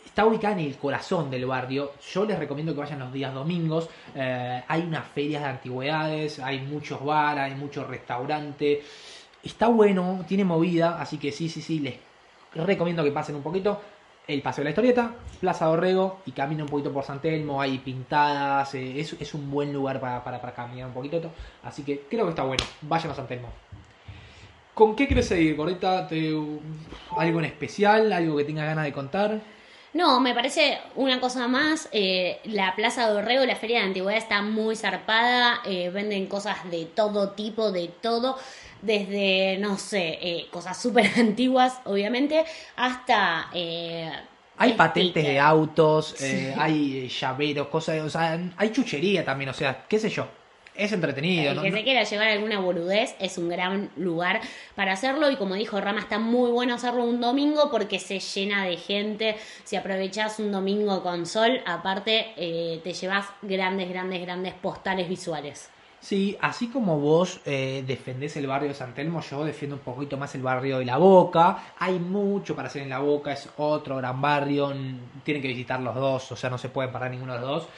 Está 0.05 0.25
ubicada 0.25 0.55
en 0.55 0.67
el 0.67 0.77
corazón 0.77 1.31
del 1.31 1.47
barrio. 1.47 1.93
Yo 2.13 2.25
les 2.25 2.39
recomiendo 2.39 2.73
que 2.75 2.81
vayan 2.81 3.01
los 3.01 3.13
días 3.13 3.35
domingos. 3.35 3.89
Eh, 4.15 4.63
hay 4.67 4.83
unas 4.83 5.07
ferias 5.09 5.43
de 5.43 5.49
antigüedades, 5.49 6.39
hay 6.39 6.61
muchos 6.61 7.05
bares, 7.05 7.43
hay 7.43 7.55
muchos 7.57 7.87
restaurantes. 7.89 8.85
Está 9.43 9.69
bueno, 9.69 10.25
tiene 10.27 10.45
movida, 10.45 11.01
así 11.01 11.19
que 11.19 11.33
sí, 11.33 11.49
sí, 11.49 11.61
sí, 11.61 11.81
les 11.81 11.99
recomiendo 12.55 13.03
que 13.05 13.11
pasen 13.11 13.35
un 13.35 13.43
poquito. 13.43 13.81
El 14.29 14.43
Paseo 14.43 14.63
de 14.63 14.65
la 14.65 14.71
Historieta, 14.71 15.13
Plaza 15.41 15.67
Dorrego 15.67 16.19
y 16.27 16.33
caminen 16.33 16.63
un 16.63 16.69
poquito 16.69 16.93
por 16.93 17.05
San 17.05 17.21
Telmo, 17.21 17.61
hay 17.61 17.79
pintadas, 17.79 18.75
eh, 18.75 18.99
es, 19.01 19.13
es 19.21 19.35
un 19.35 19.51
buen 19.51 19.73
lugar 19.73 20.01
para, 20.01 20.25
para, 20.25 20.41
para 20.41 20.53
caminar 20.55 20.89
un 20.89 20.95
poquito. 20.95 21.31
Así 21.63 21.83
que 21.85 22.07
creo 22.11 22.25
que 22.25 22.31
está 22.31 22.43
bueno, 22.43 22.65
vayan 22.83 23.13
a 23.13 23.15
San 23.15 23.29
Telmo. 23.29 23.49
¿Con 24.75 24.95
qué 24.97 25.07
quieres 25.07 25.29
seguir, 25.29 25.57
Gordita? 25.57 26.07
¿Te- 26.09 26.35
¿Algo 27.17 27.39
en 27.39 27.45
especial? 27.47 28.13
¿Algo 28.13 28.37
que 28.37 28.45
tengas 28.45 28.67
ganas 28.67 28.85
de 28.85 28.93
contar? 28.93 29.41
No, 29.95 30.21
me 30.21 30.35
parece 30.35 30.79
una 30.97 31.19
cosa 31.21 31.49
más. 31.49 31.89
eh, 31.93 32.41
la 32.45 32.75
Plaza 32.77 33.09
de 33.09 33.17
Orrego, 33.17 33.45
la 33.47 33.57
Feria 33.57 33.79
de 33.79 33.87
Antigüedad 33.87 34.19
está 34.19 34.43
muy 34.43 34.77
zarpada. 34.77 35.61
eh, 35.65 35.89
venden 35.91 36.27
cosas 36.27 36.69
de 36.71 36.85
todo 36.85 37.31
tipo, 37.31 37.73
de 37.73 37.89
todo. 38.03 38.37
Desde, 38.81 39.59
no 39.59 39.79
sé, 39.79 40.19
eh, 40.21 40.49
cosas 40.51 40.81
súper 40.81 41.07
antiguas, 41.19 41.81
obviamente, 41.85 42.45
hasta. 42.77 43.49
eh, 43.55 44.11
Hay 44.59 44.73
patentes 44.73 45.25
de 45.25 45.39
autos, 45.39 46.17
eh, 46.21 46.55
hay 46.57 46.99
eh, 47.07 47.09
llaveros, 47.09 47.69
cosas, 47.69 48.01
o 48.03 48.09
sea, 48.11 48.39
hay 48.57 48.71
chuchería 48.73 49.25
también, 49.25 49.51
o 49.51 49.55
sea, 49.55 49.87
qué 49.89 49.99
sé 49.99 50.09
yo. 50.11 50.27
Es 50.75 50.93
entretenido, 50.93 51.53
El 51.53 51.55
¿no? 51.55 51.63
que 51.63 51.71
se 51.73 51.85
quiera 51.85 52.03
llevar 52.03 52.29
alguna 52.29 52.59
boludez 52.61 53.15
es 53.21 53.39
un 53.39 53.49
gran 53.49 53.91
lugar 53.97 54.41
para 54.75 54.93
hacerlo 54.93 55.31
y 55.31 55.37
como 55.37 55.55
dijo 55.55 55.81
Rama 55.81 56.01
está 56.01 56.19
muy 56.19 56.51
bueno 56.51 56.75
hacerlo 56.75 57.05
un 57.05 57.21
domingo 57.21 57.71
porque 57.71 57.99
se 58.01 58.19
llena 58.21 58.65
de 58.67 58.77
gente. 58.77 59.37
Si 59.65 59.77
aprovechás 59.77 60.39
un 60.41 60.51
domingo 60.53 61.03
con 61.03 61.27
sol, 61.27 61.63
aparte 61.67 62.33
eh, 62.37 62.81
te 62.83 62.93
llevas 62.95 63.27
grandes, 63.43 63.89
grandes, 63.89 64.21
grandes 64.23 64.55
postales 64.55 65.09
visuales. 65.09 65.71
Sí, 66.07 66.39
así 66.41 66.69
como 66.69 67.01
vos 67.01 67.41
eh, 67.45 67.83
defendés 67.85 68.37
el 68.37 68.47
barrio 68.47 68.69
de 68.69 68.77
San 68.77 68.95
Telmo, 68.95 69.21
yo 69.23 69.45
defiendo 69.45 69.75
un 69.75 69.83
poquito 69.83 70.17
más 70.17 70.33
el 70.37 70.43
barrio 70.43 70.79
de 70.79 70.85
La 70.85 70.99
Boca. 70.99 71.75
Hay 71.81 71.99
mucho 71.99 72.55
para 72.55 72.69
hacer 72.69 72.83
en 72.83 72.91
La 72.91 73.01
Boca, 73.01 73.33
es 73.33 73.49
otro 73.57 73.97
gran 73.97 74.21
barrio, 74.21 74.73
tienen 75.25 75.43
que 75.43 75.49
visitar 75.49 75.81
los 75.81 75.97
dos, 75.97 76.31
o 76.31 76.37
sea, 76.37 76.49
no 76.49 76.59
se 76.59 76.69
pueden 76.69 76.93
parar 76.93 77.11
ninguno 77.11 77.33
de 77.33 77.41
los 77.41 77.49
dos. 77.49 77.69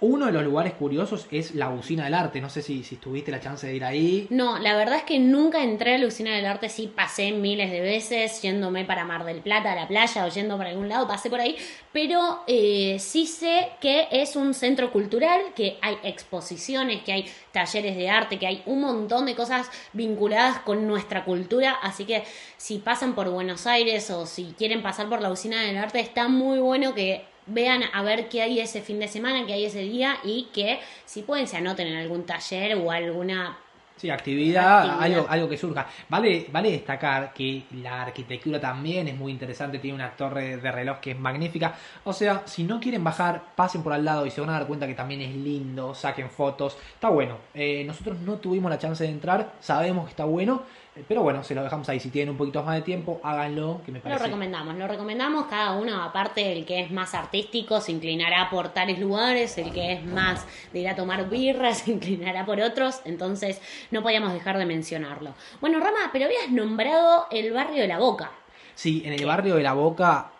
Uno 0.00 0.26
de 0.26 0.32
los 0.32 0.44
lugares 0.44 0.74
curiosos 0.74 1.26
es 1.30 1.54
la 1.54 1.70
Usina 1.70 2.04
del 2.04 2.14
Arte, 2.14 2.40
no 2.40 2.50
sé 2.50 2.62
si, 2.62 2.82
si 2.82 2.96
tuviste 2.96 3.30
la 3.30 3.40
chance 3.40 3.66
de 3.66 3.74
ir 3.74 3.84
ahí. 3.84 4.26
No, 4.30 4.58
la 4.58 4.76
verdad 4.76 4.96
es 4.96 5.04
que 5.04 5.18
nunca 5.18 5.62
entré 5.62 5.94
a 5.94 5.98
la 5.98 6.06
usina 6.06 6.34
del 6.34 6.46
arte, 6.46 6.68
sí 6.68 6.92
pasé 6.94 7.32
miles 7.32 7.70
de 7.70 7.80
veces 7.80 8.42
yéndome 8.42 8.84
para 8.84 9.04
Mar 9.04 9.24
del 9.24 9.40
Plata, 9.40 9.72
a 9.72 9.74
la 9.74 9.88
playa 9.88 10.24
o 10.24 10.28
yendo 10.28 10.58
para 10.58 10.70
algún 10.70 10.88
lado, 10.88 11.06
pasé 11.06 11.30
por 11.30 11.40
ahí, 11.40 11.56
pero 11.92 12.42
eh, 12.46 12.96
sí 12.98 13.26
sé 13.26 13.70
que 13.80 14.08
es 14.10 14.36
un 14.36 14.52
centro 14.54 14.90
cultural, 14.90 15.40
que 15.54 15.78
hay 15.80 15.96
exposiciones, 16.02 17.02
que 17.02 17.12
hay 17.12 17.26
talleres 17.52 17.96
de 17.96 18.10
arte, 18.10 18.38
que 18.38 18.46
hay 18.46 18.62
un 18.66 18.80
montón 18.80 19.26
de 19.26 19.34
cosas 19.34 19.70
vinculadas 19.92 20.58
con 20.60 20.86
nuestra 20.86 21.24
cultura, 21.24 21.72
así 21.82 22.04
que 22.04 22.24
si 22.56 22.78
pasan 22.78 23.14
por 23.14 23.30
Buenos 23.30 23.66
Aires 23.66 24.10
o 24.10 24.26
si 24.26 24.54
quieren 24.58 24.82
pasar 24.82 25.08
por 25.08 25.20
la 25.20 25.30
usina 25.30 25.62
del 25.62 25.76
arte, 25.76 26.00
está 26.00 26.28
muy 26.28 26.58
bueno 26.58 26.94
que 26.94 27.33
vean 27.46 27.82
a 27.92 28.02
ver 28.02 28.28
qué 28.28 28.42
hay 28.42 28.60
ese 28.60 28.82
fin 28.82 28.98
de 29.00 29.08
semana, 29.08 29.46
qué 29.46 29.54
hay 29.54 29.64
ese 29.66 29.80
día 29.80 30.18
y 30.24 30.50
que 30.52 30.80
si 31.04 31.22
pueden 31.22 31.46
se 31.48 31.56
anoten 31.58 31.86
en 31.88 31.96
algún 31.96 32.24
taller 32.26 32.76
o 32.76 32.90
alguna 32.90 33.58
Sí, 33.96 34.10
actividad, 34.10 34.90
Actividad. 34.90 35.00
Algo, 35.00 35.26
algo 35.28 35.48
que 35.48 35.56
surja. 35.56 35.86
Vale, 36.08 36.48
vale 36.50 36.72
destacar 36.72 37.32
que 37.32 37.66
la 37.70 38.02
arquitectura 38.02 38.60
también 38.60 39.06
es 39.06 39.16
muy 39.16 39.30
interesante, 39.30 39.78
tiene 39.78 39.94
una 39.94 40.16
torre 40.16 40.56
de 40.56 40.72
reloj 40.72 40.98
que 40.98 41.12
es 41.12 41.18
magnífica. 41.18 41.76
O 42.02 42.12
sea, 42.12 42.42
si 42.44 42.64
no 42.64 42.80
quieren 42.80 43.04
bajar, 43.04 43.54
pasen 43.54 43.84
por 43.84 43.92
al 43.92 44.04
lado 44.04 44.26
y 44.26 44.32
se 44.32 44.40
van 44.40 44.50
a 44.50 44.54
dar 44.54 44.66
cuenta 44.66 44.88
que 44.88 44.94
también 44.94 45.20
es 45.20 45.32
lindo, 45.36 45.94
saquen 45.94 46.28
fotos. 46.28 46.76
Está 46.94 47.08
bueno. 47.08 47.38
Eh, 47.54 47.84
nosotros 47.86 48.18
no 48.18 48.38
tuvimos 48.38 48.68
la 48.68 48.78
chance 48.78 49.04
de 49.04 49.10
entrar, 49.10 49.52
sabemos 49.60 50.06
que 50.06 50.10
está 50.10 50.24
bueno, 50.24 50.62
pero 51.08 51.22
bueno, 51.22 51.42
se 51.42 51.54
lo 51.54 51.62
dejamos 51.64 51.88
ahí. 51.88 51.98
Si 51.98 52.10
tienen 52.10 52.30
un 52.30 52.36
poquito 52.36 52.62
más 52.62 52.76
de 52.76 52.82
tiempo, 52.82 53.20
háganlo, 53.24 53.80
que 53.84 53.90
me 53.90 53.98
Lo 53.98 54.04
parece. 54.04 54.24
recomendamos, 54.24 54.76
lo 54.76 54.86
recomendamos. 54.86 55.46
Cada 55.46 55.72
uno, 55.72 56.02
aparte, 56.02 56.52
el 56.52 56.64
que 56.64 56.80
es 56.80 56.90
más 56.90 57.14
artístico, 57.14 57.80
se 57.80 57.92
inclinará 57.92 58.48
por 58.48 58.68
tales 58.68 58.98
lugares, 58.98 59.58
el 59.58 59.72
que 59.72 59.92
es 59.94 60.04
más 60.04 60.46
de 60.72 60.80
ir 60.80 60.88
a 60.88 60.94
tomar 60.94 61.28
birras, 61.28 61.78
se 61.84 61.90
inclinará 61.92 62.46
por 62.46 62.60
otros. 62.60 63.00
Entonces, 63.04 63.60
no 63.90 64.02
podíamos 64.02 64.32
dejar 64.32 64.56
de 64.56 64.66
mencionarlo. 64.66 65.34
Bueno, 65.60 65.80
Rama, 65.80 66.10
pero 66.12 66.26
habías 66.26 66.50
nombrado 66.50 67.26
el 67.30 67.52
barrio 67.52 67.82
de 67.82 67.88
la 67.88 67.98
Boca. 67.98 68.30
Sí, 68.74 69.02
en 69.04 69.12
el 69.12 69.24
barrio 69.26 69.56
de 69.56 69.62
La 69.62 69.72
Boca, 69.72 70.30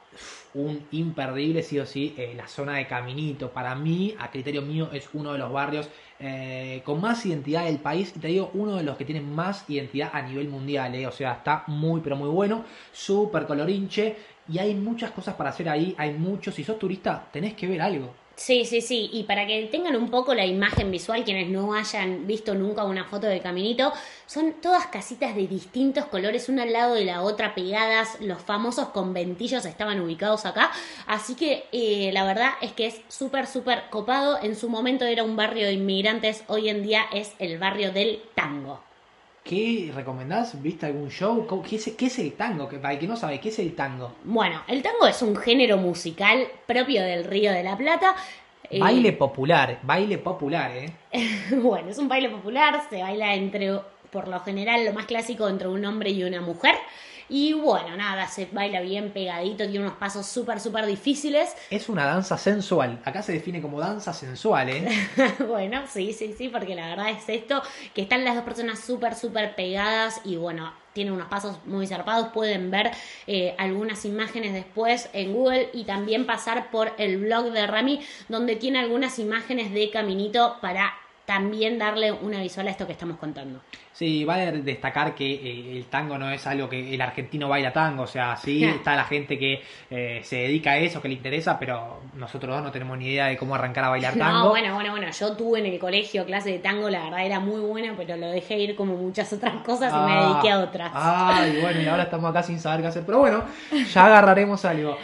un 0.54 0.86
imperdible, 0.92 1.62
sí 1.62 1.78
o 1.80 1.86
sí, 1.86 2.14
eh, 2.16 2.34
la 2.36 2.46
zona 2.46 2.74
de 2.76 2.86
Caminito. 2.86 3.50
Para 3.50 3.74
mí, 3.74 4.14
a 4.18 4.30
criterio 4.30 4.62
mío, 4.62 4.88
es 4.92 5.08
uno 5.12 5.32
de 5.32 5.38
los 5.38 5.52
barrios 5.52 5.88
eh, 6.26 6.80
con 6.86 7.02
más 7.02 7.26
identidad 7.26 7.66
del 7.66 7.78
país. 7.78 8.12
Y 8.16 8.18
te 8.18 8.28
digo, 8.28 8.50
uno 8.54 8.76
de 8.76 8.82
los 8.82 8.96
que 8.96 9.04
tienen 9.04 9.34
más 9.34 9.68
identidad 9.68 10.10
a 10.12 10.22
nivel 10.22 10.48
mundial. 10.48 10.94
eh. 10.94 11.06
O 11.06 11.12
sea, 11.12 11.32
está 11.34 11.64
muy, 11.66 12.00
pero 12.00 12.16
muy 12.16 12.30
bueno. 12.30 12.64
Súper 12.92 13.46
colorinche. 13.46 14.16
Y 14.48 14.58
hay 14.58 14.74
muchas 14.74 15.10
cosas 15.10 15.34
para 15.34 15.50
hacer 15.50 15.68
ahí. 15.68 15.94
Hay 15.98 16.14
muchos. 16.14 16.54
Si 16.54 16.64
sos 16.64 16.78
turista, 16.78 17.28
tenés 17.30 17.54
que 17.54 17.66
ver 17.68 17.82
algo. 17.82 18.23
Sí, 18.36 18.64
sí, 18.64 18.80
sí. 18.80 19.10
Y 19.12 19.24
para 19.24 19.46
que 19.46 19.64
tengan 19.66 19.94
un 19.94 20.10
poco 20.10 20.34
la 20.34 20.44
imagen 20.44 20.90
visual, 20.90 21.24
quienes 21.24 21.48
no 21.48 21.74
hayan 21.74 22.26
visto 22.26 22.54
nunca 22.54 22.84
una 22.84 23.04
foto 23.04 23.28
del 23.28 23.40
caminito, 23.40 23.92
son 24.26 24.54
todas 24.60 24.86
casitas 24.88 25.36
de 25.36 25.46
distintos 25.46 26.06
colores, 26.06 26.48
una 26.48 26.64
al 26.64 26.72
lado 26.72 26.94
de 26.94 27.04
la 27.04 27.22
otra, 27.22 27.54
pegadas. 27.54 28.20
Los 28.20 28.42
famosos 28.42 28.88
conventillos 28.88 29.64
estaban 29.66 30.00
ubicados 30.00 30.46
acá. 30.46 30.72
Así 31.06 31.36
que 31.36 31.68
eh, 31.72 32.10
la 32.12 32.24
verdad 32.24 32.50
es 32.60 32.72
que 32.72 32.86
es 32.86 33.00
súper, 33.08 33.46
súper 33.46 33.84
copado. 33.90 34.38
En 34.42 34.56
su 34.56 34.68
momento 34.68 35.04
era 35.04 35.22
un 35.22 35.36
barrio 35.36 35.66
de 35.66 35.74
inmigrantes, 35.74 36.44
hoy 36.48 36.68
en 36.68 36.82
día 36.82 37.04
es 37.12 37.34
el 37.38 37.58
barrio 37.58 37.92
del 37.92 38.20
tango. 38.34 38.82
¿Qué 39.44 39.92
recomendás? 39.94 40.60
¿Viste 40.62 40.86
algún 40.86 41.10
show? 41.10 41.46
¿Cómo- 41.46 41.62
¿Qué 41.62 41.76
es, 41.76 41.92
qué 41.98 42.06
es 42.06 42.18
el 42.18 42.32
tango? 42.32 42.66
Que, 42.66 42.78
para 42.78 42.94
el 42.94 42.98
que 43.00 43.06
no 43.06 43.14
sabe, 43.14 43.38
¿qué 43.40 43.50
es 43.50 43.58
el 43.58 43.74
tango? 43.74 44.14
Bueno, 44.24 44.62
el 44.66 44.82
tango 44.82 45.06
es 45.06 45.20
un 45.20 45.36
género 45.36 45.76
musical 45.76 46.46
propio 46.66 47.02
del 47.02 47.24
Río 47.24 47.52
de 47.52 47.62
la 47.62 47.76
Plata. 47.76 48.14
Eh, 48.70 48.80
Baile 48.80 49.12
popular. 49.24 49.78
Baile 49.82 50.16
popular, 50.16 50.70
¿eh? 50.74 50.90
Bueno, 51.56 51.90
es 51.90 51.98
un 51.98 52.08
baile 52.08 52.30
popular, 52.30 52.80
se 52.88 53.02
baila 53.02 53.34
entre, 53.34 53.78
por 54.10 54.28
lo 54.28 54.40
general, 54.40 54.82
lo 54.86 54.94
más 54.94 55.04
clásico 55.04 55.46
entre 55.46 55.68
un 55.68 55.84
hombre 55.84 56.08
y 56.10 56.24
una 56.24 56.40
mujer. 56.40 56.76
Y 57.28 57.52
bueno, 57.52 57.96
nada, 57.96 58.26
se 58.28 58.46
baila 58.52 58.80
bien 58.80 59.10
pegadito, 59.10 59.64
tiene 59.64 59.80
unos 59.80 59.96
pasos 59.98 60.26
súper, 60.26 60.60
súper 60.60 60.86
difíciles. 60.86 61.54
Es 61.70 61.88
una 61.88 62.04
danza 62.04 62.36
sensual. 62.38 63.00
Acá 63.04 63.22
se 63.22 63.32
define 63.32 63.62
como 63.62 63.80
danza 63.80 64.12
sensual, 64.12 64.68
¿eh? 64.68 64.88
bueno, 65.48 65.84
sí, 65.86 66.12
sí, 66.12 66.34
sí, 66.36 66.48
porque 66.48 66.74
la 66.74 66.88
verdad 66.88 67.10
es 67.10 67.28
esto, 67.28 67.62
que 67.94 68.02
están 68.02 68.24
las 68.24 68.34
dos 68.34 68.44
personas 68.44 68.80
súper, 68.80 69.14
súper 69.14 69.54
pegadas 69.54 70.20
y 70.24 70.36
bueno, 70.36 70.72
tiene 70.92 71.12
unos 71.12 71.28
pasos 71.28 71.58
muy 71.66 71.86
zarpados. 71.86 72.28
Pueden 72.28 72.70
ver 72.70 72.90
eh, 73.26 73.54
algunas 73.58 74.04
imágenes 74.04 74.54
después 74.54 75.10
en 75.12 75.34
Google 75.34 75.68
y 75.74 75.84
también 75.84 76.24
pasar 76.24 76.70
por 76.70 76.92
el 76.98 77.18
blog 77.18 77.52
de 77.52 77.66
Rami, 77.66 78.00
donde 78.28 78.56
tiene 78.56 78.78
algunas 78.78 79.18
imágenes 79.18 79.72
de 79.72 79.90
caminito 79.90 80.56
para 80.60 80.94
también 81.24 81.78
darle 81.78 82.12
una 82.12 82.40
visual 82.40 82.68
a 82.68 82.70
esto 82.70 82.86
que 82.86 82.92
estamos 82.92 83.16
contando. 83.18 83.60
Sí, 83.92 84.24
vale 84.24 84.50
destacar 84.62 85.14
que 85.14 85.34
eh, 85.34 85.76
el 85.76 85.84
tango 85.84 86.18
no 86.18 86.28
es 86.30 86.44
algo 86.48 86.68
que 86.68 86.94
el 86.94 87.00
argentino 87.00 87.48
baila 87.48 87.72
tango, 87.72 88.02
o 88.02 88.06
sea, 88.06 88.36
sí 88.36 88.64
está 88.64 88.96
la 88.96 89.04
gente 89.04 89.38
que 89.38 89.62
eh, 89.88 90.20
se 90.24 90.36
dedica 90.36 90.72
a 90.72 90.78
eso, 90.78 91.00
que 91.00 91.08
le 91.08 91.14
interesa, 91.14 91.58
pero 91.58 92.00
nosotros 92.14 92.56
dos 92.56 92.64
no 92.64 92.72
tenemos 92.72 92.98
ni 92.98 93.06
idea 93.06 93.26
de 93.26 93.36
cómo 93.36 93.54
arrancar 93.54 93.84
a 93.84 93.90
bailar 93.90 94.14
tango. 94.18 94.38
No, 94.38 94.48
bueno, 94.48 94.74
bueno, 94.74 94.90
bueno, 94.90 95.06
yo 95.10 95.36
tuve 95.36 95.60
en 95.60 95.66
el 95.66 95.78
colegio 95.78 96.26
clase 96.26 96.50
de 96.50 96.58
tango, 96.58 96.90
la 96.90 97.04
verdad 97.04 97.24
era 97.24 97.40
muy 97.40 97.60
buena, 97.60 97.94
pero 97.96 98.16
lo 98.16 98.26
dejé 98.30 98.58
ir 98.58 98.74
como 98.74 98.96
muchas 98.96 99.32
otras 99.32 99.62
cosas 99.62 99.92
y 99.92 99.96
me 99.96 100.12
ah, 100.12 100.28
dediqué 100.28 100.50
a 100.50 100.58
otras. 100.58 100.90
Ay, 100.92 101.60
bueno, 101.60 101.80
y 101.80 101.86
ahora 101.86 102.02
estamos 102.02 102.28
acá 102.30 102.42
sin 102.42 102.58
saber 102.58 102.80
qué 102.80 102.88
hacer, 102.88 103.04
pero 103.06 103.20
bueno, 103.20 103.44
ya 103.92 104.06
agarraremos 104.06 104.64
algo. 104.64 104.98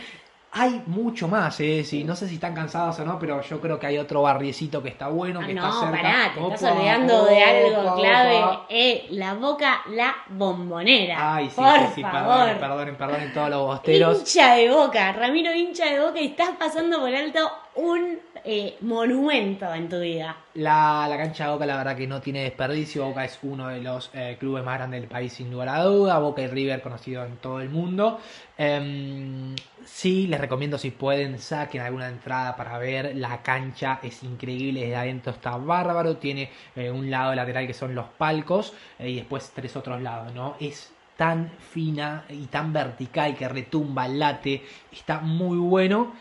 Hay 0.53 0.83
mucho 0.87 1.29
más, 1.29 1.61
¿eh? 1.61 1.85
Sí, 1.85 2.03
no 2.03 2.17
sé 2.17 2.27
si 2.27 2.35
están 2.35 2.55
cansados 2.55 2.99
o 2.99 3.05
no, 3.05 3.21
pero 3.21 3.41
yo 3.41 3.61
creo 3.61 3.79
que 3.79 3.87
hay 3.87 3.99
otro 3.99 4.23
barriecito 4.23 4.83
que 4.83 4.89
está 4.89 5.07
bueno, 5.07 5.39
que 5.47 5.55
no, 5.55 5.65
está 5.69 5.81
cerca. 5.81 5.97
pará, 6.03 6.33
te 6.35 6.55
estás 6.55 6.73
olvidando 6.73 7.25
de 7.27 7.43
algo 7.45 7.95
clave. 7.97 8.59
Eh, 8.69 9.07
la 9.11 9.35
boca, 9.35 9.83
la 9.91 10.13
bombonera. 10.29 11.37
Ay, 11.37 11.49
sí, 11.51 11.55
Por 11.55 11.79
sí, 11.79 11.85
sí, 11.95 12.03
favor. 12.03 12.25
perdonen, 12.25 12.59
perdonen, 12.59 12.97
perdonen 12.97 13.33
todos 13.33 13.51
los 13.51 13.63
bosteros. 13.67 14.19
Hincha 14.19 14.55
de 14.57 14.71
boca, 14.73 15.13
Ramiro 15.13 15.55
hincha 15.55 15.87
de 15.87 16.01
boca 16.01 16.21
y 16.21 16.27
estás 16.27 16.51
pasando 16.59 16.99
por 16.99 17.15
alto 17.15 17.49
un 17.77 18.19
eh, 18.45 18.77
monumento 18.81 19.73
en 19.73 19.89
tu 19.89 20.01
vida. 20.01 20.37
La, 20.55 21.07
la, 21.09 21.17
cancha 21.17 21.45
de 21.45 21.53
Boca, 21.53 21.67
la 21.67 21.77
verdad 21.77 21.97
que 21.97 22.07
no 22.07 22.21
tiene 22.21 22.43
desperdicio. 22.43 23.07
Boca 23.07 23.25
es 23.25 23.39
uno 23.43 23.69
de 23.69 23.81
los 23.81 24.11
eh, 24.15 24.37
clubes 24.39 24.65
más 24.65 24.79
grandes 24.79 25.01
del 25.01 25.09
país, 25.09 25.33
sin 25.33 25.51
lugar 25.51 25.69
a 25.69 25.83
duda. 25.85 26.19
Boca 26.19 26.43
y 26.43 26.47
River, 26.47 26.83
conocido 26.83 27.25
en 27.25 27.37
todo 27.37 27.61
el 27.61 27.69
mundo. 27.69 28.19
Eh, 28.59 29.55
sí, 29.85 30.27
les 30.27 30.41
recomiendo 30.41 30.79
si 30.79 30.91
pueden, 30.91 31.39
saquen 31.39 31.83
alguna 31.83 32.09
entrada 32.09 32.57
para 32.57 32.79
ver. 32.79 33.15
La 33.17 33.43
cancha 33.43 34.01
es 34.03 34.23
increíble, 34.23 34.81
desde 34.81 34.97
adentro 34.97 35.33
está 35.33 35.57
bárbaro. 35.57 36.17
Tiene 36.17 36.51
eh, 36.77 36.91
un 36.91 37.11
lado 37.11 37.35
lateral 37.35 37.67
que 37.67 37.75
son 37.75 37.95
los 37.95 38.07
palcos 38.07 38.73
y 38.99 39.17
después 39.17 39.53
tres 39.55 39.77
otros 39.77 40.03
lados, 40.03 40.35
¿no? 40.35 40.57
Es 40.61 40.93
tan 41.21 41.51
fina 41.51 42.25
y 42.31 42.47
tan 42.47 42.73
vertical 42.73 43.37
que 43.37 43.47
retumba, 43.47 44.09
late, 44.09 44.63
está 44.91 45.21
muy 45.21 45.59
bueno. 45.59 46.15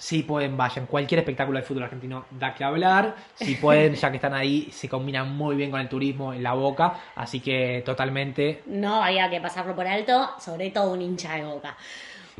Si 0.00 0.22
pueden, 0.22 0.56
vayan. 0.56 0.86
Cualquier 0.86 1.18
espectáculo 1.18 1.58
de 1.58 1.64
fútbol 1.64 1.82
argentino 1.82 2.24
da 2.30 2.54
que 2.54 2.64
hablar. 2.64 3.16
Si 3.34 3.56
pueden, 3.56 3.94
ya 3.94 4.10
que 4.10 4.16
están 4.16 4.32
ahí, 4.32 4.70
se 4.72 4.88
combinan 4.88 5.36
muy 5.36 5.56
bien 5.56 5.70
con 5.70 5.78
el 5.78 5.90
turismo 5.90 6.32
en 6.32 6.42
la 6.42 6.54
boca. 6.54 6.94
Así 7.14 7.40
que 7.40 7.82
totalmente. 7.84 8.62
No 8.64 9.04
había 9.04 9.28
que 9.28 9.42
pasarlo 9.42 9.76
por 9.76 9.86
alto, 9.86 10.30
sobre 10.40 10.70
todo 10.70 10.94
un 10.94 11.02
hincha 11.02 11.34
de 11.34 11.44
boca. 11.44 11.76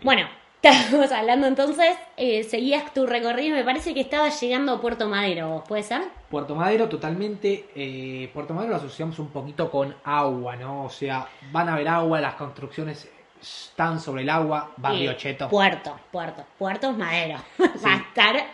Bueno, 0.03 0.27
estábamos 0.63 1.13
hablando 1.13 1.47
entonces, 1.47 1.99
eh, 2.17 2.45
seguías 2.45 2.95
tu 2.95 3.07
recorrido, 3.07 3.55
me 3.55 3.65
parece 3.65 3.93
que 3.93 4.01
estabas 4.01 4.41
llegando 4.41 4.73
a 4.73 4.81
Puerto 4.81 5.07
Madero, 5.07 5.63
¿puede 5.69 5.83
ser? 5.83 6.01
Puerto 6.31 6.55
Madero 6.55 6.89
totalmente, 6.89 7.69
eh, 7.75 8.31
Puerto 8.33 8.55
Madero 8.55 8.73
lo 8.73 8.77
asociamos 8.77 9.19
un 9.19 9.29
poquito 9.29 9.71
con 9.71 9.95
agua, 10.05 10.57
¿no? 10.57 10.85
O 10.85 10.91
sea, 10.91 11.29
van 11.53 11.69
a 11.69 11.77
ver 11.77 11.89
agua, 11.89 12.23
las 12.23 12.35
construcciones 12.37 13.07
están 13.41 14.01
sobre 14.01 14.23
el 14.23 14.31
agua, 14.31 14.73
barrio 14.77 15.15
Cheto. 15.15 15.49
Puerto, 15.49 15.99
puerto, 16.11 16.45
puerto 16.59 16.91
es 16.91 16.97
madero. 16.97 17.39
Va 17.85 17.95
a 17.95 17.97
estar, 17.97 18.47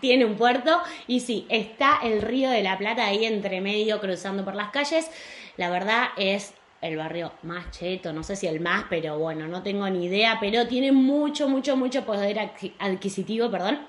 tiene 0.00 0.24
un 0.24 0.36
puerto 0.36 0.80
y 1.06 1.20
sí, 1.20 1.46
está 1.48 2.00
el 2.02 2.22
río 2.22 2.50
de 2.50 2.62
la 2.62 2.78
Plata 2.78 3.06
ahí 3.06 3.24
entre 3.24 3.60
medio 3.60 4.00
cruzando 4.00 4.44
por 4.44 4.54
las 4.54 4.70
calles. 4.70 5.10
La 5.56 5.70
verdad 5.70 6.08
es 6.16 6.54
el 6.80 6.96
barrio 6.96 7.32
más 7.42 7.70
cheto, 7.72 8.12
no 8.12 8.22
sé 8.22 8.36
si 8.36 8.46
el 8.46 8.60
más, 8.60 8.84
pero 8.88 9.18
bueno, 9.18 9.48
no 9.48 9.62
tengo 9.62 9.88
ni 9.90 10.06
idea, 10.06 10.38
pero 10.40 10.68
tiene 10.68 10.92
mucho, 10.92 11.48
mucho, 11.48 11.76
mucho 11.76 12.04
poder 12.04 12.50
adquisitivo, 12.78 13.50
perdón. 13.50 13.80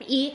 Y 0.00 0.34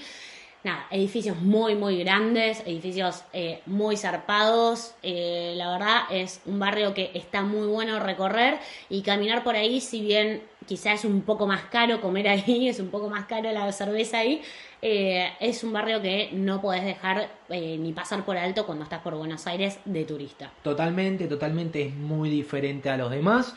nada, 0.63 0.85
edificios 0.91 1.37
muy, 1.37 1.75
muy 1.75 1.99
grandes, 1.99 2.61
edificios 2.65 3.23
eh, 3.33 3.61
muy 3.65 3.97
zarpados. 3.97 4.93
Eh, 5.01 5.53
la 5.55 5.71
verdad 5.71 6.01
es 6.11 6.41
un 6.45 6.59
barrio 6.59 6.93
que 6.93 7.11
está 7.13 7.41
muy 7.41 7.67
bueno 7.67 7.99
recorrer 7.99 8.59
y 8.89 9.01
caminar 9.01 9.43
por 9.43 9.55
ahí, 9.55 9.81
si 9.81 10.01
bien 10.01 10.43
quizás 10.67 10.99
es 10.99 11.05
un 11.05 11.21
poco 11.21 11.47
más 11.47 11.63
caro 11.63 12.01
comer 12.01 12.27
ahí, 12.29 12.69
es 12.69 12.79
un 12.79 12.89
poco 12.89 13.09
más 13.09 13.25
caro 13.25 13.51
la 13.51 13.71
cerveza 13.71 14.19
ahí, 14.19 14.41
eh, 14.81 15.31
es 15.39 15.63
un 15.63 15.73
barrio 15.73 16.01
que 16.01 16.29
no 16.33 16.61
podés 16.61 16.83
dejar 16.83 17.29
ni 17.49 17.91
pasar 17.93 18.23
por 18.23 18.37
alto 18.37 18.65
cuando 18.65 18.83
estás 18.83 19.01
por 19.01 19.15
Buenos 19.15 19.45
Aires 19.45 19.79
de 19.85 20.05
turista. 20.05 20.51
Totalmente, 20.63 21.27
totalmente 21.27 21.87
es 21.87 21.93
muy 21.93 22.29
diferente 22.29 22.89
a 22.89 22.97
los 22.97 23.11
demás 23.11 23.55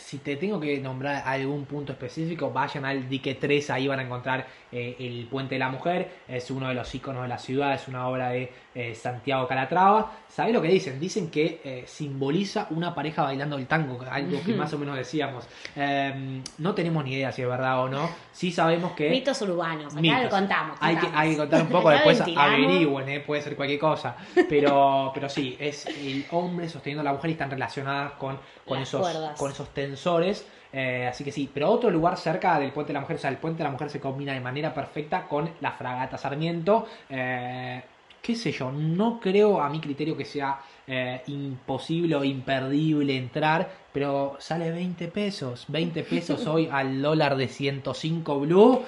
si 0.00 0.18
te 0.18 0.36
tengo 0.36 0.58
que 0.58 0.78
nombrar 0.78 1.22
algún 1.26 1.66
punto 1.66 1.92
específico, 1.92 2.50
vayan 2.50 2.84
al 2.84 3.08
dique 3.08 3.34
3, 3.34 3.70
ahí 3.70 3.86
van 3.86 4.00
a 4.00 4.02
encontrar 4.02 4.46
eh, 4.72 4.96
el 5.00 5.26
Puente 5.26 5.56
de 5.56 5.58
la 5.58 5.68
Mujer, 5.68 6.20
es 6.28 6.50
uno 6.50 6.68
de 6.68 6.74
los 6.74 6.94
iconos 6.94 7.22
de 7.22 7.28
la 7.28 7.38
ciudad, 7.38 7.74
es 7.74 7.88
una 7.88 8.06
obra 8.08 8.30
de 8.30 8.52
eh, 8.74 8.94
Santiago 8.94 9.48
Calatrava. 9.48 10.12
¿Sabés 10.28 10.54
lo 10.54 10.62
que 10.62 10.68
dicen? 10.68 11.00
Dicen 11.00 11.30
que 11.30 11.60
eh, 11.64 11.84
simboliza 11.86 12.68
una 12.70 12.94
pareja 12.94 13.22
bailando 13.22 13.56
el 13.56 13.66
tango, 13.66 13.98
algo 14.08 14.40
que 14.44 14.54
más 14.54 14.72
o 14.72 14.78
menos 14.78 14.96
decíamos. 14.96 15.46
Em, 15.74 16.42
no 16.58 16.74
tenemos 16.74 17.04
ni 17.04 17.14
idea 17.14 17.32
si 17.32 17.42
es 17.42 17.48
verdad 17.48 17.82
o 17.82 17.88
no, 17.88 18.08
sí 18.32 18.52
sabemos 18.52 18.92
que... 18.92 19.10
Mitos 19.10 19.42
urbanos, 19.42 19.94
acá 19.96 20.22
lo 20.22 20.28
contamos. 20.30 20.78
Hay, 20.80 20.96
que, 20.96 21.08
hay 21.12 21.30
que 21.32 21.36
contar 21.36 21.62
un 21.62 21.68
poco, 21.68 21.90
después 21.90 22.22
averigüen, 22.36 23.24
puede 23.24 23.42
ser 23.42 23.56
cualquier 23.56 23.80
cosa. 23.80 24.16
Pero, 24.48 25.10
pero 25.12 25.28
sí, 25.28 25.56
es 25.58 25.86
el 25.86 26.26
hombre 26.30 26.68
sosteniendo 26.68 27.00
a 27.00 27.04
la 27.04 27.12
mujer 27.12 27.30
y 27.30 27.32
están 27.32 27.50
relacionadas 27.50 28.12
con, 28.12 28.38
con, 28.66 28.78
esos, 28.78 29.08
con 29.36 29.50
esos 29.50 29.68
tensores. 29.74 30.46
Eh, 30.72 31.06
así 31.08 31.24
que 31.24 31.32
sí, 31.32 31.50
pero 31.52 31.70
otro 31.70 31.90
lugar 31.90 32.16
cerca 32.16 32.58
del 32.58 32.72
Puente 32.72 32.92
de 32.92 32.94
la 32.94 33.00
Mujer, 33.00 33.16
o 33.16 33.18
sea, 33.18 33.30
el 33.30 33.38
Puente 33.38 33.58
de 33.58 33.64
la 33.64 33.70
Mujer 33.72 33.90
se 33.90 34.00
combina 34.00 34.32
de 34.32 34.40
manera 34.40 34.72
perfecta 34.72 35.26
con 35.26 35.50
la 35.60 35.72
Fragata 35.72 36.16
Sarmiento. 36.16 36.86
Eh, 37.08 37.82
qué 38.22 38.34
sé 38.34 38.52
yo, 38.52 38.70
no 38.70 39.18
creo 39.18 39.60
a 39.60 39.68
mi 39.68 39.80
criterio 39.80 40.16
que 40.16 40.24
sea 40.24 40.60
eh, 40.86 41.22
imposible 41.26 42.14
o 42.16 42.24
imperdible 42.24 43.16
entrar, 43.16 43.68
pero 43.92 44.36
sale 44.38 44.70
20 44.70 45.08
pesos, 45.08 45.64
20 45.68 46.02
pesos 46.04 46.46
hoy 46.46 46.68
al 46.72 47.00
dólar 47.00 47.36
de 47.36 47.48
105 47.48 48.40
blue, 48.40 48.82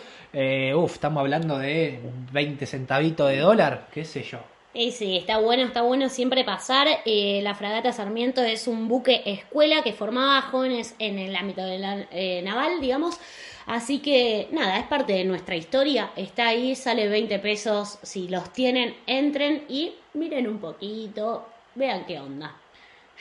uf, 0.77 0.93
estamos 0.93 1.21
hablando 1.21 1.59
de 1.59 2.01
20 2.33 2.67
centavitos 2.67 3.29
de 3.31 3.39
dólar, 3.39 3.89
qué 3.93 4.05
sé 4.05 4.23
yo. 4.23 4.52
Y 4.75 4.93
sí, 4.93 5.19
está 5.19 5.39
bueno, 5.39 5.65
está 5.65 5.83
bueno 5.83 6.09
siempre 6.09 6.45
pasar. 6.45 6.89
Eh, 7.05 7.41
la 7.43 7.55
Fragata 7.55 7.93
Sarmiento 7.93 8.43
es 8.43 8.67
un 8.67 8.89
buque 8.89 9.23
escuela 9.27 9.83
que 9.83 9.93
formaba 9.93 10.41
jóvenes 10.41 10.95
en 10.99 11.19
el 11.19 11.37
ámbito 11.37 11.63
de 11.63 11.79
la, 11.79 12.07
eh, 12.11 12.41
naval, 12.43 12.81
digamos. 12.81 13.19
Así 13.67 13.99
que 13.99 14.49
nada, 14.51 14.79
es 14.79 14.87
parte 14.87 15.13
de 15.13 15.25
nuestra 15.25 15.57
historia. 15.57 16.13
Está 16.17 16.49
ahí, 16.49 16.75
sale 16.75 17.09
20 17.09 17.39
pesos. 17.39 17.99
Si 18.03 18.29
los 18.29 18.51
tienen, 18.53 18.97
entren 19.07 19.65
y 19.69 19.93
miren 20.15 20.49
un 20.49 20.59
poquito, 20.59 21.47
vean 21.75 22.07
qué 22.07 22.19
onda. 22.19 22.57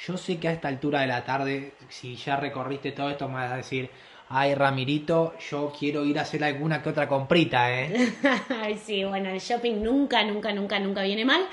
Yo 0.08 0.18
sé 0.18 0.40
que 0.40 0.48
a 0.48 0.52
esta 0.52 0.68
altura 0.68 1.02
de 1.02 1.08
la 1.08 1.24
tarde, 1.24 1.74
si 1.90 2.16
ya 2.16 2.36
recorriste 2.36 2.92
todo 2.92 3.12
esto, 3.12 3.28
me 3.28 3.36
vas 3.36 3.52
a 3.52 3.58
decir, 3.58 3.88
ay 4.30 4.56
Ramirito, 4.56 5.36
yo 5.38 5.72
quiero 5.78 6.04
ir 6.04 6.18
a 6.18 6.24
hacer 6.24 6.44
alguna 6.44 6.82
que 6.82 6.90
otra 6.90 7.08
comprita, 7.08 7.72
¿eh? 7.72 8.12
Ay, 8.50 8.80
sí, 8.84 9.04
bueno, 9.04 9.30
el 9.30 9.40
shopping 9.40 9.84
nunca, 9.84 10.24
nunca, 10.24 10.52
nunca, 10.54 10.80
nunca 10.80 11.04
viene 11.04 11.24
mal. 11.24 11.46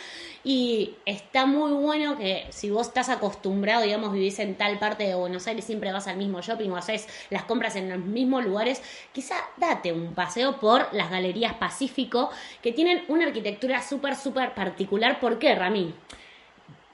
Y 0.45 0.95
está 1.05 1.45
muy 1.45 1.73
bueno 1.73 2.17
que 2.17 2.47
si 2.49 2.71
vos 2.71 2.87
estás 2.87 3.11
acostumbrado, 3.11 3.83
digamos, 3.83 4.13
vivís 4.13 4.39
en 4.39 4.55
tal 4.55 4.79
parte 4.79 5.05
de 5.05 5.15
Buenos 5.15 5.47
Aires, 5.47 5.67
siempre 5.67 5.93
vas 5.93 6.07
al 6.07 6.17
mismo 6.17 6.41
shopping 6.41 6.71
o 6.71 6.77
haces 6.77 7.07
las 7.29 7.45
compras 7.45 7.77
en 7.77 7.91
los 7.91 7.99
mismos 7.99 8.47
lugares, 8.47 8.81
quizá 9.13 9.35
date 9.59 9.93
un 9.93 10.15
paseo 10.15 10.59
por 10.59 10.89
las 10.95 11.11
galerías 11.11 11.53
Pacífico, 11.55 12.31
que 12.63 12.73
tienen 12.73 13.05
una 13.09 13.27
arquitectura 13.27 13.83
súper, 13.83 14.15
súper 14.15 14.55
particular. 14.55 15.21
¿Por 15.21 15.39
qué, 15.39 15.55
Rami? 15.55 15.93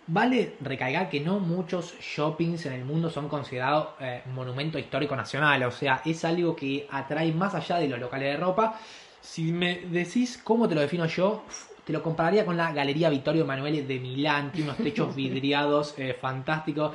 Vale 0.07 0.57
recalcar 0.61 1.09
que 1.09 1.21
no 1.21 1.41
muchos 1.41 1.95
shoppings 1.99 2.67
en 2.67 2.75
el 2.75 2.85
mundo 2.85 3.09
son 3.09 3.29
considerados 3.29 3.89
eh, 4.01 4.23
monumento 4.35 4.79
histórico 4.79 5.17
nacional, 5.17 5.63
o 5.63 5.71
sea, 5.71 6.03
es 6.05 6.27
algo 6.27 6.55
que 6.55 6.87
atrae 6.91 7.33
más 7.33 7.55
allá 7.55 7.79
de 7.79 7.89
los 7.89 7.99
locales 7.99 8.35
de 8.35 8.37
ropa. 8.37 8.79
Si 9.23 9.51
me 9.51 9.81
decís 9.87 10.39
cómo 10.45 10.69
te 10.69 10.75
lo 10.75 10.83
defino 10.83 11.07
yo, 11.07 11.45
te 11.87 11.93
lo 11.95 12.03
compararía 12.03 12.45
con 12.45 12.57
la 12.57 12.71
Galería 12.73 13.09
Vittorio 13.09 13.45
Emanuele 13.45 13.83
de 13.83 13.99
Milán, 13.99 14.53
tiene 14.53 14.71
unos 14.71 14.83
techos 14.83 15.15
vidriados 15.17 15.95
eh, 15.97 16.15
fantásticos. 16.21 16.95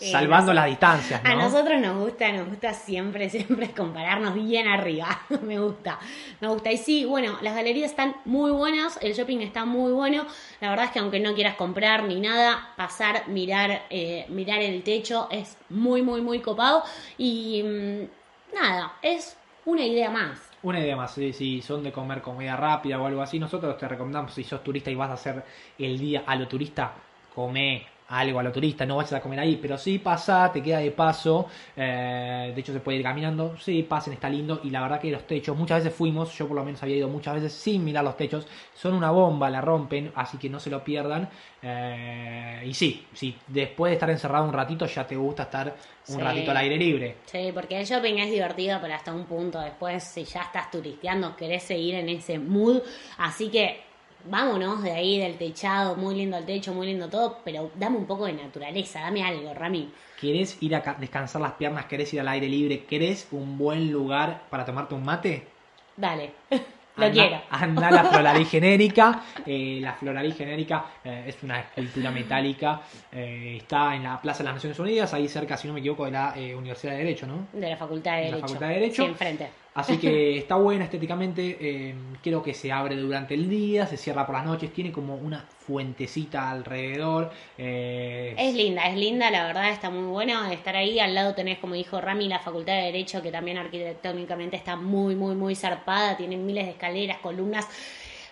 Eh, 0.00 0.10
Salvando 0.10 0.46
nos- 0.46 0.56
las 0.56 0.66
distancias, 0.66 1.22
¿no? 1.22 1.30
A 1.30 1.34
nosotros 1.36 1.80
nos 1.80 1.96
gusta, 1.98 2.32
nos 2.32 2.48
gusta 2.48 2.74
siempre, 2.74 3.30
siempre 3.30 3.70
compararnos 3.70 4.34
bien 4.34 4.66
arriba. 4.66 5.22
me 5.42 5.58
gusta, 5.58 5.98
me 6.40 6.48
gusta. 6.48 6.72
Y 6.72 6.78
sí, 6.78 7.04
bueno, 7.04 7.38
las 7.42 7.54
galerías 7.54 7.90
están 7.90 8.16
muy 8.24 8.50
buenas, 8.50 8.98
el 9.02 9.14
shopping 9.14 9.38
está 9.38 9.64
muy 9.64 9.92
bueno. 9.92 10.26
La 10.60 10.70
verdad 10.70 10.86
es 10.86 10.90
que 10.90 10.98
aunque 10.98 11.20
no 11.20 11.34
quieras 11.34 11.54
comprar 11.54 12.04
ni 12.04 12.20
nada, 12.20 12.72
pasar, 12.76 13.28
mirar, 13.28 13.82
eh, 13.90 14.26
mirar 14.30 14.60
el 14.60 14.82
techo 14.82 15.28
es 15.30 15.56
muy, 15.70 16.02
muy, 16.02 16.20
muy 16.20 16.40
copado. 16.40 16.82
Y 17.16 17.62
mm, 17.62 18.54
nada, 18.54 18.92
es 19.02 19.36
una 19.64 19.84
idea 19.84 20.10
más. 20.10 20.38
Una 20.62 20.80
idea 20.80 20.96
más, 20.96 21.12
si, 21.14 21.32
si 21.32 21.60
son 21.62 21.82
de 21.82 21.92
comer 21.92 22.20
comida 22.22 22.56
rápida 22.56 22.98
o 23.00 23.06
algo 23.06 23.20
así, 23.22 23.38
nosotros 23.38 23.76
te 23.76 23.86
recomendamos, 23.86 24.32
si 24.34 24.44
sos 24.44 24.64
turista 24.64 24.90
y 24.90 24.94
vas 24.94 25.10
a 25.10 25.14
hacer 25.14 25.44
el 25.78 25.98
día 25.98 26.24
a 26.26 26.36
lo 26.36 26.48
turista, 26.48 26.94
come 27.34 27.86
algo 28.08 28.38
a 28.38 28.42
lo 28.42 28.52
turista, 28.52 28.84
no 28.84 28.96
vayas 28.96 29.14
a 29.14 29.20
comer 29.20 29.40
ahí, 29.40 29.56
pero 29.56 29.78
sí 29.78 29.98
pasa, 29.98 30.50
te 30.52 30.62
queda 30.62 30.78
de 30.78 30.90
paso, 30.90 31.46
eh, 31.76 32.52
de 32.54 32.60
hecho 32.60 32.72
se 32.72 32.80
puede 32.80 32.98
ir 32.98 33.02
caminando, 33.04 33.56
sí, 33.58 33.82
pasen, 33.82 34.12
está 34.12 34.28
lindo, 34.28 34.60
y 34.62 34.70
la 34.70 34.82
verdad 34.82 35.00
que 35.00 35.10
los 35.10 35.26
techos, 35.26 35.56
muchas 35.56 35.82
veces 35.82 35.96
fuimos, 35.96 36.36
yo 36.36 36.46
por 36.46 36.56
lo 36.56 36.64
menos 36.64 36.82
había 36.82 36.96
ido 36.96 37.08
muchas 37.08 37.34
veces 37.34 37.52
sin 37.52 37.84
mirar 37.84 38.04
los 38.04 38.16
techos, 38.16 38.46
son 38.74 38.94
una 38.94 39.10
bomba, 39.10 39.48
la 39.48 39.60
rompen, 39.60 40.12
así 40.14 40.36
que 40.38 40.50
no 40.50 40.60
se 40.60 40.70
lo 40.70 40.84
pierdan, 40.84 41.28
eh, 41.62 42.62
y 42.66 42.74
sí, 42.74 43.06
si 43.14 43.34
después 43.48 43.90
de 43.90 43.94
estar 43.94 44.10
encerrado 44.10 44.44
un 44.44 44.52
ratito 44.52 44.86
ya 44.86 45.06
te 45.06 45.16
gusta 45.16 45.44
estar 45.44 45.74
un 46.08 46.16
Sí. 46.16 46.20
ratito 46.20 46.50
al 46.50 46.58
aire 46.58 46.76
libre. 46.76 47.16
Sí, 47.24 47.50
porque 47.54 47.80
el 47.80 47.86
shopping 47.86 48.18
es 48.18 48.30
divertido, 48.30 48.78
pero 48.82 48.92
hasta 48.94 49.12
un 49.12 49.24
punto. 49.24 49.58
Después, 49.58 50.04
si 50.04 50.24
ya 50.24 50.42
estás 50.42 50.70
turisteando, 50.70 51.34
querés 51.34 51.62
seguir 51.62 51.94
en 51.94 52.10
ese 52.10 52.38
mood. 52.38 52.82
Así 53.18 53.48
que 53.48 53.80
vámonos 54.24 54.82
de 54.82 54.92
ahí, 54.92 55.18
del 55.18 55.38
techado. 55.38 55.96
Muy 55.96 56.14
lindo 56.14 56.36
el 56.36 56.44
techo, 56.46 56.72
muy 56.74 56.86
lindo 56.86 57.08
todo. 57.10 57.42
Pero 57.44 57.70
dame 57.74 57.96
un 57.98 58.06
poco 58.06 58.26
de 58.26 58.32
naturaleza, 58.34 59.00
dame 59.00 59.22
algo, 59.22 59.52
Rami. 59.54 59.92
¿Querés 60.20 60.60
ir 60.62 60.74
a 60.74 60.82
ca- 60.82 60.96
descansar 60.98 61.40
las 61.40 61.52
piernas? 61.52 61.86
¿Querés 61.86 62.12
ir 62.14 62.20
al 62.20 62.28
aire 62.28 62.48
libre? 62.48 62.84
¿Querés 62.86 63.28
un 63.30 63.56
buen 63.58 63.92
lugar 63.92 64.48
para 64.50 64.64
tomarte 64.64 64.94
un 64.96 65.04
mate? 65.04 65.56
Dale, 65.96 66.32
lo 66.96 67.06
Anda- 67.06 67.12
quiero. 67.12 67.40
Anda 67.48 67.90
la 67.90 68.04
Floralí 68.10 68.44
Genérica. 68.44 69.22
Eh, 69.44 69.78
la 69.82 69.94
Floralí 69.94 70.32
Genérica 70.32 70.86
eh, 71.04 71.24
es 71.28 71.42
una 71.42 71.60
escultura 71.60 72.10
metálica. 72.10 72.82
eh, 73.12 73.56
está 73.60 73.94
en 73.96 74.04
la 74.04 74.20
Plaza 74.20 74.38
de 74.38 74.44
las 74.44 74.54
Naciones 74.54 74.78
Unidas, 74.78 75.12
ahí 75.14 75.28
cerca, 75.28 75.56
si 75.56 75.66
no 75.68 75.74
me 75.74 75.80
equivoco, 75.80 76.04
de 76.04 76.12
la 76.12 76.32
eh, 76.36 76.54
Universidad 76.54 76.92
de 76.92 76.98
Derecho, 76.98 77.26
¿no? 77.26 77.48
De 77.52 77.70
la 77.70 77.76
Facultad 77.76 78.16
de 78.16 78.18
De 78.20 78.30
la 78.30 78.36
Derecho. 78.36 78.40
Facultad 78.40 78.68
de 78.68 78.74
Derecho. 78.74 79.02
Sí, 79.02 79.08
enfrente. 79.08 79.50
Así 79.74 79.98
que 79.98 80.38
está 80.38 80.56
buena 80.56 80.84
estéticamente. 80.84 81.58
eh, 81.60 81.94
creo 82.22 82.42
que 82.42 82.54
se 82.54 82.70
abre 82.72 82.96
durante 82.96 83.34
el 83.34 83.48
día, 83.48 83.86
se 83.86 83.96
cierra 83.96 84.26
por 84.26 84.36
las 84.36 84.46
noches. 84.46 84.72
Tiene 84.72 84.92
como 84.92 85.16
una 85.16 85.48
fuentecita 85.58 86.50
alrededor. 86.50 87.32
eh, 87.58 88.34
Es 88.36 88.54
linda, 88.54 88.86
es 88.88 88.96
linda, 88.96 89.30
la 89.30 89.44
verdad 89.46 89.70
está 89.70 89.90
muy 89.90 90.06
bueno 90.08 90.44
estar 90.50 90.74
ahí. 90.76 90.98
Al 90.98 91.14
lado 91.14 91.34
tenés, 91.34 91.58
como 91.58 91.74
dijo 91.74 92.00
Rami, 92.00 92.28
la 92.28 92.40
Facultad 92.40 92.74
de 92.74 92.82
Derecho, 92.82 93.22
que 93.22 93.30
también 93.30 93.58
arquitectónicamente 93.58 94.56
está 94.56 94.74
muy, 94.76 95.14
muy, 95.16 95.34
muy 95.36 95.54
zarpada. 95.54 96.16
Tiene 96.16 96.36
miles 96.36 96.64
de 96.66 96.72
escaleras, 96.72 97.18
columnas. 97.18 97.68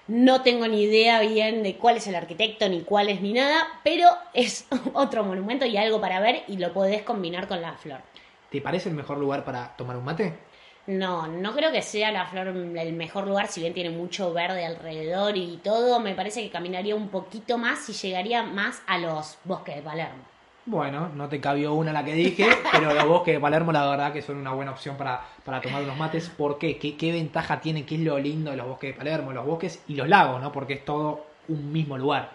No 0.09 0.43
tengo 0.43 0.67
ni 0.69 0.83
idea 0.83 1.21
bien 1.21 1.63
de 1.63 1.77
cuál 1.77 1.97
es 1.99 2.07
el 2.09 2.17
arquitecto, 2.17 2.69
ni 2.69 2.83
cuál 2.83 3.09
es 3.09 3.21
ni 3.21 3.33
nada, 3.33 3.81
pero 3.85 4.09
es 4.35 4.67
otro 4.95 5.25
monumento 5.25 5.67
y 5.67 5.77
algo 5.77 6.01
para 6.01 6.21
ver 6.21 6.43
y 6.49 6.57
lo 6.59 6.73
podés 6.73 7.03
combinar 7.03 7.47
con 7.49 7.63
la 7.63 7.75
flor. 7.77 8.01
¿Te 8.49 8.61
parece 8.61 8.89
el 8.89 8.95
mejor 8.95 9.19
lugar 9.19 9.45
para 9.45 9.75
tomar 9.77 9.97
un 9.97 10.05
mate? 10.05 10.52
No, 10.87 11.29
no 11.29 11.53
creo 11.55 11.71
que 11.71 11.81
sea 11.81 12.11
la 12.11 12.27
flor 12.27 12.49
el 12.49 12.93
mejor 12.93 13.29
lugar, 13.29 13.47
si 13.47 13.61
bien 13.61 13.73
tiene 13.73 13.91
mucho 13.91 14.33
verde 14.33 14.67
alrededor 14.67 15.37
y 15.37 15.61
todo, 15.63 16.01
me 16.01 16.15
parece 16.15 16.43
que 16.43 16.51
caminaría 16.51 16.97
un 16.97 17.09
poquito 17.09 17.57
más 17.57 17.89
y 17.89 17.93
llegaría 17.93 18.43
más 18.43 18.83
a 18.89 18.99
los 18.99 19.39
bosques 19.45 19.77
de 19.77 19.83
Palermo. 19.83 20.25
Bueno, 20.65 21.09
no 21.09 21.29
te 21.29 21.41
cabió 21.41 21.75
una 21.75 21.93
la 21.93 22.05
que 22.05 22.15
dije, 22.15 22.47
pero 22.73 22.95
los 22.95 23.07
bosques 23.07 23.35
de 23.35 23.41
Palermo 23.41 23.71
la 23.71 23.89
verdad 23.89 24.13
que 24.13 24.23
son 24.23 24.37
una 24.37 24.53
buena 24.53 24.73
opción 24.73 24.97
para, 24.97 25.21
para 25.45 25.61
tomar 25.61 25.83
unos 25.83 25.97
mates. 25.97 26.29
¿Por 26.31 26.59
qué? 26.59 26.79
qué? 26.79 26.97
¿Qué 26.97 27.13
ventaja 27.13 27.61
tiene? 27.61 27.85
¿Qué 27.85 27.95
es 27.97 28.01
lo 28.01 28.19
lindo 28.19 28.51
de 28.51 28.57
los 28.57 28.67
bosques 28.67 28.93
de 28.93 28.99
Palermo? 28.99 29.33
Los 29.33 29.47
bosques 29.47 29.83
y 29.87 29.95
los 29.95 30.09
lagos, 30.09 30.41
¿no? 30.41 30.51
Porque 30.51 30.75
es 30.75 30.85
todo 30.85 31.27
un 31.49 31.73
mismo 31.73 31.97
lugar. 31.97 32.31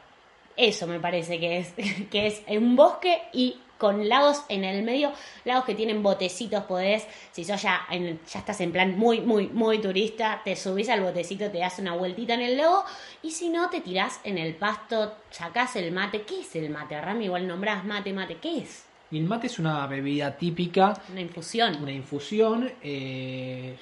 Eso 0.57 0.88
me 0.88 0.99
parece 0.99 1.39
que 1.39 1.57
es, 1.57 1.73
que 2.12 2.27
es 2.27 2.43
un 2.49 2.75
bosque 2.75 3.23
y 3.33 3.57
con 3.77 4.07
lagos 4.09 4.43
en 4.49 4.63
el 4.63 4.83
medio, 4.83 5.11
lagos 5.45 5.65
que 5.65 5.75
tienen 5.75 6.01
botecitos, 6.03 6.63
podés, 6.63 7.05
si 7.31 7.43
sos 7.43 7.61
ya, 7.61 7.81
en- 7.91 8.19
ya 8.31 8.39
estás 8.39 8.59
en 8.61 8.71
plan 8.71 8.97
muy, 8.97 9.21
muy, 9.21 9.47
muy 9.47 9.79
turista, 9.79 10.41
te 10.43 10.55
subís 10.55 10.89
al 10.89 11.01
botecito, 11.01 11.49
te 11.51 11.59
das 11.59 11.79
una 11.79 11.93
vueltita 11.95 12.33
en 12.33 12.41
el 12.41 12.57
lago, 12.57 12.83
y 13.21 13.31
si 13.31 13.49
no, 13.49 13.69
te 13.69 13.81
tirás 13.81 14.19
en 14.23 14.37
el 14.37 14.55
pasto, 14.55 15.13
sacás 15.29 15.75
el 15.75 15.91
mate. 15.91 16.23
¿Qué 16.23 16.41
es 16.41 16.55
el 16.55 16.69
mate? 16.69 16.99
Rami, 16.99 17.25
igual 17.25 17.47
nombrás 17.47 17.83
mate, 17.85 18.13
mate, 18.13 18.37
¿qué 18.37 18.59
es? 18.59 18.83
Y 19.09 19.19
el 19.19 19.25
mate 19.25 19.47
es 19.47 19.57
una 19.59 19.87
bebida 19.87 20.35
típica, 20.37 20.99
Una 21.11 21.21
infusión. 21.21 21.81
una 21.81 21.91
infusión. 21.91 22.71
eh, 22.83 23.77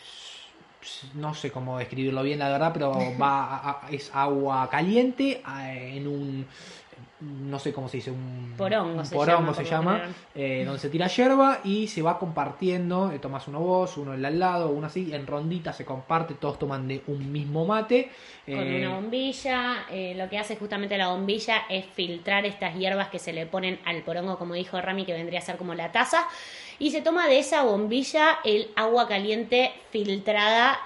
no 1.15 1.33
sé 1.33 1.49
cómo 1.51 1.79
describirlo 1.79 2.21
bien, 2.21 2.37
la 2.39 2.49
verdad, 2.49 2.71
pero 2.71 2.91
va 3.19 3.45
a- 3.55 3.69
a- 3.87 3.89
es 3.91 4.11
agua 4.13 4.69
caliente 4.69 5.41
a- 5.43 5.73
en 5.73 6.07
un. 6.07 6.47
No 7.21 7.59
sé 7.59 7.71
cómo 7.71 7.87
se 7.87 7.97
dice, 7.97 8.11
un 8.11 8.55
Porongo 8.57 8.99
un 8.99 9.05
se 9.05 9.15
porongo 9.15 9.39
llama, 9.39 9.53
se 9.53 9.63
llama, 9.63 10.01
eh, 10.33 10.63
donde 10.65 10.79
se 10.79 10.89
tira 10.89 11.07
hierba 11.07 11.61
y 11.63 11.87
se 11.87 12.01
va 12.01 12.19
compartiendo. 12.19 13.09
eh, 13.09 13.19
tomas 13.19 13.47
uno 13.47 13.61
vos, 13.61 13.95
uno 13.95 14.13
el 14.13 14.25
al 14.25 14.37
lado, 14.37 14.69
uno 14.69 14.87
así, 14.87 15.13
en 15.13 15.25
rondita 15.25 15.71
se 15.71 15.85
comparte, 15.85 16.33
todos 16.33 16.59
toman 16.59 16.89
de 16.89 17.01
un 17.07 17.31
mismo 17.31 17.65
mate. 17.65 18.11
Con 18.45 18.55
eh, 18.55 18.79
una 18.79 18.95
bombilla, 18.95 19.85
eh, 19.89 20.13
lo 20.17 20.29
que 20.29 20.37
hace 20.37 20.57
justamente 20.57 20.97
la 20.97 21.07
bombilla 21.07 21.63
es 21.69 21.85
filtrar 21.85 22.45
estas 22.45 22.75
hierbas 22.75 23.07
que 23.07 23.19
se 23.19 23.31
le 23.31 23.45
ponen 23.45 23.79
al 23.85 24.01
porongo, 24.01 24.37
como 24.37 24.53
dijo 24.53 24.79
Rami, 24.81 25.05
que 25.05 25.13
vendría 25.13 25.39
a 25.39 25.43
ser 25.43 25.55
como 25.55 25.73
la 25.73 25.93
taza, 25.93 26.27
y 26.79 26.91
se 26.91 27.01
toma 27.01 27.27
de 27.27 27.39
esa 27.39 27.63
bombilla 27.63 28.39
el 28.43 28.67
agua 28.75 29.07
caliente 29.07 29.71
filtrada 29.89 30.79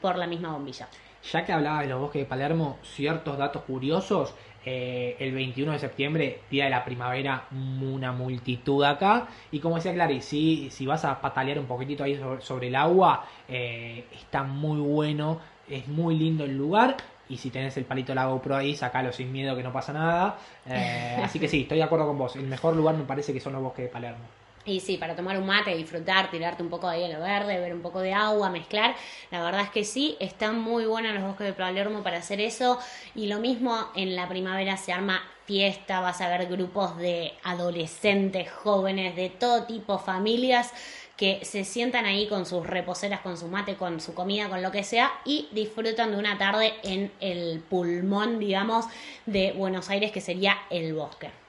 por 0.00 0.16
la 0.16 0.28
misma 0.28 0.52
bombilla. 0.52 0.88
Ya 1.32 1.44
que 1.44 1.52
hablaba 1.52 1.82
de 1.82 1.88
los 1.88 2.00
bosques 2.00 2.22
de 2.22 2.26
Palermo, 2.26 2.78
ciertos 2.82 3.36
datos 3.36 3.62
curiosos. 3.62 4.34
Eh, 4.64 5.16
el 5.18 5.32
21 5.32 5.72
de 5.72 5.78
septiembre, 5.78 6.40
día 6.50 6.64
de 6.64 6.70
la 6.70 6.84
primavera, 6.84 7.44
una 7.52 8.12
multitud 8.12 8.84
acá. 8.84 9.28
Y 9.50 9.60
como 9.60 9.76
decía 9.76 9.94
Clary, 9.94 10.20
si, 10.20 10.70
si 10.70 10.86
vas 10.86 11.04
a 11.04 11.20
patalear 11.20 11.58
un 11.58 11.66
poquitito 11.66 12.04
ahí 12.04 12.16
sobre, 12.16 12.40
sobre 12.42 12.68
el 12.68 12.76
agua, 12.76 13.24
eh, 13.48 14.04
está 14.12 14.42
muy 14.42 14.80
bueno, 14.80 15.40
es 15.68 15.86
muy 15.88 16.18
lindo 16.18 16.44
el 16.44 16.56
lugar. 16.56 16.96
Y 17.28 17.36
si 17.36 17.50
tenés 17.50 17.76
el 17.76 17.84
palito 17.84 18.12
de 18.12 18.16
la 18.16 18.26
GoPro 18.26 18.56
ahí, 18.56 18.74
sacalo 18.74 19.12
sin 19.12 19.30
miedo 19.30 19.54
que 19.54 19.62
no 19.62 19.72
pasa 19.72 19.92
nada. 19.92 20.38
Eh, 20.66 21.20
así 21.22 21.38
que 21.38 21.48
sí, 21.48 21.62
estoy 21.62 21.78
de 21.78 21.84
acuerdo 21.84 22.06
con 22.06 22.18
vos. 22.18 22.36
El 22.36 22.46
mejor 22.46 22.74
lugar 22.74 22.96
me 22.96 23.04
parece 23.04 23.32
que 23.32 23.40
son 23.40 23.52
los 23.52 23.62
bosques 23.62 23.84
de 23.84 23.90
Palermo. 23.90 24.24
Y 24.68 24.80
sí, 24.80 24.98
para 24.98 25.16
tomar 25.16 25.38
un 25.38 25.46
mate, 25.46 25.74
disfrutar, 25.74 26.30
tirarte 26.30 26.62
un 26.62 26.68
poco 26.68 26.86
ahí 26.86 27.02
a 27.02 27.08
lo 27.08 27.20
verde, 27.20 27.58
ver 27.58 27.72
un 27.72 27.80
poco 27.80 28.00
de 28.00 28.12
agua, 28.12 28.50
mezclar. 28.50 28.94
La 29.30 29.42
verdad 29.42 29.62
es 29.62 29.70
que 29.70 29.82
sí, 29.82 30.14
están 30.20 30.60
muy 30.60 30.84
buenos 30.84 31.14
los 31.14 31.22
bosques 31.22 31.46
de 31.46 31.54
Palermo 31.54 32.02
para 32.02 32.18
hacer 32.18 32.38
eso. 32.38 32.78
Y 33.14 33.28
lo 33.28 33.40
mismo 33.40 33.88
en 33.94 34.14
la 34.14 34.28
primavera 34.28 34.76
se 34.76 34.92
arma 34.92 35.22
fiesta, 35.46 36.00
vas 36.00 36.20
a 36.20 36.28
ver 36.28 36.48
grupos 36.48 36.98
de 36.98 37.32
adolescentes, 37.44 38.50
jóvenes, 38.52 39.16
de 39.16 39.30
todo 39.30 39.64
tipo, 39.64 39.98
familias 39.98 40.74
que 41.16 41.40
se 41.46 41.64
sientan 41.64 42.04
ahí 42.04 42.28
con 42.28 42.44
sus 42.44 42.66
reposeras, 42.66 43.20
con 43.20 43.38
su 43.38 43.48
mate, 43.48 43.76
con 43.76 44.02
su 44.02 44.12
comida, 44.12 44.50
con 44.50 44.62
lo 44.62 44.70
que 44.70 44.84
sea, 44.84 45.10
y 45.24 45.48
disfrutan 45.52 46.10
de 46.10 46.18
una 46.18 46.36
tarde 46.36 46.74
en 46.84 47.10
el 47.20 47.60
pulmón, 47.60 48.38
digamos, 48.38 48.84
de 49.24 49.52
Buenos 49.52 49.88
Aires, 49.88 50.12
que 50.12 50.20
sería 50.20 50.58
el 50.68 50.92
bosque. 50.92 51.47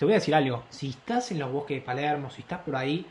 Te 0.00 0.06
voy 0.06 0.14
a 0.14 0.16
decir 0.16 0.34
algo. 0.34 0.62
Si 0.70 0.88
estás 0.88 1.30
en 1.30 1.40
los 1.40 1.52
bosques 1.52 1.76
de 1.76 1.82
Palermo, 1.82 2.30
si 2.30 2.40
estás 2.40 2.60
por 2.60 2.74
ahí, 2.74 3.04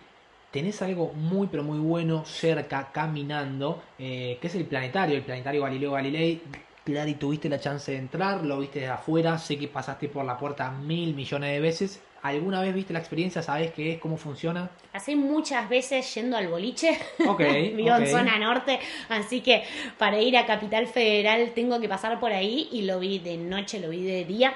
tenés 0.49 0.81
algo 0.81 1.13
muy 1.13 1.45
pero 1.45 1.61
muy 1.61 1.77
bueno 1.77 2.25
cerca, 2.25 2.89
caminando, 2.91 3.83
eh, 3.99 4.39
que 4.41 4.47
es 4.47 4.55
el 4.55 4.65
planetario, 4.65 5.15
el 5.15 5.21
planetario 5.21 5.61
Galileo 5.61 5.91
Galilei. 5.91 6.41
Clary, 6.83 7.13
tuviste 7.13 7.47
la 7.47 7.59
chance 7.59 7.91
de 7.91 7.99
entrar, 7.99 8.43
lo 8.43 8.57
viste 8.57 8.79
desde 8.79 8.91
afuera, 8.91 9.37
sé 9.37 9.59
que 9.59 9.67
pasaste 9.67 10.09
por 10.09 10.25
la 10.25 10.35
puerta 10.35 10.71
mil 10.71 11.13
millones 11.13 11.51
de 11.51 11.59
veces. 11.59 12.01
¿Alguna 12.23 12.59
vez 12.59 12.73
viste 12.73 12.91
la 12.91 12.99
experiencia? 12.99 13.43
¿Sabes 13.43 13.71
qué 13.71 13.93
es? 13.93 13.99
¿Cómo 13.99 14.17
funciona? 14.17 14.71
Pasé 14.91 15.15
muchas 15.15 15.69
veces 15.69 16.11
yendo 16.15 16.37
al 16.37 16.47
boliche. 16.47 16.97
Ok, 17.27 17.39
Vivo 17.75 17.95
en 17.97 18.07
zona 18.07 18.39
norte, 18.39 18.79
así 19.09 19.41
que 19.41 19.61
para 19.99 20.19
ir 20.19 20.35
a 20.35 20.47
Capital 20.47 20.87
Federal 20.87 21.51
tengo 21.53 21.79
que 21.79 21.87
pasar 21.87 22.19
por 22.19 22.31
ahí 22.31 22.67
y 22.71 22.81
lo 22.81 22.99
vi 22.99 23.19
de 23.19 23.37
noche, 23.37 23.79
lo 23.79 23.89
vi 23.89 24.03
de 24.03 24.25
día. 24.25 24.55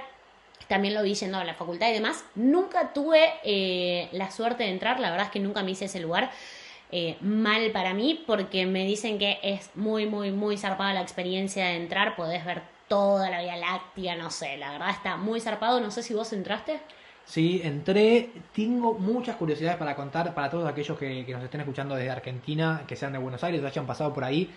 También 0.74 0.94
lo 0.96 1.04
vi 1.04 1.14
yendo 1.14 1.38
a 1.38 1.44
la 1.44 1.54
facultad 1.54 1.90
y 1.90 1.94
demás. 1.94 2.26
Nunca 2.36 2.94
tuve 2.94 3.22
eh, 3.44 4.10
la 4.12 4.32
suerte 4.32 4.64
de 4.64 4.70
entrar, 4.72 5.00
la 5.00 5.10
verdad 5.12 5.28
es 5.28 5.32
que 5.32 5.40
nunca 5.40 5.62
me 5.64 5.72
hice 5.72 5.86
ese 5.86 6.00
lugar. 6.00 6.32
eh, 6.92 7.18
mal 7.22 7.72
para 7.72 7.94
mí 7.94 8.24
porque 8.28 8.66
me 8.66 8.86
dicen 8.86 9.18
que 9.18 9.40
es 9.44 9.72
muy, 9.76 10.06
muy, 10.06 10.32
muy 10.32 10.58
zarpada 10.58 10.94
la 10.94 11.02
experiencia 11.02 11.66
de 11.68 11.76
entrar. 11.78 12.16
Podés 12.16 12.46
ver 12.46 12.62
toda 12.88 13.30
la 13.30 13.42
Vía 13.42 13.58
Láctea, 13.58 14.16
no 14.16 14.30
sé, 14.32 14.58
la 14.58 14.72
verdad 14.72 14.92
está 14.92 15.18
muy 15.18 15.40
zarpado. 15.42 15.80
No 15.82 15.92
sé 15.92 16.04
si 16.04 16.14
vos 16.14 16.32
entraste. 16.34 16.82
Sí, 17.26 17.62
entré. 17.64 18.32
Tengo 18.54 18.94
muchas 19.00 19.36
curiosidades 19.38 19.78
para 19.78 19.96
contar 19.96 20.34
para 20.34 20.50
todos 20.50 20.68
aquellos 20.68 20.98
que, 20.98 21.26
que 21.26 21.34
nos 21.34 21.44
estén 21.44 21.62
escuchando 21.62 21.96
desde 21.96 22.12
Argentina, 22.12 22.84
que 22.88 22.96
sean 22.96 23.14
de 23.14 23.20
Buenos 23.20 23.44
Aires 23.44 23.64
o 23.64 23.68
hayan 23.68 23.88
pasado 23.88 24.14
por 24.14 24.24
ahí. 24.24 24.54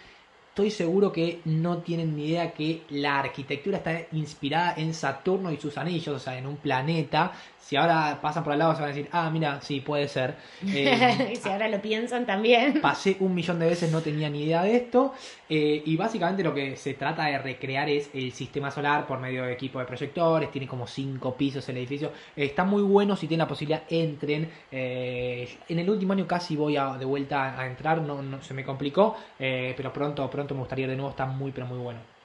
Estoy 0.57 0.71
seguro 0.71 1.12
que 1.12 1.42
no 1.45 1.83
tienen 1.83 2.16
ni 2.16 2.29
idea 2.29 2.55
que 2.55 2.85
la 2.88 3.19
arquitectura 3.19 3.77
está 3.77 4.07
inspirada 4.12 4.73
en 4.79 4.95
Saturno 4.95 5.53
y 5.53 5.59
sus 5.59 5.77
anillos, 5.77 6.16
o 6.16 6.19
sea, 6.19 6.38
en 6.38 6.47
un 6.47 6.57
planeta. 6.57 7.31
Si 7.66 7.74
ahora 7.74 8.20
pasan 8.22 8.44
por 8.44 8.52
al 8.52 8.61
lado 8.61 8.76
se 8.76 8.81
van 8.81 8.92
a 8.92 8.94
decir, 8.94 9.09
ah, 9.11 9.29
mira, 9.29 9.61
sí, 9.61 9.81
puede 9.81 10.07
ser. 10.07 10.37
Eh, 10.76 11.35
si 11.40 11.48
ahora 11.48 11.68
lo 11.68 11.81
piensan 11.81 12.26
también. 12.26 12.81
Pasé 12.81 13.16
un 13.20 13.35
millón 13.35 13.59
de 13.59 13.66
veces, 13.66 13.90
no 13.90 14.02
tenía 14.02 14.31
ni 14.31 14.44
idea 14.44 14.62
de 14.62 14.76
esto. 14.76 15.14
Eh, 15.48 15.83
y 15.85 15.96
básicamente 15.96 16.44
lo 16.44 16.55
que 16.55 16.76
se 16.76 16.94
trata 16.94 17.24
de 17.24 17.38
recrear 17.38 17.88
es 17.88 18.11
el 18.14 18.31
sistema 18.33 18.70
solar 18.70 19.07
por 19.07 19.18
medio 19.18 19.44
de 19.44 19.52
equipo 19.52 19.81
de 19.81 19.85
proyectores. 19.85 20.52
Tiene 20.52 20.68
como 20.68 20.87
cinco 20.87 21.35
pisos 21.37 21.68
el 21.68 21.79
edificio. 21.79 22.12
está 22.37 22.62
muy 22.62 22.83
bueno 22.83 23.16
si 23.16 23.26
tienen 23.26 23.44
la 23.44 23.48
posibilidad, 23.48 23.83
entren. 23.88 24.48
Eh, 24.70 25.59
en 25.68 25.79
el 25.79 25.90
último 25.90 26.12
año 26.12 26.26
casi 26.26 26.55
voy 26.55 26.76
a, 26.76 26.92
de 26.92 27.05
vuelta 27.05 27.59
a 27.59 27.66
entrar, 27.66 28.00
no, 28.00 28.22
no 28.22 28.40
se 28.42 28.55
me 28.55 28.64
complicó. 28.64 29.16
pero 29.38 29.92
pronto, 29.92 30.31
pronto 30.31 30.55
me 30.55 30.61
gustaría 30.61 30.85
ir 30.85 30.90
de 30.90 30.96
nuevo, 30.96 31.11
está 31.11 31.26
muy, 31.26 31.50
pero 31.50 31.66
muy 31.66 31.79
bueno. 31.79 32.15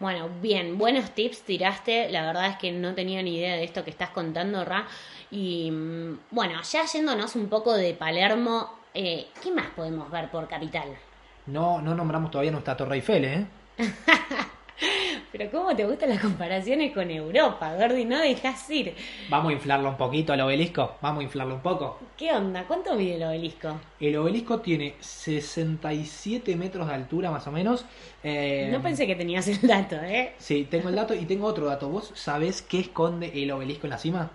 Bueno, 0.00 0.30
bien, 0.40 0.78
buenos 0.78 1.10
tips 1.10 1.42
tiraste. 1.42 2.08
La 2.08 2.24
verdad 2.24 2.46
es 2.46 2.56
que 2.56 2.72
no 2.72 2.94
tenía 2.94 3.22
ni 3.22 3.36
idea 3.36 3.56
de 3.56 3.64
esto 3.64 3.84
que 3.84 3.90
estás 3.90 4.08
contando, 4.08 4.64
Ra. 4.64 4.88
Y 5.30 5.70
mm, 5.70 6.20
bueno, 6.30 6.62
ya 6.62 6.86
yéndonos 6.86 7.36
un 7.36 7.50
poco 7.50 7.74
de 7.74 7.92
Palermo, 7.92 8.78
eh, 8.94 9.28
¿qué 9.42 9.52
más 9.52 9.66
podemos 9.76 10.10
ver 10.10 10.30
por 10.30 10.48
capital? 10.48 10.88
No, 11.46 11.82
no 11.82 11.94
nombramos 11.94 12.30
todavía 12.30 12.50
nuestra 12.50 12.78
Torre 12.78 12.96
Eiffel, 12.96 13.24
¿eh? 13.26 13.46
Pero 15.32 15.48
¿cómo 15.50 15.76
te 15.76 15.84
gustan 15.86 16.08
las 16.08 16.20
comparaciones 16.20 16.92
con 16.92 17.08
Europa, 17.08 17.74
Gordy? 17.76 18.04
No 18.04 18.18
dejas 18.18 18.68
ir. 18.68 18.94
Vamos 19.28 19.50
a 19.50 19.52
inflarlo 19.52 19.88
un 19.88 19.96
poquito 19.96 20.32
al 20.32 20.40
obelisco. 20.40 20.96
Vamos 21.00 21.20
a 21.20 21.22
inflarlo 21.22 21.54
un 21.54 21.60
poco. 21.60 21.98
¿Qué 22.16 22.32
onda? 22.32 22.64
¿Cuánto 22.66 22.96
mide 22.96 23.14
el 23.14 23.22
obelisco? 23.22 23.80
El 24.00 24.16
obelisco 24.16 24.60
tiene 24.60 24.96
67 24.98 26.56
metros 26.56 26.88
de 26.88 26.94
altura 26.94 27.30
más 27.30 27.46
o 27.46 27.52
menos. 27.52 27.84
Eh, 28.24 28.70
no 28.72 28.82
pensé 28.82 29.06
que 29.06 29.14
tenías 29.14 29.46
el 29.46 29.60
dato, 29.68 29.96
¿eh? 30.02 30.34
Sí, 30.38 30.66
tengo 30.68 30.88
el 30.88 30.96
dato 30.96 31.14
y 31.14 31.24
tengo 31.26 31.46
otro 31.46 31.66
dato. 31.66 31.88
¿Vos 31.88 32.10
sabés 32.14 32.62
qué 32.62 32.80
esconde 32.80 33.30
el 33.40 33.52
obelisco 33.52 33.86
en 33.86 33.90
la 33.90 33.98
cima? 33.98 34.30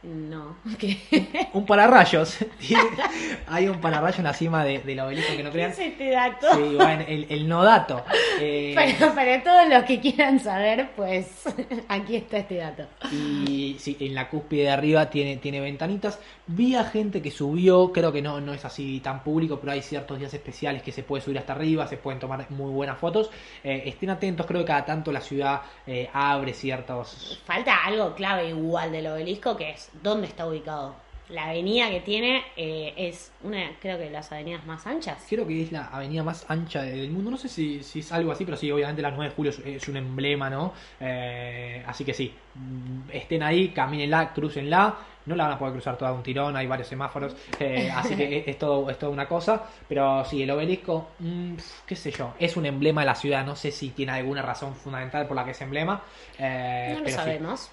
No, 0.00 0.56
Un 1.54 1.66
pararrayos. 1.66 2.38
Hay 3.48 3.66
un 3.66 3.80
pararrayo 3.80 4.18
en 4.18 4.24
la 4.24 4.32
cima 4.32 4.64
de, 4.64 4.78
del 4.78 5.00
obelisco 5.00 5.36
que 5.36 5.42
no 5.42 5.50
crean. 5.50 5.72
¿Qué 5.72 5.86
es 5.86 5.92
este 5.92 6.10
dato? 6.10 6.46
Sí, 6.54 6.76
bueno, 6.76 7.04
el, 7.08 7.26
el 7.28 7.48
no 7.48 7.64
dato. 7.64 8.04
Eh, 8.40 8.74
para, 8.76 9.42
todos 9.42 9.68
los 9.68 9.82
que 9.82 9.98
quieran 9.98 10.38
saber, 10.38 10.90
pues 10.94 11.26
aquí 11.88 12.14
está 12.14 12.38
este 12.38 12.58
dato. 12.58 12.84
Y 13.10 13.76
sí, 13.80 13.96
en 13.98 14.14
la 14.14 14.28
cúspide 14.28 14.62
de 14.64 14.70
arriba 14.70 15.10
tiene, 15.10 15.38
tiene 15.38 15.60
ventanitas. 15.60 16.20
Vi 16.46 16.76
a 16.76 16.84
gente 16.84 17.20
que 17.20 17.32
subió, 17.32 17.92
creo 17.92 18.12
que 18.12 18.22
no, 18.22 18.40
no 18.40 18.54
es 18.54 18.64
así 18.64 19.00
tan 19.00 19.24
público, 19.24 19.58
pero 19.58 19.72
hay 19.72 19.82
ciertos 19.82 20.20
días 20.20 20.32
especiales 20.32 20.82
que 20.82 20.92
se 20.92 21.02
puede 21.02 21.24
subir 21.24 21.38
hasta 21.38 21.54
arriba, 21.54 21.88
se 21.88 21.96
pueden 21.96 22.20
tomar 22.20 22.48
muy 22.50 22.70
buenas 22.70 22.98
fotos. 22.98 23.30
Eh, 23.64 23.82
estén 23.86 24.10
atentos, 24.10 24.46
creo 24.46 24.60
que 24.60 24.66
cada 24.68 24.84
tanto 24.84 25.10
la 25.10 25.20
ciudad 25.20 25.62
eh, 25.88 26.08
abre 26.12 26.54
ciertos... 26.54 27.42
Falta 27.44 27.84
algo 27.84 28.14
clave 28.14 28.50
igual 28.50 28.92
del 28.92 29.08
obelisco, 29.08 29.56
que 29.56 29.70
es 29.70 29.87
dónde 29.92 30.26
está 30.26 30.46
ubicado. 30.46 31.07
La 31.30 31.50
avenida 31.50 31.90
que 31.90 32.00
tiene 32.00 32.42
eh, 32.56 32.94
es 32.96 33.32
una, 33.42 33.72
creo 33.80 33.98
que 33.98 34.04
de 34.04 34.10
las 34.10 34.32
avenidas 34.32 34.64
más 34.64 34.86
anchas. 34.86 35.26
Creo 35.28 35.46
que 35.46 35.62
es 35.62 35.72
la 35.72 35.86
avenida 35.88 36.22
más 36.22 36.46
ancha 36.48 36.82
del 36.82 37.10
mundo. 37.10 37.30
No 37.30 37.36
sé 37.36 37.48
si, 37.48 37.82
si 37.82 37.98
es 37.98 38.12
algo 38.12 38.32
así, 38.32 38.46
pero 38.46 38.56
sí, 38.56 38.70
obviamente 38.70 39.02
la 39.02 39.10
9 39.10 39.28
de 39.28 39.36
julio 39.36 39.52
es, 39.64 39.88
un 39.88 39.98
emblema, 39.98 40.48
¿no? 40.48 40.72
Eh, 40.98 41.84
así 41.86 42.04
que 42.04 42.14
sí, 42.14 42.34
mm, 42.54 43.10
estén 43.12 43.42
ahí, 43.42 43.68
camínenla, 43.68 44.32
crucenla. 44.32 44.96
No 45.26 45.36
la 45.36 45.44
van 45.44 45.52
a 45.52 45.58
poder 45.58 45.74
cruzar 45.74 45.98
toda 45.98 46.10
un 46.12 46.22
tirón, 46.22 46.56
hay 46.56 46.66
varios 46.66 46.88
semáforos, 46.88 47.36
eh, 47.60 47.90
así 47.94 48.16
que 48.16 48.44
es, 48.46 48.58
todo, 48.58 48.88
es 48.88 48.98
toda 48.98 49.12
una 49.12 49.28
cosa. 49.28 49.62
Pero 49.86 50.24
sí, 50.24 50.42
el 50.42 50.50
obelisco, 50.50 51.10
mm, 51.18 51.56
qué 51.84 51.94
sé 51.94 52.10
yo, 52.10 52.32
es 52.38 52.56
un 52.56 52.64
emblema 52.64 53.02
de 53.02 53.06
la 53.08 53.14
ciudad. 53.14 53.44
No 53.44 53.54
sé 53.54 53.70
si 53.70 53.90
tiene 53.90 54.12
alguna 54.12 54.40
razón 54.40 54.74
fundamental 54.74 55.26
por 55.26 55.36
la 55.36 55.44
que 55.44 55.50
es 55.50 55.60
emblema. 55.60 56.02
no 56.38 57.00
lo 57.00 57.08
sabemos. 57.10 57.70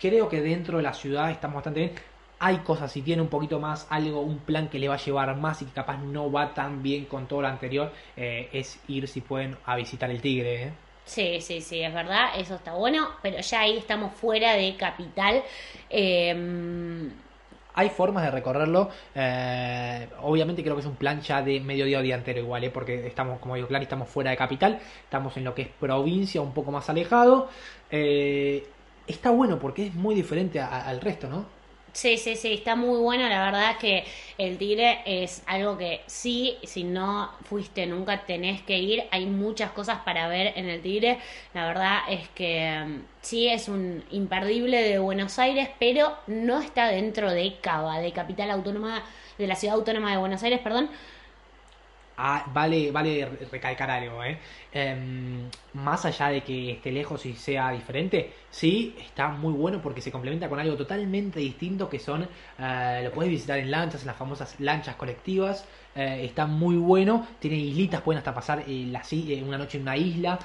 Creo 0.00 0.28
que 0.28 0.40
dentro 0.40 0.78
de 0.78 0.82
la 0.82 0.94
ciudad 0.94 1.30
estamos 1.30 1.54
bastante 1.54 1.78
bien 1.78 1.92
hay 2.42 2.58
cosas, 2.58 2.90
si 2.90 3.02
tiene 3.02 3.22
un 3.22 3.28
poquito 3.28 3.60
más 3.60 3.86
algo, 3.88 4.20
un 4.20 4.38
plan 4.40 4.68
que 4.68 4.80
le 4.80 4.88
va 4.88 4.94
a 4.94 4.98
llevar 4.98 5.36
más 5.36 5.62
y 5.62 5.64
que 5.64 5.70
capaz 5.70 5.98
no 5.98 6.30
va 6.30 6.52
tan 6.52 6.82
bien 6.82 7.04
con 7.04 7.28
todo 7.28 7.40
lo 7.40 7.46
anterior, 7.46 7.92
eh, 8.16 8.48
es 8.52 8.80
ir 8.88 9.06
si 9.06 9.20
pueden 9.20 9.56
a 9.64 9.76
visitar 9.76 10.10
el 10.10 10.20
Tigre. 10.20 10.64
¿eh? 10.64 10.72
Sí, 11.04 11.40
sí, 11.40 11.60
sí, 11.60 11.80
es 11.80 11.94
verdad, 11.94 12.30
eso 12.36 12.56
está 12.56 12.74
bueno, 12.74 13.10
pero 13.22 13.38
ya 13.38 13.60
ahí 13.60 13.76
estamos 13.76 14.12
fuera 14.14 14.54
de 14.54 14.74
capital. 14.74 15.44
Em, 15.88 17.12
hay 17.74 17.88
formas 17.90 18.24
de 18.24 18.32
recorrerlo. 18.32 18.90
Eh, 19.14 20.08
obviamente 20.22 20.64
creo 20.64 20.74
que 20.74 20.80
es 20.80 20.86
un 20.86 20.96
plan 20.96 21.20
ya 21.20 21.42
de 21.42 21.60
mediodía 21.60 22.00
o 22.00 22.02
día 22.02 22.16
entero 22.16 22.40
igual, 22.40 22.64
¿eh? 22.64 22.70
porque 22.70 23.06
estamos, 23.06 23.38
como 23.38 23.54
digo, 23.54 23.68
claro, 23.68 23.84
estamos 23.84 24.08
fuera 24.08 24.32
de 24.32 24.36
capital, 24.36 24.80
estamos 25.04 25.36
en 25.36 25.44
lo 25.44 25.54
que 25.54 25.62
es 25.62 25.68
provincia, 25.68 26.40
un 26.40 26.52
poco 26.52 26.72
más 26.72 26.90
alejado. 26.90 27.48
está 27.88 29.30
bueno 29.30 29.60
porque 29.60 29.86
es 29.86 29.94
muy 29.94 30.16
diferente 30.16 30.58
al 30.58 31.00
resto, 31.00 31.28
¿no? 31.28 31.61
Sí, 31.92 32.16
sí, 32.16 32.36
sí, 32.36 32.54
está 32.54 32.74
muy 32.74 32.98
bueno. 33.00 33.28
La 33.28 33.44
verdad 33.44 33.76
que 33.78 34.04
el 34.38 34.56
Tigre 34.56 35.02
es 35.04 35.42
algo 35.46 35.76
que 35.76 36.00
sí, 36.06 36.56
si 36.64 36.84
no 36.84 37.30
fuiste 37.44 37.86
nunca 37.86 38.24
tenés 38.24 38.62
que 38.62 38.78
ir. 38.78 39.04
Hay 39.10 39.26
muchas 39.26 39.72
cosas 39.72 39.98
para 40.00 40.26
ver 40.28 40.54
en 40.56 40.68
el 40.70 40.80
Tigre. 40.80 41.18
La 41.52 41.66
verdad 41.66 41.98
es 42.08 42.28
que 42.30 42.82
mm, 42.86 43.02
sí 43.20 43.48
es 43.48 43.68
un 43.68 44.02
imperdible 44.10 44.82
de 44.82 44.98
Buenos 44.98 45.38
Aires, 45.38 45.68
pero 45.78 46.16
no 46.26 46.60
está 46.60 46.86
dentro 46.88 47.30
de 47.30 47.58
Cava, 47.60 47.98
de 48.00 48.12
Capital 48.12 48.50
Autónoma, 48.50 49.04
de 49.36 49.46
la 49.46 49.54
Ciudad 49.56 49.76
Autónoma 49.76 50.12
de 50.12 50.16
Buenos 50.16 50.42
Aires, 50.42 50.60
perdón. 50.60 50.88
Ah, 52.16 52.44
vale, 52.52 52.90
vale 52.90 53.26
recalcar 53.50 53.90
algo, 53.90 54.22
¿eh? 54.22 54.38
Em, 54.74 55.48
más 55.74 56.04
allá 56.04 56.28
de 56.28 56.42
que 56.42 56.72
esté 56.72 56.92
lejos 56.92 57.24
y 57.26 57.34
sea 57.34 57.70
diferente, 57.72 58.32
sí, 58.50 58.94
está 58.98 59.28
muy 59.28 59.52
bueno 59.52 59.80
porque 59.82 60.00
se 60.00 60.12
complementa 60.12 60.48
con 60.48 60.60
algo 60.60 60.76
totalmente 60.76 61.40
distinto 61.40 61.88
que 61.88 61.98
son, 61.98 62.28
eh, 62.58 63.00
lo 63.04 63.10
puedes 63.12 63.30
visitar 63.30 63.58
en 63.58 63.70
lanchas, 63.70 64.02
en 64.02 64.08
las 64.08 64.16
famosas 64.16 64.58
lanchas 64.60 64.96
colectivas, 64.96 65.66
eh, 65.94 66.20
está 66.24 66.46
muy 66.46 66.76
bueno, 66.76 67.26
tiene 67.38 67.56
islitas, 67.56 68.02
pueden 68.02 68.18
hasta 68.18 68.34
pasar 68.34 68.64
eh, 68.66 69.42
una 69.46 69.58
noche 69.58 69.78
en 69.78 69.82
una 69.82 69.96
isla, 69.96 70.38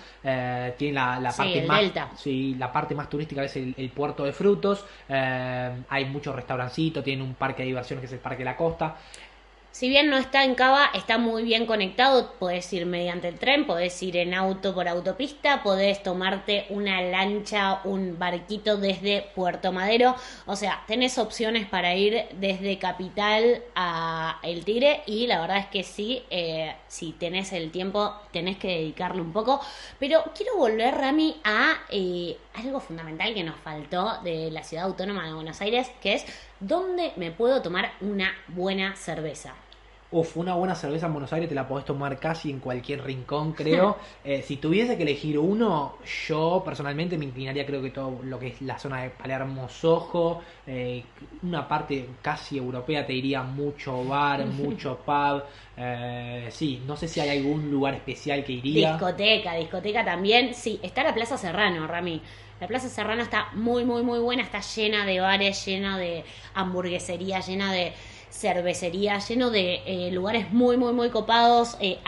tiene 0.78 0.94
la, 0.94 1.34
parte 1.36 1.66
más, 1.66 1.84
sí, 2.18 2.56
la 2.58 2.72
parte 2.72 2.96
más 2.96 3.10
turística 3.10 3.44
es 3.44 3.56
el, 3.56 3.92
puerto 3.94 4.24
de 4.24 4.34
frutos, 4.34 4.86
hay 5.08 6.06
muchos 6.06 6.36
restaurancitos, 6.36 7.04
tiene 7.04 7.24
un 7.24 7.36
parque 7.36 7.64
de 7.64 7.68
diversiones 7.68 8.02
que 8.02 8.08
es 8.08 8.14
el 8.14 8.20
Parque 8.20 8.40
de 8.40 8.46
la 8.46 8.58
Costa, 8.58 8.98
si 9.78 9.90
bien 9.90 10.10
no 10.10 10.18
está 10.18 10.44
en 10.44 10.56
Cava, 10.56 10.90
está 10.96 11.20
muy 11.20 11.44
bien 11.44 11.68
conectado. 11.68 12.34
Podés 12.40 12.74
ir 12.74 12.88
mediante 12.88 13.28
el 13.28 13.38
tren, 13.38 13.68
podés 13.68 14.02
ir 14.02 14.18
en 14.18 14.34
auto 14.34 14.74
por 14.74 14.88
autopista, 14.88 15.62
podés 15.62 16.02
tomarte 16.02 16.66
una 16.70 17.00
lancha, 17.04 17.82
un 17.84 18.18
barquito 18.18 18.78
desde 18.78 19.28
Puerto 19.36 19.72
Madero. 19.72 20.16
O 20.48 20.56
sea, 20.56 20.84
tenés 20.88 21.20
opciones 21.20 21.68
para 21.68 21.94
ir 21.94 22.26
desde 22.40 22.80
Capital 22.80 23.62
a 23.76 24.40
El 24.42 24.66
Tigre 24.66 25.04
y 25.06 25.28
la 25.28 25.42
verdad 25.42 25.60
es 25.60 25.68
que 25.68 25.84
sí, 25.84 26.24
eh, 26.32 26.76
si 26.88 27.12
tenés 27.12 27.54
el 27.54 27.70
tiempo, 27.70 28.16
tenés 28.34 28.58
que 28.58 28.70
dedicarle 28.70 29.22
un 29.22 29.32
poco. 29.32 29.62
Pero 30.00 30.24
quiero 30.36 30.58
volver, 30.58 30.96
Rami, 30.96 31.40
a 31.44 31.76
eh, 31.92 32.36
algo 32.56 32.80
fundamental 32.80 33.32
que 33.36 33.44
nos 33.44 33.58
faltó 33.58 34.22
de 34.24 34.50
la 34.50 34.64
ciudad 34.64 34.86
autónoma 34.86 35.28
de 35.28 35.36
Buenos 35.36 35.62
Aires, 35.62 35.92
que 36.02 36.16
es 36.16 36.26
dónde 36.60 37.14
me 37.16 37.30
puedo 37.30 37.62
tomar 37.62 37.92
una 38.02 38.34
buena 38.48 38.96
cerveza. 38.96 39.54
Uf, 40.10 40.38
una 40.38 40.54
buena 40.56 40.74
cerveza 40.74 41.08
en 41.08 41.14
Buenos 41.14 41.34
Aires 41.34 41.50
te 41.50 41.56
la 41.56 41.68
podés 41.68 41.84
tomar 41.84 42.18
casi 42.18 42.50
en 42.50 42.60
cualquier 42.60 43.04
rincón, 43.04 43.54
creo. 43.54 43.98
Eh, 44.24 44.42
si 44.42 44.58
tuviese 44.58 44.98
que 44.98 45.04
elegir 45.04 45.40
uno, 45.40 45.98
yo 46.28 46.62
personalmente 46.66 47.18
me 47.18 47.26
inclinaría, 47.26 47.66
creo 47.66 47.82
que 47.82 47.92
todo 47.92 48.20
lo 48.24 48.38
que 48.38 48.48
es 48.48 48.62
la 48.62 48.78
zona 48.78 49.04
de 49.04 49.10
Palermo 49.10 49.70
Sojo, 49.70 50.42
eh, 50.66 51.04
una 51.44 51.66
parte 51.66 52.10
casi 52.22 52.58
europea, 52.58 53.06
te 53.06 53.14
diría 53.14 53.42
mucho 53.44 54.04
bar, 54.04 54.46
mucho 54.48 54.98
pub. 54.98 55.44
Eh, 55.78 56.48
sí, 56.52 56.84
no 56.86 56.98
sé 56.98 57.08
si 57.08 57.22
hay 57.22 57.38
algún 57.38 57.72
lugar 57.72 57.94
especial 57.94 58.44
que 58.44 58.54
iría. 58.54 58.92
Discoteca, 58.92 59.54
discoteca 59.54 60.04
también. 60.04 60.54
Sí, 60.54 60.80
está 60.84 61.04
la 61.04 61.14
Plaza 61.14 61.38
Serrano, 61.38 61.88
Rami. 61.88 62.22
La 62.60 62.68
Plaza 62.68 62.90
Serrano 62.90 63.22
está 63.22 63.50
muy, 63.54 63.86
muy, 63.86 64.04
muy 64.04 64.20
buena, 64.20 64.42
está 64.42 64.60
llena 64.60 65.06
de 65.06 65.20
bares, 65.20 65.66
llena 65.66 65.98
de 65.98 66.24
hamburguesería, 66.54 67.40
llena 67.40 67.72
de 67.72 67.94
cervecería, 68.40 69.18
lleno 69.20 69.50
de 69.50 69.82
eh, 69.86 70.12
lugares 70.12 70.52
muy, 70.52 70.78
muy, 70.78 70.94
muy 70.94 71.10
copados, 71.10 71.76
eh, 71.80 72.00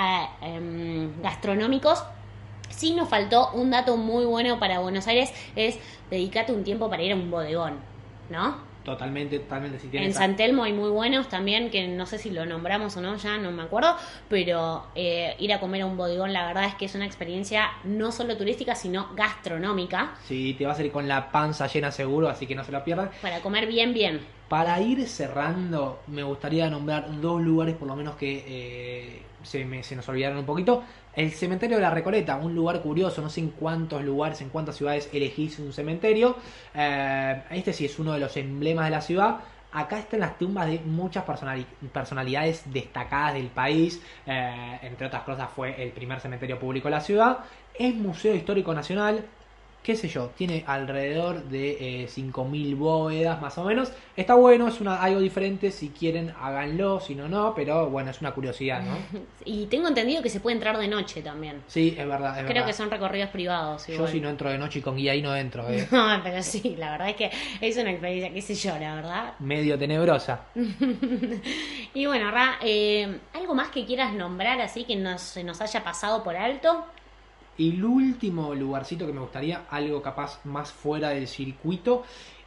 em, 0.42 1.20
gastronómicos. 1.22 2.04
Sí 2.70 2.94
nos 2.94 3.10
faltó 3.10 3.50
un 3.54 3.72
dato 3.72 3.98
muy 3.98 4.26
bueno 4.26 4.60
para 4.60 4.80
Buenos 4.80 5.08
Aires, 5.08 5.32
es 5.56 5.80
dedicarte 6.12 6.54
un 6.54 6.64
tiempo 6.64 6.90
para 6.90 7.02
ir 7.02 7.14
a 7.14 7.16
un 7.16 7.32
bodegón, 7.32 7.80
¿no? 8.30 8.69
Totalmente, 8.90 9.38
totalmente. 9.38 9.78
Si 9.78 9.96
en 9.96 10.14
San 10.16 10.36
Telmo 10.36 10.64
hay 10.64 10.74
muy 10.74 10.90
buenos 10.90 11.30
también, 11.30 11.70
que 11.70 11.88
no 11.88 12.08
sé 12.08 12.18
si 12.18 12.32
lo 12.32 12.48
nombramos 12.48 12.98
o 12.98 13.02
no, 13.02 13.16
ya 13.18 13.38
no 13.38 13.52
me 13.52 13.62
acuerdo, 13.62 13.96
pero 14.28 14.88
eh, 14.96 15.36
ir 15.38 15.54
a 15.54 15.60
comer 15.60 15.84
a 15.84 15.86
un 15.86 15.96
bodegón, 15.96 16.34
la 16.34 16.48
verdad 16.48 16.66
es 16.66 16.74
que 16.74 16.86
es 16.86 16.96
una 16.96 17.06
experiencia 17.06 17.70
no 17.84 18.12
solo 18.12 18.36
turística, 18.36 18.74
sino 18.74 19.14
gastronómica. 19.14 20.16
Sí, 20.24 20.56
te 20.58 20.66
va 20.66 20.72
a 20.72 20.76
salir 20.76 20.92
con 20.92 21.08
la 21.08 21.32
panza 21.32 21.68
llena 21.68 21.92
seguro, 21.92 22.30
así 22.30 22.48
que 22.48 22.56
no 22.56 22.64
se 22.64 22.72
lo 22.72 22.84
pierdan. 22.84 23.12
Para 23.22 23.42
comer 23.42 23.68
bien, 23.68 23.94
bien. 23.94 24.22
Para 24.48 24.82
ir 24.82 25.08
cerrando, 25.08 26.00
me 26.08 26.24
gustaría 26.24 26.68
nombrar 26.68 27.22
dos 27.22 27.40
lugares 27.42 27.76
por 27.76 27.88
lo 27.88 27.96
menos 27.96 28.16
que... 28.16 28.44
Eh, 28.48 29.22
se, 29.44 29.66
me, 29.66 29.82
nos 29.96 30.10
olvidaron 30.10 30.38
un 30.38 30.46
poquito. 30.46 30.84
El 31.14 31.32
cementerio 31.32 31.78
de 31.78 31.84
la 31.84 31.90
Recoleta, 31.90 32.38
un 32.38 32.56
lugar 32.56 32.82
curioso, 32.82 33.22
no 33.22 33.30
sé 33.30 33.42
en 33.42 33.50
cuántos 33.50 34.04
lugares, 34.04 34.42
en 34.42 34.50
cuántas 34.50 34.78
ciudades 34.78 35.10
elegís 35.12 35.60
un 35.60 35.74
cementerio. 35.74 36.36
Eh, 36.74 37.44
este 37.52 37.74
sí 37.74 37.86
es 37.86 38.00
uno 38.00 38.14
de 38.14 38.20
los 38.20 38.36
emblemas 38.38 38.86
de 38.86 38.92
la 38.92 39.02
ciudad. 39.02 39.40
Acá 39.72 40.00
están 40.00 40.22
las 40.22 40.38
tumbas 40.38 40.68
de 40.68 40.80
muchas 40.80 41.24
personalidades 41.94 42.64
destacadas 42.72 43.36
del 43.36 43.48
país. 43.48 44.02
Eh, 44.26 44.80
entre 44.82 45.08
otras 45.08 45.24
cosas 45.24 45.50
fue 45.56 45.82
el 45.82 45.92
primer 45.92 46.20
cementerio 46.20 46.58
público 46.58 46.88
de 46.88 46.92
la 46.92 47.02
ciudad. 47.02 47.40
Es 47.74 47.94
Museo 47.94 48.34
Histórico 48.34 48.74
Nacional 48.74 49.26
qué 49.90 49.96
sé 49.96 50.08
yo, 50.08 50.30
tiene 50.38 50.64
alrededor 50.68 51.46
de 51.46 52.08
5.000 52.08 52.72
eh, 52.72 52.76
bóvedas 52.76 53.42
más 53.42 53.58
o 53.58 53.64
menos. 53.64 53.92
Está 54.16 54.36
bueno, 54.36 54.68
es 54.68 54.80
una, 54.80 55.02
algo 55.02 55.20
diferente, 55.20 55.72
si 55.72 55.90
quieren 55.90 56.32
háganlo, 56.40 57.00
si 57.00 57.16
no, 57.16 57.28
no, 57.28 57.56
pero 57.56 57.90
bueno, 57.90 58.12
es 58.12 58.22
una 58.22 58.32
curiosidad, 58.32 58.84
¿no? 58.84 59.20
Y 59.46 59.66
tengo 59.66 59.88
entendido 59.88 60.22
que 60.22 60.30
se 60.30 60.42
puede 60.42 60.58
entrar 60.58 60.78
de 60.78 60.88
noche 60.88 61.24
también. 61.24 61.64
Sí, 61.66 61.96
es 61.98 62.08
verdad. 62.08 62.46
Creo 62.46 62.68
que 62.68 62.74
son 62.74 62.92
recorridos 62.92 63.32
privados. 63.32 63.88
Yo 63.88 64.06
si 64.06 64.22
no 64.22 64.30
entro 64.30 64.52
de 64.52 64.60
noche 64.60 64.78
y 64.78 64.82
con 64.84 64.96
guía 64.96 65.14
ahí 65.14 65.24
no 65.24 65.36
entro. 65.36 65.68
¿eh? 65.68 65.88
No, 65.92 66.22
pero 66.24 66.44
sí, 66.44 66.76
la 66.78 66.92
verdad 66.92 67.10
es 67.10 67.16
que 67.16 67.32
es 67.60 67.76
una 67.78 67.90
experiencia, 67.90 68.32
qué 68.32 68.42
sé 68.44 68.54
yo, 68.54 68.78
la 68.78 68.94
verdad. 68.94 69.34
Medio 69.40 69.76
tenebrosa. 69.80 70.42
y 71.96 72.06
bueno, 72.06 72.30
Ra, 72.30 72.60
eh, 72.62 73.22
¿algo 73.34 73.56
más 73.56 73.70
que 73.70 73.88
quieras 73.88 74.14
nombrar 74.14 74.62
así 74.62 74.84
que 74.84 74.96
nos, 74.96 75.22
se 75.22 75.44
nos 75.44 75.60
haya 75.62 75.84
pasado 75.84 76.24
por 76.24 76.36
alto? 76.36 76.86
Y 77.60 77.72
el 77.72 77.84
último 77.84 78.56
lugarcito 78.56 79.06
que 79.06 79.12
me 79.12 79.20
gustaría, 79.20 79.66
algo 79.70 80.02
capaz 80.02 80.40
más 80.46 80.72
fuera 80.72 81.10
del 81.10 81.28
circuito, 81.28 82.04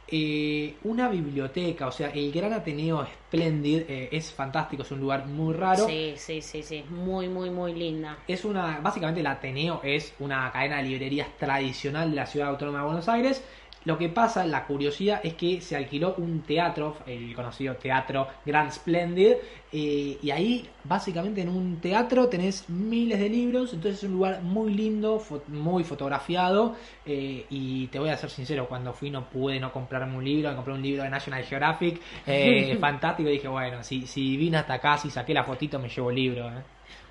eh, 0.07 0.75
una 0.83 1.07
biblioteca, 1.07 1.85
o 1.85 1.91
sea, 1.91 2.09
el 2.09 2.31
Gran 2.31 2.51
Ateneo 2.51 3.05
Splendid 3.05 3.83
eh, 3.87 4.09
es 4.11 4.33
fantástico, 4.33 4.81
es 4.81 4.91
un 4.91 4.99
lugar 4.99 5.27
muy 5.27 5.53
raro. 5.53 5.85
Sí, 5.85 6.15
sí, 6.17 6.41
sí, 6.41 6.63
sí, 6.63 6.83
muy, 6.89 7.29
muy, 7.29 7.51
muy 7.51 7.75
linda. 7.75 8.17
Es 8.27 8.43
una, 8.43 8.79
básicamente 8.79 9.19
el 9.21 9.27
Ateneo 9.27 9.81
es 9.83 10.15
una 10.17 10.51
cadena 10.51 10.77
de 10.77 10.83
librerías 10.89 11.27
tradicional 11.37 12.09
de 12.09 12.15
la 12.15 12.25
ciudad 12.25 12.49
autónoma 12.49 12.79
de 12.79 12.85
Buenos 12.85 13.07
Aires 13.07 13.43
lo 13.85 13.97
que 13.97 14.09
pasa, 14.09 14.45
la 14.45 14.65
curiosidad, 14.65 15.19
es 15.23 15.33
que 15.33 15.59
se 15.61 15.75
alquiló 15.75 16.15
un 16.17 16.41
teatro, 16.41 16.97
el 17.05 17.35
conocido 17.35 17.75
teatro 17.75 18.27
Grand 18.45 18.71
Splendid, 18.71 19.33
eh, 19.71 20.17
y 20.21 20.31
ahí 20.31 20.69
básicamente 20.83 21.41
en 21.41 21.49
un 21.49 21.81
teatro 21.81 22.29
tenés 22.29 22.69
miles 22.69 23.19
de 23.19 23.27
libros, 23.27 23.73
entonces 23.73 24.03
es 24.03 24.09
un 24.09 24.13
lugar 24.13 24.41
muy 24.41 24.73
lindo, 24.73 25.21
muy 25.47 25.83
fotografiado, 25.83 26.75
eh, 27.05 27.45
y 27.49 27.87
te 27.87 27.99
voy 27.99 28.09
a 28.09 28.17
ser 28.17 28.29
sincero, 28.29 28.67
cuando 28.69 28.93
fui 28.93 29.09
no 29.09 29.29
pude 29.29 29.59
no 29.59 29.71
comprarme 29.73 30.15
un 30.15 30.23
libro, 30.23 30.55
compré 30.55 30.73
un 30.73 30.81
libro 30.81 31.03
de 31.03 31.09
National 31.09 31.43
Geographic, 31.43 31.99
eh, 32.25 32.77
fantástico, 32.79 33.29
y 33.29 33.33
dije, 33.33 33.47
bueno, 33.49 33.83
si, 33.83 34.07
si 34.07 34.37
vine 34.37 34.57
hasta 34.57 34.75
acá, 34.75 34.97
si 34.97 35.09
saqué 35.09 35.33
la 35.33 35.43
fotito, 35.43 35.77
me 35.77 35.89
llevo 35.89 36.09
el 36.09 36.15
libro. 36.15 36.49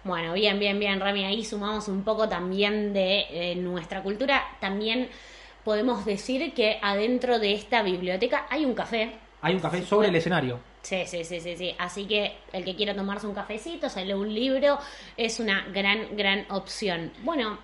Bueno, 0.04 0.32
bien, 0.32 0.58
bien, 0.58 0.78
bien, 0.78 0.98
Rami, 0.98 1.24
ahí 1.24 1.44
sumamos 1.44 1.86
un 1.88 2.02
poco 2.02 2.28
también 2.28 2.92
de 2.92 3.54
nuestra 3.56 4.02
cultura, 4.02 4.42
también 4.58 5.08
podemos 5.64 6.04
decir 6.04 6.54
que 6.54 6.78
adentro 6.82 7.38
de 7.38 7.52
esta 7.54 7.82
biblioteca 7.82 8.46
hay 8.50 8.64
un 8.64 8.74
café. 8.74 9.12
Hay 9.40 9.54
un 9.54 9.60
café 9.60 9.82
sobre 9.82 10.08
el 10.08 10.16
escenario. 10.16 10.60
Sí, 10.82 11.04
sí, 11.06 11.24
sí, 11.24 11.40
sí, 11.40 11.56
sí. 11.56 11.74
Así 11.78 12.06
que 12.06 12.36
el 12.52 12.64
que 12.64 12.74
quiera 12.74 12.94
tomarse 12.94 13.26
un 13.26 13.34
cafecito, 13.34 13.88
sale 13.88 14.14
un 14.14 14.32
libro, 14.32 14.78
es 15.16 15.40
una 15.40 15.64
gran, 15.72 16.16
gran 16.16 16.44
opción. 16.50 17.12
Bueno. 17.22 17.58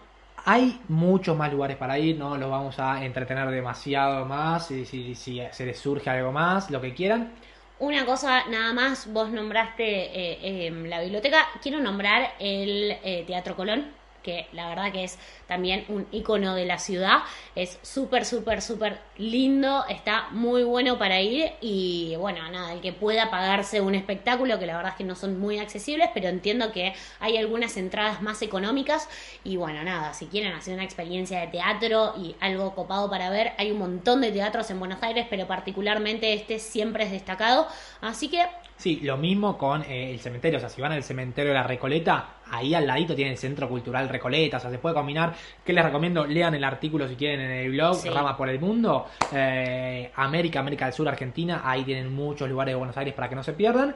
Hay 0.44 0.80
muchos 0.88 1.36
más 1.36 1.52
lugares 1.52 1.76
para 1.76 1.98
ir, 1.98 2.16
no 2.16 2.38
los 2.38 2.48
vamos 2.48 2.78
a 2.78 3.04
entretener 3.04 3.50
demasiado 3.50 4.24
más, 4.24 4.68
si, 4.68 4.86
si, 4.86 5.14
si 5.14 5.42
se 5.50 5.66
les 5.66 5.78
surge 5.78 6.08
algo 6.08 6.32
más, 6.32 6.70
lo 6.70 6.80
que 6.80 6.94
quieran. 6.94 7.32
Una 7.80 8.04
cosa 8.04 8.44
nada 8.48 8.72
más, 8.72 9.12
vos 9.12 9.30
nombraste 9.30 9.84
eh, 9.84 10.66
em, 10.66 10.86
la 10.86 11.00
biblioteca, 11.00 11.46
quiero 11.62 11.78
nombrar 11.80 12.34
el 12.40 12.96
eh, 13.04 13.24
Teatro 13.24 13.54
Colón, 13.54 13.92
que 14.28 14.46
la 14.52 14.68
verdad 14.68 14.92
que 14.92 15.04
es 15.04 15.18
también 15.46 15.86
un 15.88 16.06
icono 16.12 16.54
de 16.54 16.66
la 16.66 16.78
ciudad. 16.78 17.20
Es 17.54 17.78
súper, 17.80 18.26
súper, 18.26 18.60
súper 18.60 18.98
lindo, 19.16 19.86
está 19.88 20.28
muy 20.32 20.64
bueno 20.64 20.98
para 20.98 21.22
ir 21.22 21.52
y 21.62 22.14
bueno, 22.18 22.46
nada, 22.50 22.74
el 22.74 22.82
que 22.82 22.92
pueda 22.92 23.30
pagarse 23.30 23.80
un 23.80 23.94
espectáculo, 23.94 24.58
que 24.58 24.66
la 24.66 24.76
verdad 24.76 24.92
es 24.92 24.98
que 24.98 25.04
no 25.04 25.14
son 25.14 25.40
muy 25.40 25.58
accesibles, 25.58 26.10
pero 26.12 26.28
entiendo 26.28 26.72
que 26.72 26.92
hay 27.20 27.38
algunas 27.38 27.78
entradas 27.78 28.20
más 28.20 28.42
económicas 28.42 29.08
y 29.44 29.56
bueno, 29.56 29.82
nada, 29.82 30.12
si 30.12 30.26
quieren 30.26 30.52
hacer 30.52 30.74
una 30.74 30.84
experiencia 30.84 31.40
de 31.40 31.46
teatro 31.46 32.12
y 32.18 32.36
algo 32.40 32.74
copado 32.74 33.08
para 33.08 33.30
ver, 33.30 33.52
hay 33.56 33.70
un 33.70 33.78
montón 33.78 34.20
de 34.20 34.30
teatros 34.30 34.70
en 34.70 34.78
Buenos 34.78 35.02
Aires, 35.02 35.26
pero 35.30 35.46
particularmente 35.46 36.34
este 36.34 36.58
siempre 36.58 37.04
es 37.04 37.12
destacado, 37.12 37.66
así 38.02 38.28
que 38.28 38.44
Sí, 38.78 39.00
lo 39.02 39.16
mismo 39.16 39.58
con 39.58 39.82
eh, 39.82 40.12
el 40.12 40.20
cementerio. 40.20 40.58
O 40.58 40.60
sea, 40.60 40.68
si 40.68 40.80
van 40.80 40.92
al 40.92 41.02
cementerio 41.02 41.50
de 41.50 41.58
la 41.58 41.64
Recoleta, 41.64 42.37
ahí 42.50 42.74
al 42.74 42.86
ladito 42.86 43.14
tienen 43.14 43.32
el 43.32 43.38
Centro 43.38 43.68
Cultural 43.68 44.08
Recoleta. 44.08 44.58
O 44.58 44.60
sea, 44.60 44.70
se 44.70 44.78
puede 44.78 44.94
combinar. 44.94 45.34
¿Qué 45.64 45.72
les 45.72 45.84
recomiendo? 45.84 46.26
Lean 46.26 46.54
el 46.54 46.64
artículo 46.64 47.08
si 47.08 47.14
quieren 47.16 47.40
en 47.40 47.50
el 47.50 47.70
blog, 47.70 48.04
Rama 48.06 48.36
por 48.36 48.48
el 48.48 48.60
Mundo. 48.60 49.06
Eh, 49.32 50.10
América, 50.16 50.60
América 50.60 50.86
del 50.86 50.94
Sur, 50.94 51.08
Argentina. 51.08 51.62
Ahí 51.64 51.84
tienen 51.84 52.14
muchos 52.14 52.48
lugares 52.48 52.72
de 52.72 52.76
Buenos 52.76 52.96
Aires 52.96 53.14
para 53.14 53.28
que 53.28 53.34
no 53.34 53.42
se 53.42 53.52
pierdan. 53.52 53.94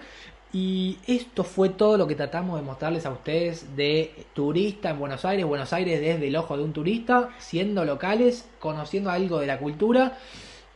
Y 0.54 0.98
esto 1.06 1.44
fue 1.44 1.70
todo 1.70 1.96
lo 1.96 2.06
que 2.06 2.14
tratamos 2.14 2.60
de 2.60 2.66
mostrarles 2.66 3.06
a 3.06 3.10
ustedes 3.10 3.74
de 3.74 4.12
turista 4.34 4.90
en 4.90 4.98
Buenos 4.98 5.24
Aires. 5.24 5.46
Buenos 5.46 5.72
Aires 5.72 5.98
desde 5.98 6.28
el 6.28 6.36
ojo 6.36 6.58
de 6.58 6.62
un 6.62 6.74
turista, 6.74 7.30
siendo 7.38 7.86
locales, 7.86 8.46
conociendo 8.60 9.10
algo 9.10 9.40
de 9.40 9.46
la 9.46 9.58
cultura. 9.58 10.18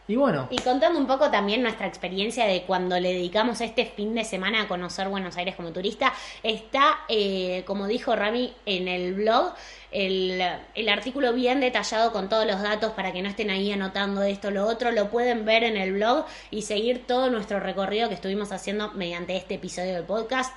Y 0.09 0.15
bueno. 0.15 0.47
Y 0.51 0.59
contando 0.59 0.99
un 1.01 1.07
poco 1.07 1.31
también 1.31 1.63
nuestra 1.63 1.87
experiencia 1.87 2.47
de 2.47 2.63
cuando 2.63 2.99
le 3.01 3.13
dedicamos 3.13 3.61
este 3.61 3.87
fin 3.87 4.15
de 4.15 4.25
semana 4.25 4.63
a 4.63 4.69
conocer 4.69 5.09
Buenos 5.09 5.37
Aires 5.37 5.57
como 5.57 5.73
turista, 5.73 6.13
está, 6.45 7.01
eh, 7.09 7.65
como 7.67 7.89
dijo 7.89 8.15
Rami 8.15 8.53
en 8.67 8.87
el 8.87 9.15
blog, 9.15 9.55
el, 9.91 10.41
el, 10.75 10.89
artículo 10.89 11.33
bien 11.33 11.61
detallado 11.61 12.13
con 12.13 12.29
todos 12.29 12.47
los 12.47 12.63
datos 12.63 12.93
para 12.93 13.13
que 13.13 13.23
no 13.23 13.29
estén 13.29 13.51
ahí 13.51 13.73
anotando 13.73 14.23
esto, 14.23 14.51
lo 14.51 14.67
otro, 14.67 14.93
lo 14.93 15.11
pueden 15.11 15.45
ver 15.45 15.65
en 15.65 15.77
el 15.77 15.95
blog 15.95 16.25
y 16.51 16.63
seguir 16.63 17.07
todo 17.07 17.29
nuestro 17.31 17.59
recorrido 17.59 18.09
que 18.09 18.15
estuvimos 18.15 18.53
haciendo 18.53 18.93
mediante 18.93 19.37
este 19.37 19.55
episodio 19.55 19.95
del 19.95 20.05
podcast. 20.05 20.55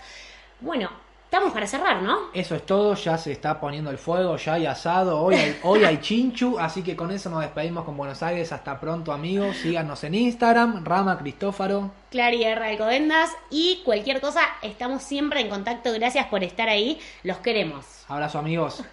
Bueno, 0.62 0.92
Estamos 1.30 1.54
para 1.54 1.68
cerrar, 1.68 2.02
¿no? 2.02 2.32
Eso 2.34 2.56
es 2.56 2.66
todo, 2.66 2.96
ya 2.96 3.16
se 3.16 3.32
está 3.32 3.60
poniendo 3.60 3.92
el 3.92 4.00
fuego, 4.00 4.36
ya 4.38 4.54
hay 4.56 4.66
asado, 4.66 5.22
hoy 5.22 5.36
hay, 5.36 5.60
hoy 5.64 5.84
hay 5.84 6.02
chinchu, 6.02 6.58
así 6.58 6.82
que 6.82 6.96
con 6.96 7.12
eso 7.12 7.30
nos 7.30 7.42
despedimos 7.42 7.86
con 7.86 7.96
Buenos 7.96 8.24
Aires. 8.24 8.52
Hasta 8.52 8.80
pronto, 8.80 9.12
amigos. 9.12 9.58
Síganos 9.58 10.04
en 10.04 10.16
Instagram, 10.16 10.84
Rama 10.84 11.20
Cristófaro. 11.20 11.92
Clary 12.10 12.46
R. 12.46 12.72
Alcobendas 12.72 13.30
y 13.52 13.84
cualquier 13.86 14.22
cosa, 14.22 14.42
estamos 14.64 15.04
siempre 15.04 15.42
en 15.42 15.50
contacto. 15.50 15.94
Gracias 15.94 16.26
por 16.26 16.44
estar 16.44 16.68
ahí, 16.68 17.00
los 17.22 17.38
queremos. 17.38 17.86
Abrazo, 18.08 18.40
amigos. 18.40 18.84